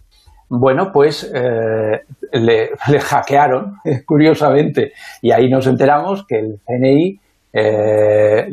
bueno, 0.49 0.91
pues 0.93 1.31
eh, 1.33 2.01
le, 2.33 2.71
hackearon, 3.01 3.77
curiosamente, 4.07 4.93
y 5.23 5.31
ahí 5.31 5.49
nos 5.49 5.67
enteramos 5.67 6.25
que 6.27 6.39
el 6.39 6.59
CNI 6.67 7.21
eh, 7.57 8.49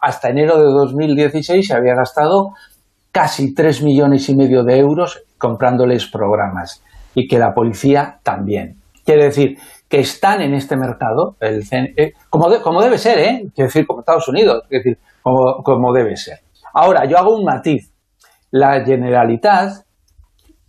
hasta 0.00 0.28
enero 0.28 0.58
de 0.58 0.66
2016 0.66 1.66
se 1.66 1.74
había 1.74 1.94
gastado 1.94 2.50
casi 3.10 3.52
3 3.52 3.82
millones 3.82 4.28
y 4.28 4.36
medio 4.36 4.62
de 4.62 4.78
euros 4.78 5.24
comprándoles 5.38 6.06
programas 6.06 6.84
y 7.14 7.26
que 7.26 7.38
la 7.38 7.52
policía 7.52 8.20
también. 8.22 8.76
Quiere 9.04 9.24
decir 9.24 9.58
que 9.88 9.98
están 10.00 10.40
en 10.40 10.54
este 10.54 10.76
mercado, 10.76 11.36
el 11.40 11.64
como, 12.30 12.48
como 12.62 12.80
debe 12.80 12.98
ser, 12.98 13.18
¿eh? 13.18 13.42
Quiere 13.54 13.68
decir, 13.68 13.86
como 13.86 14.00
Estados 14.00 14.28
Unidos, 14.28 14.62
decir, 14.70 14.98
como, 15.22 15.62
como 15.64 15.92
debe 15.92 16.16
ser. 16.16 16.38
Ahora, 16.74 17.06
yo 17.06 17.18
hago 17.18 17.34
un 17.34 17.44
matiz. 17.44 17.90
La 18.50 18.84
Generalitat 18.84 19.84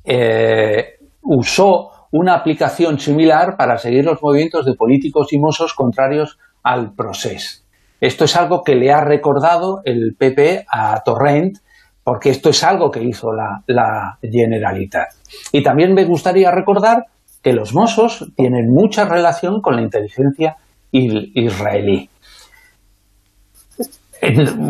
eh, 0.06 0.98
usó 1.22 1.92
una 2.12 2.34
aplicación 2.34 2.98
similar 2.98 3.56
para 3.58 3.78
seguir 3.78 4.06
los 4.06 4.24
movimientos 4.24 4.66
de 4.66 4.74
políticos 4.74 5.32
y 5.34 5.38
mozos 5.38 5.74
contrarios 5.74 6.40
al 6.64 6.94
proceso. 6.94 7.64
Esto 8.02 8.26
es 8.26 8.36
algo 8.36 8.64
que 8.64 8.76
le 8.76 8.92
ha 8.92 9.02
recordado 9.02 9.82
el 9.84 10.16
PP 10.18 10.66
a 10.70 11.02
Torrent, 11.04 11.58
porque 12.04 12.30
esto 12.30 12.50
es 12.50 12.64
algo 12.64 12.90
que 12.90 13.04
hizo 13.04 13.34
la, 13.34 13.62
la 13.68 14.18
Generalitat. 14.22 15.10
Y 15.52 15.62
también 15.62 15.94
me 15.94 16.06
gustaría 16.06 16.50
recordar 16.52 17.06
que 17.42 17.54
los 17.54 17.74
mozos 17.74 18.32
tienen 18.36 18.70
mucha 18.70 19.06
relación 19.06 19.62
con 19.62 19.76
la 19.76 19.82
inteligencia 19.82 20.58
israelí 20.92 22.10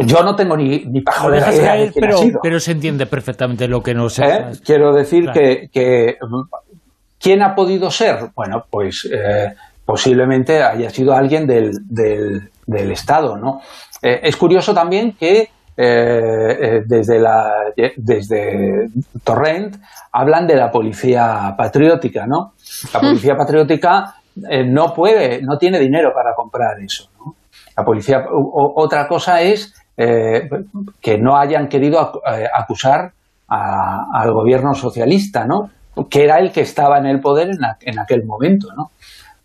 yo 0.06 0.24
no 0.24 0.36
tengo 0.36 0.56
ni, 0.56 0.86
ni 0.86 1.02
pajolera 1.02 1.54
idea 1.54 1.92
pero, 2.42 2.60
se 2.60 2.72
entiende 2.72 3.06
perfectamente 3.06 3.68
lo 3.68 3.82
que 3.82 3.94
nos... 3.94 4.20
¿Eh? 4.20 4.46
Quiero 4.64 4.94
decir 4.94 5.30
que, 5.32 6.18
¿Quién 7.20 7.42
ha 7.42 7.56
podido 7.56 7.92
ser? 7.92 8.30
Bueno, 8.36 8.64
pues 8.70 9.10
eh, 9.12 9.54
posiblemente 9.90 10.62
haya 10.62 10.90
sido 10.90 11.14
alguien 11.14 11.48
del, 11.48 11.72
del, 11.88 12.92
Estado, 12.92 13.38
¿no? 13.38 13.62
Eh, 14.04 14.20
es 14.22 14.36
curioso 14.36 14.74
también 14.74 15.14
que 15.14 15.50
desde, 15.76 17.20
la, 17.20 17.50
desde 17.96 18.90
Torrent 19.24 19.78
hablan 20.12 20.46
de 20.46 20.58
la 20.58 20.70
policía 20.70 21.56
patriótica, 21.58 22.28
¿no? 22.28 22.52
La 22.94 23.00
policía 23.00 23.38
patriótica 23.38 24.16
no 24.66 24.94
puede, 24.94 25.42
no 25.42 25.58
tiene 25.58 25.80
dinero 25.80 26.12
para 26.14 26.36
comprar 26.36 26.82
eso, 26.82 27.10
¿no? 27.18 27.36
La 27.80 27.86
policía, 27.86 28.26
otra 28.30 29.08
cosa 29.08 29.42
es 29.42 29.74
eh, 30.02 30.50
que 31.02 31.18
no 31.18 31.38
hayan 31.38 31.68
querido 31.68 32.22
eh, 32.26 32.46
acusar 32.54 33.12
al 33.50 34.32
gobierno 34.32 34.74
socialista, 34.74 35.46
¿no? 35.46 35.72
Que 36.10 36.24
era 36.24 36.40
el 36.40 36.54
que 36.54 36.62
estaba 36.62 37.00
en 37.00 37.06
el 37.06 37.20
poder 37.20 37.50
en, 37.82 38.00
aquel 38.00 38.26
momento, 38.26 38.68
¿no? 38.78 38.92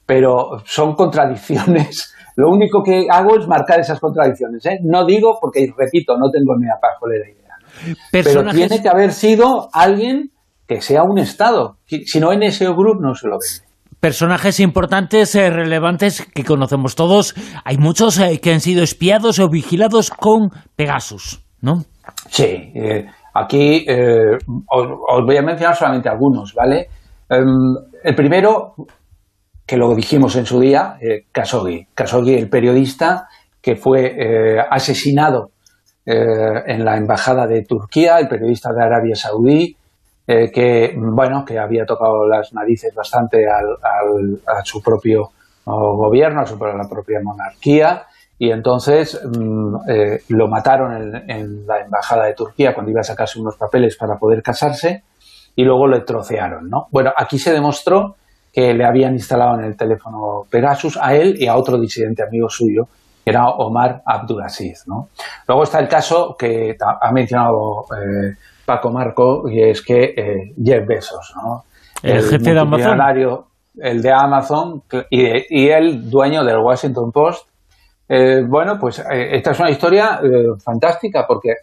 Pero 0.06 0.62
son 0.64 0.94
contradicciones. 0.94 2.14
Lo 2.36 2.50
único 2.50 2.82
que 2.82 3.06
hago 3.08 3.38
es 3.38 3.46
marcar 3.46 3.80
esas 3.80 4.00
contradicciones. 4.00 4.66
¿eh? 4.66 4.78
No 4.82 5.06
digo 5.06 5.38
porque, 5.40 5.66
repito, 5.76 6.16
no 6.18 6.30
tengo 6.30 6.56
ni 6.58 6.68
a 6.68 6.80
pajolera 6.80 7.30
idea. 7.30 7.96
Pero 8.10 8.44
tiene 8.50 8.82
que 8.82 8.88
haber 8.88 9.12
sido 9.12 9.68
alguien 9.72 10.30
que 10.66 10.80
sea 10.80 11.02
un 11.04 11.18
Estado. 11.18 11.76
Si 11.86 12.18
no, 12.18 12.32
en 12.32 12.42
ese 12.42 12.66
Group 12.66 13.00
no 13.00 13.14
se 13.14 13.28
lo 13.28 13.38
vende 13.38 13.74
personajes 14.04 14.60
importantes, 14.60 15.34
eh, 15.34 15.48
relevantes, 15.48 16.26
que 16.34 16.44
conocemos 16.44 16.94
todos. 16.94 17.34
Hay 17.64 17.78
muchos 17.78 18.18
eh, 18.18 18.38
que 18.38 18.52
han 18.52 18.60
sido 18.60 18.82
espiados 18.82 19.38
o 19.38 19.48
vigilados 19.48 20.10
con 20.10 20.50
Pegasus, 20.76 21.42
¿no? 21.62 21.84
Sí, 22.28 22.70
eh, 22.74 23.06
aquí 23.32 23.86
os, 24.68 25.24
voy 25.24 25.38
a 25.38 25.42
mencionar 25.42 25.74
solamente 25.74 26.10
algunos, 26.10 26.52
¿vale? 26.52 26.88
Em, 27.30 27.46
el 28.02 28.14
primero, 28.14 28.74
que 29.66 29.76
lo 29.76 29.94
dijimos 29.94 30.36
en 30.36 30.46
su 30.46 30.60
día, 30.60 30.98
Khashoggi. 31.32 31.86
Khashoggi, 31.94 32.34
el 32.34 32.48
periodista 32.48 33.28
que 33.62 33.76
fue 33.76 34.58
asesinado 34.70 35.50
en 36.04 36.84
la 36.84 36.96
embajada 36.98 37.46
de 37.46 37.64
Turquía, 37.64 38.18
el 38.18 38.28
periodista 38.28 38.72
de 38.72 38.82
Arabia 38.82 39.16
Saudí, 39.16 39.74
eh, 40.26 40.50
que 40.50 40.94
bueno 40.96 41.44
que 41.44 41.58
había 41.58 41.84
tocado 41.84 42.26
las 42.26 42.54
narices 42.54 42.94
bastante 42.94 43.46
a 43.46 44.64
su 44.64 44.82
propio 44.82 45.32
gobierno, 45.66 46.40
a, 46.40 46.46
su, 46.46 46.56
la 46.56 46.88
propia 46.88 47.20
monarquía 47.22 48.06
y 48.38 48.50
entonces 48.50 49.20
mm, 49.22 49.76
eh, 49.86 50.22
lo 50.28 50.48
mataron 50.48 51.22
en, 51.28 51.66
la 51.66 51.80
embajada 51.80 52.24
de 52.24 52.34
Turquía 52.34 52.72
cuando 52.72 52.90
iba 52.90 53.02
a 53.02 53.04
sacarse 53.04 53.38
unos 53.38 53.56
papeles 53.56 53.96
para 53.96 54.16
poder 54.16 54.42
casarse 54.42 55.02
y 55.56 55.62
luego 55.62 55.86
le 55.86 56.00
trocearon, 56.00 56.70
¿no? 56.70 56.88
Bueno, 56.90 57.12
aquí 57.14 57.38
se 57.38 57.52
demostró 57.52 58.16
que 58.54 58.72
le 58.72 58.84
habían 58.84 59.14
instalado 59.14 59.58
en 59.58 59.64
el 59.64 59.76
teléfono 59.76 60.46
Pegasus 60.48 60.96
a 61.00 61.14
él 61.16 61.34
y 61.36 61.48
a 61.48 61.56
otro 61.56 61.78
disidente 61.78 62.22
amigo 62.22 62.48
suyo, 62.48 62.86
que 63.24 63.30
era 63.30 63.48
Omar 63.48 64.02
Abdulaziz, 64.06 64.84
¿no? 64.86 65.08
Luego 65.48 65.64
está 65.64 65.80
el 65.80 65.88
caso 65.88 66.36
que 66.38 66.76
ha 66.80 67.10
mencionado 67.10 67.86
eh, 67.90 68.34
Paco 68.64 68.90
Marco, 68.90 69.48
y 69.48 69.60
es 69.60 69.82
que 69.82 70.14
eh, 70.16 70.54
Jeff 70.62 70.86
Bezos, 70.86 71.34
¿no? 71.36 71.64
El, 72.02 72.22
jefe 72.22 72.54
de 72.54 72.60
Amazon. 72.60 73.00
El 73.76 74.02
de 74.02 74.12
Amazon 74.12 74.82
y, 75.10 75.68
el 75.68 76.08
dueño 76.08 76.44
del 76.44 76.58
Washington 76.58 77.10
Post. 77.10 77.48
Eh, 78.08 78.42
bueno, 78.46 78.78
pues 78.78 79.00
eh, 79.00 79.30
esta 79.32 79.50
es 79.50 79.58
una 79.58 79.70
historia 79.70 80.20
fantástica 80.62 81.24
porque 81.26 81.54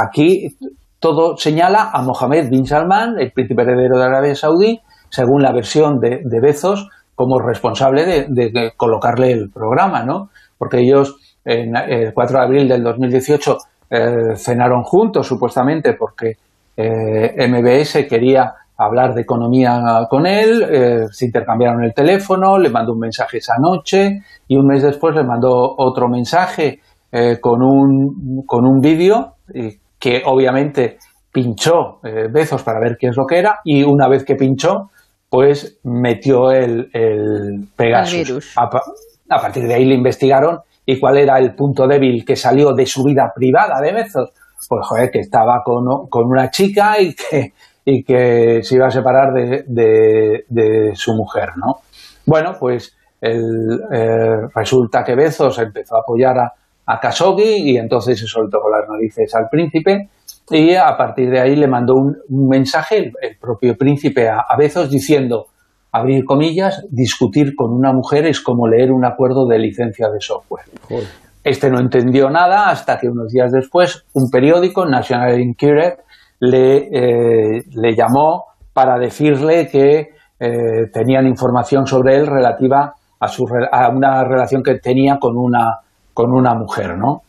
aquí 0.00 0.56
todo 0.98 1.36
señala 1.36 1.90
a 1.92 2.00
Mohammed 2.00 2.48
bin 2.48 2.66
Salman, 2.66 3.18
el 3.18 3.32
príncipe 3.32 3.62
heredero 3.62 3.98
de 3.98 4.04
Arabia 4.04 4.34
Saudí, 4.34 4.80
según 5.10 5.42
la 5.42 5.52
versión 5.52 6.00
de, 6.00 6.40
Bezos, 6.40 6.88
como 7.14 7.40
responsable 7.40 8.26
de, 8.28 8.72
colocarle 8.76 9.32
el 9.32 9.50
programa, 9.50 10.04
¿no? 10.04 10.30
Porque 10.56 10.78
ellos, 10.78 11.16
en 11.44 11.76
el 11.76 12.12
4 12.12 12.38
de 12.38 12.44
abril 12.44 12.68
del 12.68 12.82
2018, 12.82 13.58
eh, 13.90 14.36
cenaron 14.36 14.82
juntos, 14.82 15.26
supuestamente, 15.26 15.94
porque 15.94 16.34
eh, 16.76 17.48
MBS 17.48 18.06
quería 18.06 18.52
hablar 18.76 19.14
de 19.14 19.22
economía 19.22 20.06
con 20.10 20.26
él, 20.26 20.62
eh, 20.70 21.06
se 21.10 21.26
intercambiaron 21.26 21.82
el 21.82 21.94
teléfono, 21.94 22.58
le 22.58 22.68
mandó 22.68 22.92
un 22.92 23.00
mensaje 23.00 23.38
esa 23.38 23.56
noche 23.58 24.20
y 24.46 24.56
un 24.56 24.66
mes 24.66 24.82
después 24.82 25.16
le 25.16 25.24
mandó 25.24 25.74
otro 25.76 26.08
mensaje 26.08 26.80
con 27.40 27.62
un, 27.62 28.44
con 28.44 28.66
un 28.66 28.80
vídeo 28.80 29.36
que 29.98 30.22
obviamente 30.26 30.98
pinchó 31.32 32.00
Bezos 32.02 32.62
para 32.62 32.80
ver 32.80 32.98
qué 33.00 33.06
es 33.06 33.16
lo 33.16 33.24
que 33.24 33.38
era 33.38 33.60
y 33.64 33.82
una 33.82 34.08
vez 34.08 34.24
que 34.24 34.34
pinchó, 34.34 34.90
pues 35.28 35.78
metió 35.82 36.50
el, 36.50 36.90
el 36.92 37.68
Pegasus. 37.76 38.56
A, 38.56 38.64
a, 38.64 39.40
partir 39.40 39.66
de 39.66 39.74
ahí 39.74 39.84
le 39.84 39.94
investigaron 39.94 40.60
¿Y 40.90 40.98
cuál 40.98 41.18
era 41.18 41.38
el 41.38 41.54
punto 41.54 41.86
débil 41.86 42.24
que 42.24 42.34
salió 42.34 42.72
de 42.72 42.86
su 42.86 43.04
vida 43.04 43.30
privada 43.36 43.78
de 43.78 43.92
Bezos? 43.92 44.30
Pues, 44.70 44.86
joder, 44.86 45.10
que 45.10 45.18
estaba 45.18 45.62
con, 45.62 45.86
una 46.10 46.50
chica 46.50 46.98
y 46.98 47.14
que, 47.14 47.52
y 47.84 48.02
que 48.02 48.62
se 48.62 48.76
iba 48.76 48.86
a 48.86 48.90
separar 48.90 49.34
de, 49.34 50.92
su 50.94 51.12
mujer, 51.12 51.50
¿no? 51.56 51.80
Bueno, 52.24 52.56
pues 52.58 52.96
el, 53.20 53.82
eh, 53.92 54.48
resulta 54.54 55.04
que 55.04 55.14
Bezos 55.14 55.58
empezó 55.58 55.96
a 55.96 56.00
apoyar 56.00 56.38
a, 56.38 56.54
a 56.86 56.98
Khashoggi 56.98 57.70
y 57.70 57.76
entonces 57.76 58.18
se 58.18 58.26
soltó 58.26 58.58
con 58.58 58.72
las 58.72 58.88
narices 58.88 59.34
al 59.34 59.50
príncipe 59.50 60.08
y 60.50 60.74
a 60.74 60.96
partir 60.96 61.30
de 61.30 61.40
ahí 61.40 61.56
le 61.56 61.66
mandó 61.66 61.94
un, 61.94 62.48
mensaje 62.48 62.98
el, 62.98 63.36
propio 63.40 63.76
príncipe 63.76 64.28
a, 64.28 64.44
a 64.48 64.56
Bezos 64.56 64.90
diciendo 64.90 65.46
abrir 65.92 66.24
comillas, 66.24 66.86
discutir 66.90 67.54
con 67.54 67.72
una 67.72 67.92
mujer 67.92 68.26
es 68.26 68.40
como 68.40 68.68
leer 68.68 68.92
un 68.92 69.04
acuerdo 69.04 69.46
de 69.46 69.58
licencia 69.58 70.08
de 70.08 70.20
software. 70.20 70.64
Este 71.44 71.70
no 71.70 71.80
entendió 71.80 72.28
nada 72.30 72.68
hasta 72.68 72.98
que 72.98 73.08
unos 73.08 73.32
días 73.32 73.52
después 73.52 74.04
un 74.14 74.30
periódico, 74.30 74.84
National 74.84 75.40
Enquirer, 75.40 75.98
le, 76.40 76.88
eh, 76.92 77.64
le 77.70 77.96
llamó 77.96 78.44
para 78.72 78.98
decirle 78.98 79.68
que 79.68 80.10
eh, 80.38 80.86
tenían 80.92 81.26
información 81.26 81.86
sobre 81.86 82.16
él 82.16 82.26
relativa 82.26 82.94
a, 83.18 83.28
su, 83.28 83.46
a 83.72 83.88
una 83.88 84.22
relación 84.24 84.62
que 84.62 84.78
tenía 84.78 85.18
con 85.18 85.36
una, 85.36 85.80
con 86.12 86.32
una 86.32 86.54
mujer, 86.54 86.96
¿no? 86.96 87.22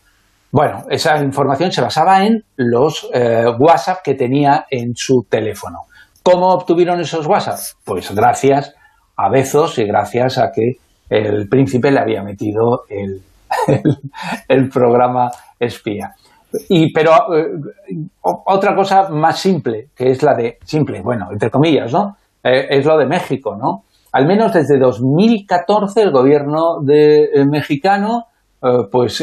Bueno, 0.51 0.83
esa 0.89 1.21
información 1.23 1.71
se 1.71 1.81
basaba 1.81 2.25
en 2.25 2.43
los 2.55 3.07
eh, 3.13 3.45
WhatsApp 3.59 3.99
que 4.03 4.15
tenía 4.15 4.65
en 4.69 4.93
su 4.95 5.27
teléfono. 5.29 5.83
¿Cómo 6.23 6.47
obtuvieron 6.47 6.99
esos 6.99 7.27
WhatsApp? 7.27 7.59
Pues 7.85 8.13
gracias 8.15 8.73
a 9.15 9.29
Bezos 9.29 9.77
y 9.77 9.85
gracias 9.85 10.39
a 10.39 10.51
que 10.51 10.77
el 11.09 11.47
príncipe 11.47 11.91
le 11.91 11.99
había 11.99 12.23
metido 12.23 12.83
el, 12.89 13.21
el, 14.47 14.69
programa 14.69 15.29
espía. 15.59 16.15
Y, 16.67 16.91
pero 16.91 17.11
eh, 17.35 17.45
otra 18.21 18.75
cosa 18.75 19.09
más 19.09 19.39
simple, 19.39 19.89
que 19.95 20.09
es 20.09 20.23
la 20.23 20.33
de, 20.33 20.57
simple, 20.63 21.01
bueno, 21.01 21.27
entre 21.31 21.51
comillas, 21.51 21.93
¿no? 21.93 22.17
Eh, 22.43 22.67
es 22.71 22.85
lo 22.85 22.97
de 22.97 23.05
México, 23.05 23.55
¿no? 23.55 23.83
Al 24.13 24.25
menos 24.25 24.51
desde 24.53 24.79
2014 24.79 26.01
el 26.01 26.11
gobierno 26.11 26.81
de, 26.81 27.45
mexicano, 27.47 28.25
pues 28.91 29.21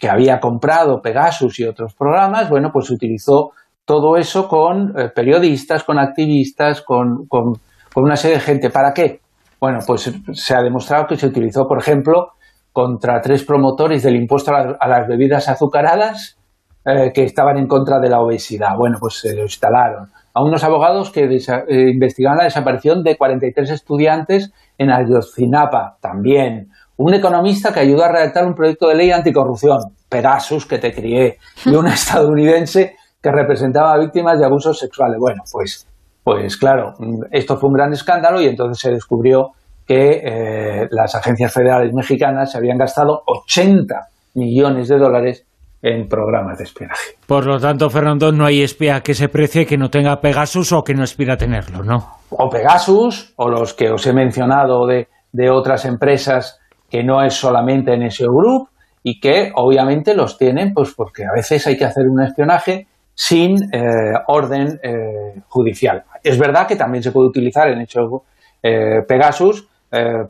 que 0.00 0.08
había 0.08 0.40
comprado 0.40 1.02
Pegasus 1.02 1.60
y 1.60 1.64
otros 1.64 1.94
programas, 1.94 2.48
bueno, 2.48 2.70
pues 2.72 2.90
utilizó 2.90 3.50
todo 3.84 4.16
eso 4.16 4.48
con 4.48 4.98
eh, 4.98 5.10
periodistas, 5.14 5.84
con 5.84 5.98
activistas, 5.98 6.80
con, 6.80 7.26
con, 7.26 7.54
una 7.96 8.16
serie 8.16 8.38
de 8.38 8.42
gente. 8.42 8.70
¿Para 8.70 8.94
qué? 8.94 9.20
Bueno, 9.60 9.80
pues 9.86 10.10
se 10.32 10.54
ha 10.54 10.62
demostrado 10.62 11.06
que 11.06 11.16
se 11.16 11.26
utilizó, 11.26 11.66
por 11.68 11.78
ejemplo, 11.78 12.32
contra 12.72 13.20
tres 13.20 13.44
promotores 13.44 14.02
del 14.02 14.16
impuesto 14.16 14.52
a, 14.54 14.88
las 14.88 15.08
bebidas 15.08 15.48
azucaradas 15.48 16.38
eh, 16.86 17.10
que 17.12 17.24
estaban 17.24 17.58
en 17.58 17.66
contra 17.66 17.98
de 17.98 18.08
la 18.08 18.20
obesidad. 18.20 18.76
Bueno, 18.78 18.96
pues 19.00 19.20
se 19.20 19.34
lo 19.34 19.42
instalaron. 19.42 20.08
A 20.32 20.42
unos 20.42 20.62
abogados 20.62 21.10
que 21.10 21.24
eh, 21.24 21.90
investigaban 21.90 22.38
la 22.38 22.44
desaparición 22.44 23.02
de 23.02 23.16
43 23.18 23.70
estudiantes 23.70 24.52
en 24.78 24.90
Ayotzinapa, 24.90 25.98
también. 26.00 26.70
Un 27.02 27.14
economista 27.14 27.72
que 27.72 27.80
ayudó 27.80 28.04
a 28.04 28.12
redactar 28.12 28.44
un 28.44 28.52
proyecto 28.52 28.86
de 28.88 28.94
ley 28.94 29.10
anticorrupción, 29.10 29.78
Pegasus, 30.06 30.66
que 30.66 30.76
te 30.76 30.92
crié, 30.92 31.38
y 31.64 31.74
un 31.74 31.86
estadounidense 31.88 32.94
que 33.22 33.32
representaba 33.32 33.94
a 33.94 33.98
víctimas 33.98 34.38
de 34.38 34.44
abusos 34.44 34.78
sexuales. 34.78 35.16
Bueno, 35.18 35.42
pues, 35.50 35.88
pues 36.22 36.58
claro, 36.58 36.92
esto 37.30 37.56
fue 37.56 37.70
un 37.70 37.74
gran 37.74 37.92
escándalo 37.94 38.42
y 38.42 38.48
entonces 38.48 38.78
se 38.78 38.90
descubrió 38.90 39.52
que 39.86 40.20
eh, 40.22 40.88
las 40.90 41.14
agencias 41.14 41.50
federales 41.50 41.90
mexicanas 41.94 42.52
se 42.52 42.58
habían 42.58 42.76
gastado 42.76 43.22
80 43.26 43.94
millones 44.34 44.88
de 44.88 44.98
dólares 44.98 45.46
en 45.80 46.06
programas 46.06 46.58
de 46.58 46.64
espionaje. 46.64 47.12
Por 47.26 47.46
lo 47.46 47.58
tanto, 47.58 47.88
Fernando, 47.88 48.30
no 48.30 48.44
hay 48.44 48.60
espía 48.60 49.00
que 49.00 49.14
se 49.14 49.30
precie 49.30 49.64
que 49.64 49.78
no 49.78 49.88
tenga 49.88 50.20
Pegasus 50.20 50.70
o 50.74 50.82
que 50.82 50.92
no 50.92 51.02
aspira 51.02 51.32
a 51.32 51.38
tenerlo, 51.38 51.82
¿no? 51.82 52.18
O 52.28 52.50
Pegasus, 52.50 53.32
o 53.36 53.48
los 53.48 53.72
que 53.72 53.90
os 53.90 54.06
he 54.06 54.12
mencionado 54.12 54.86
de, 54.86 55.08
de 55.32 55.48
otras 55.48 55.86
empresas 55.86 56.59
que 56.90 57.04
no 57.04 57.22
es 57.22 57.34
solamente 57.34 57.94
en 57.94 58.02
ese 58.02 58.24
Group 58.24 58.68
y 59.02 59.20
que 59.20 59.52
obviamente 59.54 60.14
los 60.14 60.36
tienen 60.36 60.74
pues 60.74 60.92
porque 60.94 61.24
a 61.24 61.32
veces 61.34 61.66
hay 61.66 61.76
que 61.76 61.84
hacer 61.84 62.04
un 62.08 62.22
espionaje 62.22 62.86
sin 63.14 63.54
eh, 63.72 64.14
orden 64.28 64.80
eh, 64.82 65.42
judicial. 65.48 66.04
Es 66.22 66.38
verdad 66.38 66.66
que 66.66 66.76
también 66.76 67.02
se 67.02 67.12
puede 67.12 67.28
utilizar 67.28 67.68
en 67.68 67.80
hecho 67.80 68.24
eh, 68.62 69.02
Pegasus 69.06 69.68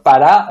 para 0.03 0.49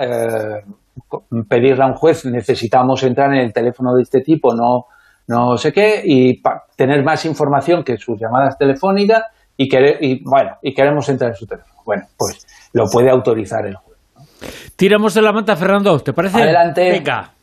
pedirle 1.50 1.84
a 1.84 1.88
un 1.88 1.96
juez 1.96 2.26
necesitamos 2.26 3.02
entrar 3.02 3.34
en 3.34 3.40
el 3.40 3.52
teléfono 3.52 3.96
de 3.96 4.04
este 4.04 4.22
tipo, 4.22 4.54
no, 4.54 4.86
no 5.28 5.58
sé 5.58 5.74
qué, 5.74 6.04
y 6.06 6.44
tener 6.76 7.04
más 7.04 7.26
información 7.26 7.84
que 7.84 7.98
sus 7.98 8.20
llamadas 8.20 8.56
telefónicas 8.56 9.24
y, 9.58 9.68
y, 10.00 10.24
bueno, 10.24 10.58
y 10.62 10.76
queremos 10.76 11.10
entrar 11.10 11.32
en 11.32 11.36
su 11.36 11.48
teléfono. 11.48 11.82
Bueno, 11.84 12.04
pues 12.16 12.46
lo 12.74 12.86
puede 12.86 13.10
autorizar 13.10 13.66
el 13.66 13.76
juez. 13.76 13.89
Tiramos 14.76 15.14
de 15.14 15.22
la 15.22 15.32
manta, 15.32 15.56
Fernando, 15.56 16.00
¿te 16.00 16.14
parece? 16.14 16.42
Adelante. 16.42 16.92
Venga. 16.92 17.34